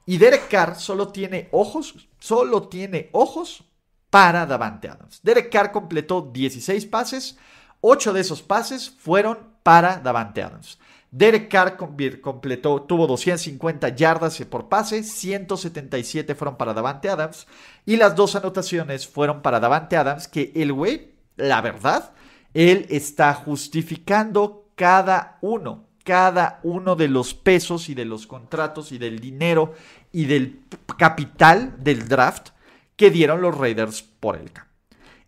Y 0.06 0.18
Derek 0.18 0.48
Carr 0.50 0.76
solo 0.76 1.10
tiene 1.10 1.50
ojos, 1.52 2.10
solo 2.20 2.68
tiene 2.68 3.10
ojos 3.12 3.64
para 4.10 4.46
Davante 4.46 4.90
Adams. 4.90 5.20
Derek 5.24 5.52
Carr 5.52 5.72
completó 5.72 6.30
16 6.34 6.86
pases, 6.88 7.38
8 7.82 8.14
de 8.14 8.22
esos 8.22 8.42
pases 8.42 8.90
fueron 8.90 9.38
para 9.64 9.98
Davante 9.98 10.42
Adams. 10.42 10.80
Derek 11.12 11.50
Carr 11.50 11.76
completó, 11.76 12.84
tuvo 12.84 13.08
250 13.08 13.90
yardas 13.90 14.38
por 14.46 14.70
pase, 14.70 15.04
177 15.04 16.36
fueron 16.36 16.56
para 16.56 16.74
Davante 16.74 17.10
Adams 17.10 17.48
y 17.86 17.98
las 17.98 18.16
dos 18.16 18.36
anotaciones 18.36 19.08
fueron 19.08 19.42
para 19.42 19.60
Davante 19.60 19.98
Adams, 19.98 20.28
que 20.28 20.52
el 20.56 20.72
güey, 20.72 21.14
la 21.36 21.62
verdad, 21.62 22.12
él 22.54 22.86
está 22.90 23.34
justificando 23.34 24.68
cada 24.76 25.40
uno, 25.42 25.89
cada 26.10 26.60
uno 26.64 26.96
de 26.96 27.08
los 27.08 27.36
pesos 27.36 27.88
y 27.88 27.94
de 27.94 28.04
los 28.04 28.26
contratos 28.26 28.92
y 28.92 28.98
del 28.98 29.20
dinero 29.20 29.76
y 30.12 30.26
del 30.26 30.62
capital 30.98 31.76
del 31.84 32.08
draft 32.08 32.50
que 32.96 33.12
dieron 33.12 33.42
los 33.42 33.56
Raiders 33.56 34.02
por 34.02 34.36
él. 34.36 34.50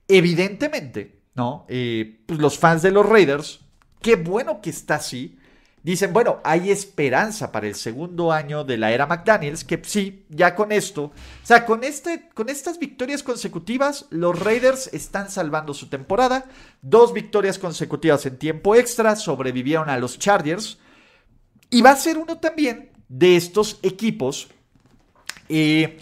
Evidentemente, 0.08 1.20
¿no? 1.36 1.68
Eh, 1.70 2.22
pues 2.26 2.40
los 2.40 2.58
fans 2.58 2.82
de 2.82 2.90
los 2.90 3.08
Raiders, 3.08 3.60
qué 4.02 4.16
bueno 4.16 4.60
que 4.60 4.72
está 4.72 4.96
así 4.96 5.38
Dicen, 5.84 6.14
bueno, 6.14 6.40
hay 6.44 6.70
esperanza 6.70 7.52
para 7.52 7.68
el 7.68 7.74
segundo 7.74 8.32
año 8.32 8.64
de 8.64 8.78
la 8.78 8.92
era 8.92 9.08
McDaniels, 9.08 9.64
que 9.64 9.82
sí, 9.84 10.26
ya 10.30 10.54
con 10.54 10.72
esto, 10.72 11.06
o 11.06 11.14
sea, 11.46 11.66
con, 11.66 11.84
este, 11.84 12.30
con 12.36 12.50
estas 12.50 12.78
victorias 12.78 13.24
consecutivas, 13.24 14.06
los 14.12 14.40
Raiders 14.40 14.92
están 14.94 15.32
salvando 15.32 15.74
su 15.74 15.90
temporada. 15.90 16.46
Dos 16.84 17.14
victorias 17.14 17.58
consecutivas 17.58 18.28
en 18.28 18.38
tiempo 18.38 18.76
extra, 18.76 19.16
sobrevivieron 19.16 19.90
a 19.90 19.98
los 19.98 20.20
Chargers. 20.20 20.78
Y 21.72 21.82
va 21.82 21.92
a 21.92 21.96
ser 21.96 22.20
uno 22.20 22.38
también 22.38 22.92
de 23.10 23.36
estos 23.36 23.80
equipos, 23.82 24.50
eh, 25.50 25.98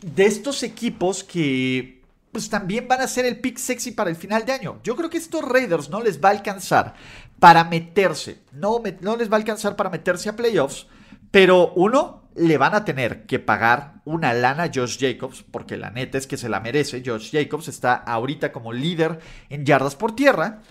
de 0.00 0.26
estos 0.26 0.62
equipos 0.62 1.22
que 1.22 1.98
pues 2.32 2.48
también 2.50 2.86
van 2.86 3.00
a 3.00 3.08
ser 3.08 3.24
el 3.24 3.40
pick 3.40 3.58
sexy 3.58 3.92
para 3.92 4.10
el 4.10 4.16
final 4.16 4.44
de 4.44 4.52
año. 4.52 4.80
Yo 4.84 4.94
creo 4.96 5.10
que 5.10 5.18
estos 5.18 5.42
Raiders 5.42 5.88
no 5.90 6.00
les 6.02 6.22
va 6.22 6.28
a 6.28 6.32
alcanzar 6.32 6.94
para 7.38 7.64
meterse. 7.64 8.42
No, 8.52 8.82
les 8.82 9.30
va 9.30 9.36
a 9.36 9.40
alcanzar 9.40 9.76
para 9.76 9.90
meterse 9.90 10.28
a 10.28 10.36
playoffs. 10.36 10.86
Pero 11.30 11.72
uno, 11.74 12.22
le 12.34 12.56
van 12.58 12.74
a 12.74 12.84
tener 12.84 13.26
que 13.26 13.38
pagar 13.38 14.00
una 14.04 14.32
lana 14.32 14.64
a 14.64 14.70
Josh 14.74 14.98
Jacobs, 14.98 15.44
porque 15.50 15.76
la 15.76 15.90
neta 15.90 16.18
es 16.18 16.26
que 16.26 16.36
se 16.36 16.48
la 16.48 16.60
merece. 16.60 17.02
Josh 17.04 17.30
Jacobs 17.32 17.68
está 17.68 17.94
ahorita 17.94 18.52
como 18.52 18.72
líder 18.72 19.20
en 19.50 19.64
yardas 19.64 19.94
por 19.94 20.14
tierra. 20.14 20.62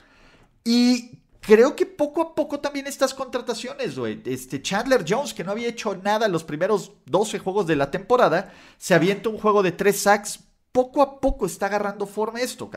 Y 0.63 1.20
creo 1.41 1.76
que 1.76 1.86
poco 1.86 2.22
a 2.22 2.36
poco 2.36 2.59
también 2.59 2.88
estas 2.88 3.13
contrataciones, 3.13 3.97
güey. 3.97 4.22
Este 4.26 4.61
Chandler 4.61 5.05
Jones, 5.07 5.34
que 5.34 5.43
no 5.43 5.51
había 5.51 5.70
hecho 5.70 5.95
nada 5.95 6.28
los 6.28 6.43
primeros 6.43 6.93
12 7.05 7.39
juegos 7.39 7.68
de 7.68 7.76
la 7.76 7.91
temporada, 7.91 8.51
se 8.78 8.95
avienta 8.95 9.30
un 9.30 9.38
juego 9.38 9.63
de 9.63 9.72
3 9.72 9.99
sacks. 9.99 10.39
Poco 10.72 11.01
a 11.01 11.20
poco 11.20 11.45
está 11.45 11.68
agarrando 11.68 12.05
forma 12.05 12.41
esto. 12.41 12.70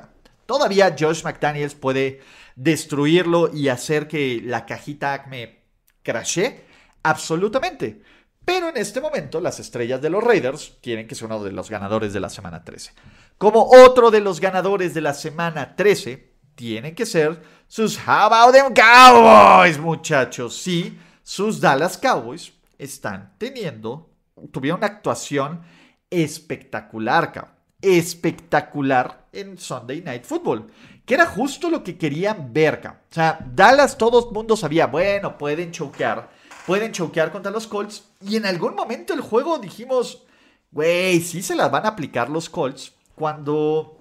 Todavía 0.51 0.97
Josh 0.99 1.23
McDaniels 1.23 1.77
puede 1.77 2.23
destruirlo 2.57 3.55
y 3.55 3.69
hacer 3.69 4.09
que 4.09 4.43
la 4.45 4.67
cajita 4.67 5.13
Acme 5.13 5.61
crashe. 6.03 6.65
Absolutamente. 7.05 8.03
Pero 8.45 8.69
en 8.69 8.77
este 8.77 9.01
momento 9.01 9.41
las 9.41 9.61
estrellas 9.61 10.03
de 10.03 10.11
los 10.11 10.25
Raiders 10.25 10.77
quieren 10.83 11.07
que 11.07 11.15
sea 11.15 11.27
uno 11.29 11.45
de 11.45 11.53
los 11.53 11.71
ganadores 11.71 12.13
de 12.13 12.19
la 12.19 12.29
semana 12.29 12.65
13. 12.65 12.93
Como 13.39 13.65
otro 13.65 14.11
de 14.11 14.19
los 14.19 14.41
ganadores 14.41 14.93
de 14.93 15.03
la 15.03 15.15
semana 15.15 15.77
13, 15.77 16.33
tienen 16.57 16.97
que 16.97 17.07
ser 17.07 17.41
sus 17.69 17.97
How 17.97 18.33
about 18.33 18.53
them 18.53 18.75
Cowboys, 18.75 19.79
muchachos. 19.79 20.57
Sí, 20.61 20.99
sus 21.23 21.61
Dallas 21.61 21.97
Cowboys 21.97 22.53
están 22.77 23.37
teniendo, 23.39 24.11
tuvieron 24.51 24.81
una 24.81 24.89
actuación 24.89 25.63
espectacular, 26.11 27.31
cabrón 27.31 27.60
espectacular 27.83 29.27
en 29.33 29.59
Sunday 29.59 30.03
Night 30.03 30.25
Football, 30.25 30.71
que 31.05 31.15
era 31.15 31.27
justo 31.27 31.71
lo 31.71 31.83
que 31.83 31.97
querían 31.97 32.53
ver. 32.53 32.81
O 32.87 33.15
sea, 33.15 33.39
Dallas 33.55 33.97
todo 33.97 34.29
el 34.29 34.35
mundo 34.35 34.57
sabía, 34.57 34.87
bueno, 34.87 35.39
pueden 35.39 35.73
choquear, 35.73 36.31
pueden 36.67 36.93
choquear 36.93 37.33
contra 37.33 37.51
los 37.51 37.67
Colts, 37.67 38.05
y 38.21 38.37
en 38.37 38.47
algún 38.47 38.75
momento 38.75 39.13
el 39.15 39.21
juego 39.21 39.59
dijimos, 39.59 40.25
güey, 40.71 41.21
sí 41.21 41.43
se 41.43 41.55
las 41.55 41.71
van 41.71 41.87
a 41.87 41.91
aplicar 41.91 42.29
los 42.29 42.49
Colts, 42.49 42.93
cuando 43.15 43.99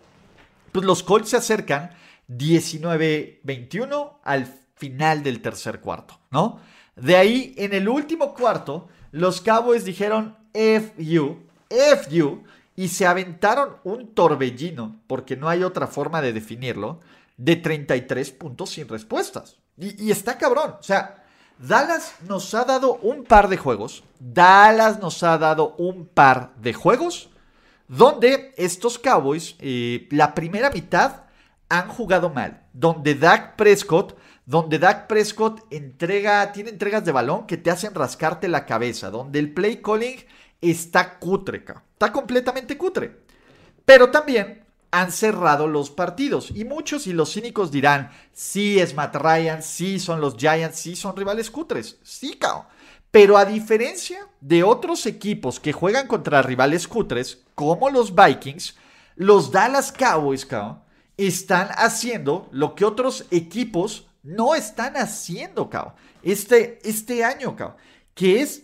pues, 0.71 0.85
los 0.85 1.03
Colts 1.03 1.29
se 1.29 1.37
acercan 1.37 1.91
19-21 2.29 4.19
al 4.23 4.45
final 4.75 5.23
del 5.23 5.41
tercer 5.41 5.81
cuarto, 5.81 6.19
¿no? 6.31 6.59
De 6.95 7.15
ahí, 7.15 7.53
en 7.57 7.73
el 7.73 7.87
último 7.87 8.33
cuarto, 8.33 8.87
los 9.11 9.41
Cowboys 9.41 9.85
dijeron, 9.85 10.37
F 10.53 10.93
you, 11.03 11.47
F 11.69 12.09
you, 12.09 12.43
y 12.79 12.87
se 12.87 13.05
aventaron 13.05 13.75
un 13.83 14.15
torbellino, 14.15 15.01
porque 15.05 15.35
no 15.35 15.49
hay 15.49 15.63
otra 15.63 15.85
forma 15.85 16.21
de 16.21 16.31
definirlo, 16.31 17.01
de 17.35 17.57
33 17.57 18.31
puntos 18.31 18.69
sin 18.69 18.87
respuestas. 18.87 19.57
Y, 19.75 20.09
está 20.09 20.37
cabrón. 20.37 20.75
O 20.79 20.83
sea, 20.83 21.25
Dallas 21.57 22.15
nos 22.25 22.53
ha 22.53 22.63
dado 22.63 22.93
un 23.01 23.25
par 23.25 23.49
de 23.49 23.57
juegos. 23.57 24.05
Dallas 24.17 24.97
nos 25.01 25.23
ha 25.23 25.37
dado 25.37 25.75
un 25.77 26.05
par 26.05 26.55
de 26.55 26.71
juegos 26.71 27.29
donde 27.89 28.53
estos 28.55 28.97
Cowboys, 28.97 29.57
eh, 29.59 30.07
la 30.11 30.33
primera 30.33 30.69
mitad, 30.69 31.23
han 31.67 31.89
jugado 31.89 32.29
mal. 32.29 32.63
Donde 32.71 33.13
Dak 33.13 33.57
Prescott, 33.57 34.17
donde 34.45 34.79
Dak 34.79 35.07
Prescott 35.07 35.65
entrega, 35.69 36.53
tiene 36.53 36.69
entregas 36.69 37.03
de 37.03 37.11
balón 37.11 37.45
que 37.45 37.57
te 37.57 37.71
hacen 37.71 37.93
rascarte 37.93 38.47
la 38.47 38.65
cabeza. 38.65 39.09
Donde 39.09 39.39
el 39.39 39.53
play 39.53 39.81
calling 39.81 40.23
está 40.61 41.19
cutre, 41.19 41.63
está 41.93 42.11
completamente 42.11 42.77
cutre. 42.77 43.23
Pero 43.85 44.11
también 44.11 44.65
han 44.91 45.11
cerrado 45.11 45.67
los 45.67 45.89
partidos. 45.89 46.51
Y 46.53 46.65
muchos 46.65 47.07
y 47.07 47.13
los 47.13 47.33
cínicos 47.33 47.71
dirán, 47.71 48.11
sí 48.33 48.79
es 48.79 48.95
Matt 48.95 49.15
Ryan, 49.15 49.63
sí 49.63 49.99
son 49.99 50.21
los 50.21 50.35
Giants, 50.35 50.79
sí 50.79 50.95
son 50.95 51.15
rivales 51.15 51.49
cutres. 51.51 51.97
Sí, 52.03 52.35
cao. 52.39 52.67
Pero 53.11 53.37
a 53.37 53.45
diferencia 53.45 54.27
de 54.39 54.63
otros 54.63 55.05
equipos 55.05 55.59
que 55.59 55.73
juegan 55.73 56.07
contra 56.07 56.41
rivales 56.41 56.87
cutres, 56.87 57.43
como 57.55 57.89
los 57.89 58.13
Vikings, 58.13 58.75
los 59.15 59.51
Dallas 59.51 59.91
Cowboys, 59.91 60.45
cao, 60.45 60.85
están 61.17 61.69
haciendo 61.75 62.47
lo 62.51 62.75
que 62.75 62.85
otros 62.85 63.25
equipos 63.31 64.07
no 64.23 64.55
están 64.55 64.95
haciendo, 64.95 65.69
cao. 65.69 65.95
Este, 66.21 66.79
este 66.83 67.23
año, 67.23 67.55
cao. 67.55 67.77
Que 68.13 68.41
es 68.41 68.63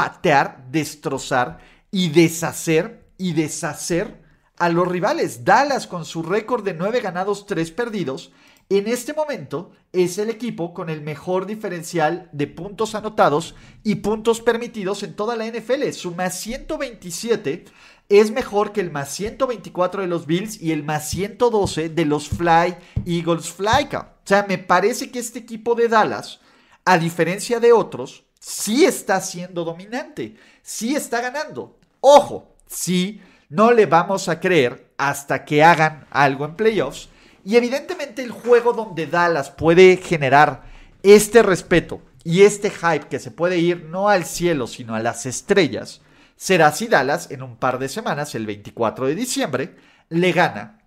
patear, 0.00 0.64
destrozar 0.70 1.58
y 1.90 2.08
deshacer 2.08 3.12
y 3.18 3.34
deshacer 3.34 4.22
a 4.56 4.70
los 4.70 4.88
rivales. 4.88 5.44
Dallas 5.44 5.86
con 5.86 6.06
su 6.06 6.22
récord 6.22 6.64
de 6.64 6.72
9 6.72 7.02
ganados, 7.02 7.44
3 7.44 7.70
perdidos, 7.72 8.32
en 8.70 8.88
este 8.88 9.12
momento 9.12 9.72
es 9.92 10.16
el 10.16 10.30
equipo 10.30 10.72
con 10.72 10.88
el 10.88 11.02
mejor 11.02 11.44
diferencial 11.44 12.30
de 12.32 12.46
puntos 12.46 12.94
anotados 12.94 13.54
y 13.84 13.96
puntos 13.96 14.40
permitidos 14.40 15.02
en 15.02 15.14
toda 15.14 15.36
la 15.36 15.44
NFL. 15.44 15.90
Su 15.90 16.14
más 16.14 16.40
127 16.40 17.66
es 18.08 18.30
mejor 18.30 18.72
que 18.72 18.80
el 18.80 18.90
más 18.90 19.10
124 19.10 20.00
de 20.00 20.08
los 20.08 20.24
Bills 20.24 20.62
y 20.62 20.72
el 20.72 20.82
más 20.82 21.10
112 21.10 21.90
de 21.90 22.04
los 22.06 22.30
Fly 22.30 22.74
Eagles 23.04 23.50
Fly. 23.50 23.94
O 23.94 24.06
sea, 24.24 24.46
me 24.48 24.56
parece 24.56 25.10
que 25.10 25.18
este 25.18 25.40
equipo 25.40 25.74
de 25.74 25.88
Dallas, 25.88 26.40
a 26.86 26.96
diferencia 26.96 27.60
de 27.60 27.74
otros, 27.74 28.24
sí 28.40 28.84
está 28.84 29.20
siendo 29.20 29.64
dominante, 29.64 30.34
sí 30.62 30.96
está 30.96 31.20
ganando. 31.20 31.78
Ojo, 32.00 32.56
sí, 32.66 33.20
no 33.50 33.70
le 33.70 33.86
vamos 33.86 34.28
a 34.28 34.40
creer 34.40 34.92
hasta 34.96 35.44
que 35.44 35.62
hagan 35.62 36.06
algo 36.10 36.44
en 36.46 36.56
playoffs. 36.56 37.08
Y 37.44 37.56
evidentemente 37.56 38.22
el 38.22 38.32
juego 38.32 38.72
donde 38.72 39.06
Dallas 39.06 39.50
puede 39.50 39.98
generar 39.98 40.64
este 41.02 41.42
respeto 41.42 42.02
y 42.24 42.42
este 42.42 42.70
hype 42.70 43.08
que 43.08 43.18
se 43.18 43.30
puede 43.30 43.58
ir 43.58 43.84
no 43.84 44.08
al 44.08 44.24
cielo, 44.24 44.66
sino 44.66 44.94
a 44.94 45.00
las 45.00 45.24
estrellas, 45.26 46.02
será 46.36 46.72
si 46.72 46.86
Dallas 46.86 47.30
en 47.30 47.42
un 47.42 47.56
par 47.56 47.78
de 47.78 47.88
semanas, 47.88 48.34
el 48.34 48.46
24 48.46 49.06
de 49.06 49.14
diciembre, 49.14 49.76
le 50.08 50.32
gana 50.32 50.80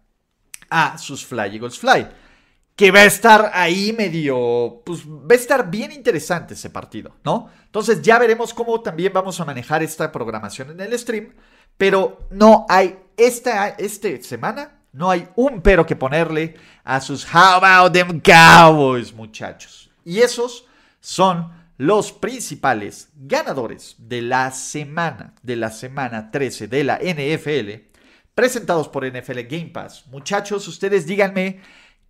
a 0.70 0.98
sus 0.98 1.26
Fly 1.26 1.56
Eagles 1.56 1.80
Fly 1.80 2.08
que 2.76 2.92
va 2.92 3.00
a 3.00 3.06
estar 3.06 3.52
ahí 3.54 3.94
medio, 3.94 4.82
pues 4.84 5.08
va 5.08 5.32
a 5.32 5.36
estar 5.36 5.70
bien 5.70 5.92
interesante 5.92 6.56
ese 6.56 6.70
partido, 6.70 7.16
¿no? 7.24 7.50
Entonces 7.66 8.02
ya 8.02 8.18
veremos 8.18 8.54
cómo 8.54 8.82
también 8.82 9.14
vamos 9.14 9.40
a 9.40 9.46
manejar 9.46 9.84
esta 9.84 10.12
programación 10.12 10.72
en 10.72 10.82
el 10.82 10.98
stream, 10.98 11.34
pero 11.78 12.28
no 12.32 12.66
hay, 12.68 12.98
esta, 13.16 13.70
esta 13.70 14.10
semana, 14.22 14.80
no 14.92 15.12
hay 15.12 15.28
un 15.36 15.62
pero 15.62 15.86
que 15.86 15.96
ponerle 15.96 16.56
a 16.84 17.00
sus 17.00 17.26
How 17.26 17.64
About 17.64 17.94
Them 17.94 18.20
Cowboys, 18.20 19.14
muchachos. 19.14 19.92
Y 20.04 20.20
esos 20.20 20.66
son 21.00 21.52
los 21.78 22.12
principales 22.12 23.10
ganadores 23.16 23.96
de 23.98 24.22
la 24.22 24.52
semana, 24.52 25.34
de 25.44 25.56
la 25.56 25.70
semana 25.70 26.32
13 26.32 26.68
de 26.68 26.84
la 26.84 26.98
NFL, 26.98 27.94
presentados 28.34 28.88
por 28.88 29.06
NFL 29.06 29.42
Game 29.50 29.72
Pass. 29.74 30.06
Muchachos, 30.08 30.68
ustedes 30.68 31.06
díganme 31.06 31.62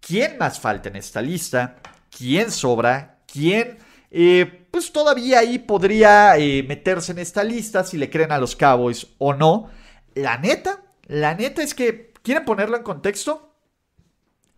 quién 0.06 0.38
más 0.38 0.60
falta 0.60 0.90
en 0.90 0.96
esta 0.96 1.22
lista, 1.22 1.78
quién 2.10 2.52
sobra, 2.52 3.20
quién 3.32 3.78
eh, 4.16 4.68
pues 4.70 4.92
todavía 4.92 5.40
ahí 5.40 5.58
podría 5.58 6.38
eh, 6.38 6.62
meterse 6.62 7.14
en 7.14 7.18
esta 7.18 7.44
lista 7.44 7.84
si 7.84 7.98
le 7.98 8.12
creen 8.12 8.32
a 8.32 8.38
los 8.38 8.56
Cowboys 8.56 9.08
o 9.18 9.34
no. 9.34 9.72
La 10.14 10.38
neta, 10.38 10.84
la 11.08 11.34
neta 11.34 11.64
es 11.64 11.74
que, 11.74 12.14
¿quieren 12.22 12.46
ponerlo 12.46 12.78
en 12.78 12.84
contexto? 12.84 13.56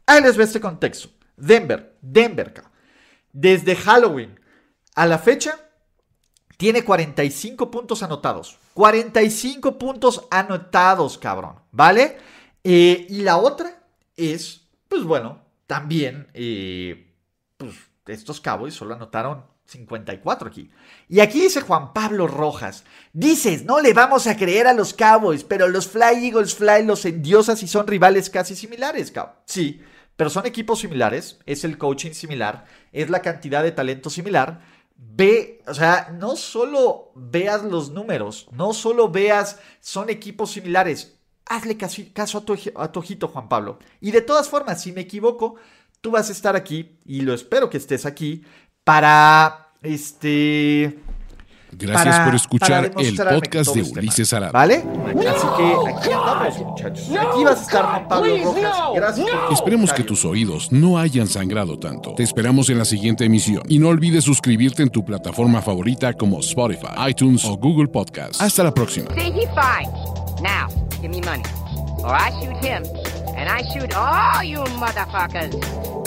Ahí 0.05 0.21
les 0.21 0.35
ve 0.35 0.43
este 0.43 0.59
contexto. 0.59 1.09
Denver, 1.37 1.97
Denver, 2.01 2.53
desde 3.31 3.75
Halloween 3.75 4.39
A 4.93 5.05
la 5.05 5.19
fecha, 5.19 5.57
tiene 6.57 6.83
45 6.83 7.71
puntos 7.71 8.03
anotados. 8.03 8.57
45 8.73 9.77
puntos 9.77 10.27
anotados, 10.31 11.17
cabrón. 11.17 11.61
¿Vale? 11.71 12.17
Eh, 12.61 13.07
y 13.09 13.21
la 13.21 13.37
otra 13.37 13.83
es, 14.17 14.64
pues 14.87 15.03
bueno, 15.03 15.41
también, 15.67 16.27
eh, 16.33 17.13
pues 17.57 17.75
estos 18.07 18.39
Cowboys 18.39 18.73
solo 18.73 18.95
anotaron 18.95 19.43
54 19.65 20.47
aquí. 20.47 20.69
Y 21.09 21.19
aquí 21.19 21.41
dice 21.41 21.61
Juan 21.61 21.93
Pablo 21.93 22.27
Rojas. 22.27 22.83
Dices, 23.13 23.65
no 23.65 23.79
le 23.79 23.93
vamos 23.93 24.27
a 24.27 24.37
creer 24.37 24.67
a 24.67 24.73
los 24.73 24.93
Cowboys, 24.93 25.43
pero 25.43 25.67
los 25.67 25.87
Fly 25.87 26.25
Eagles 26.25 26.55
Fly 26.55 26.85
los 26.85 27.05
endiosas 27.05 27.61
y 27.63 27.67
son 27.67 27.87
rivales 27.87 28.29
casi 28.29 28.55
similares. 28.55 29.11
Sí, 29.45 29.81
pero 30.15 30.29
son 30.29 30.45
equipos 30.45 30.79
similares, 30.79 31.39
es 31.45 31.63
el 31.63 31.77
coaching 31.77 32.11
similar, 32.11 32.65
es 32.91 33.09
la 33.09 33.21
cantidad 33.21 33.63
de 33.63 33.71
talento 33.71 34.09
similar. 34.09 34.61
Ve, 34.97 35.61
o 35.67 35.73
sea, 35.73 36.15
no 36.17 36.35
solo 36.37 37.11
veas 37.15 37.63
los 37.63 37.91
números, 37.91 38.47
no 38.51 38.73
solo 38.73 39.09
veas, 39.09 39.59
son 39.81 40.09
equipos 40.09 40.51
similares. 40.51 41.14
Hazle 41.47 41.77
caso, 41.77 42.37
a, 42.39 42.45
tu, 42.45 42.57
a 42.75 42.91
tu 42.91 42.99
ojito, 42.99 43.27
Juan 43.27 43.47
Pablo. 43.47 43.79
Y 44.01 44.11
de 44.11 44.21
todas 44.21 44.49
formas, 44.49 44.81
si 44.81 44.91
me 44.91 45.01
equivoco, 45.01 45.55
tú 46.01 46.11
vas 46.11 46.29
a 46.29 46.31
estar 46.31 46.55
aquí, 46.55 46.97
y 47.05 47.21
lo 47.21 47.33
espero 47.33 47.69
que 47.69 47.77
estés 47.77 48.05
aquí, 48.05 48.43
para 48.83 49.69
este. 49.81 50.99
Gracias 51.71 52.19
por 52.21 52.35
escuchar 52.35 52.91
el 52.97 53.15
podcast 53.15 53.75
de 53.75 53.81
Ulises 53.81 54.31
Arada. 54.31 54.51
¿Vale? 54.51 54.75
Así 54.75 55.47
que 55.57 55.75
aquí 55.91 56.11
andamos, 56.11 56.57
muchachos. 56.59 57.09
Aquí 57.09 57.43
vas 57.43 57.59
a 57.59 57.63
estar 57.63 57.85
Juan 57.85 58.07
Pablo 58.07 58.37
Rojas. 58.43 58.75
Gracias 58.95 59.27
Esperemos 59.51 59.91
que 59.91 60.03
tus 60.03 60.23
oídos 60.23 60.71
no 60.71 60.97
hayan 60.97 61.27
sangrado 61.27 61.77
tanto. 61.77 62.15
Te 62.15 62.23
esperamos 62.23 62.69
en 62.69 62.77
la 62.77 62.85
siguiente 62.85 63.25
emisión. 63.25 63.63
Y 63.67 63.79
no 63.79 63.89
olvides 63.89 64.23
suscribirte 64.23 64.83
en 64.83 64.89
tu 64.89 65.03
plataforma 65.03 65.61
favorita 65.61 66.13
como 66.13 66.39
Spotify, 66.39 67.09
iTunes 67.09 67.43
o 67.43 67.57
Google 67.57 67.89
Podcast. 67.89 68.41
Hasta 68.41 68.63
la 68.63 68.73
próxima. 68.73 69.09
Give 71.05 71.11
me 71.13 71.21
money. 71.21 71.43
Or 71.99 72.15
I 72.15 72.31
shoot 72.41 72.57
him, 72.65 72.83
and 73.37 73.47
I 73.47 73.61
shoot 73.71 73.95
all 73.95 74.43
you 74.43 74.57
motherfuckers. 74.57 76.04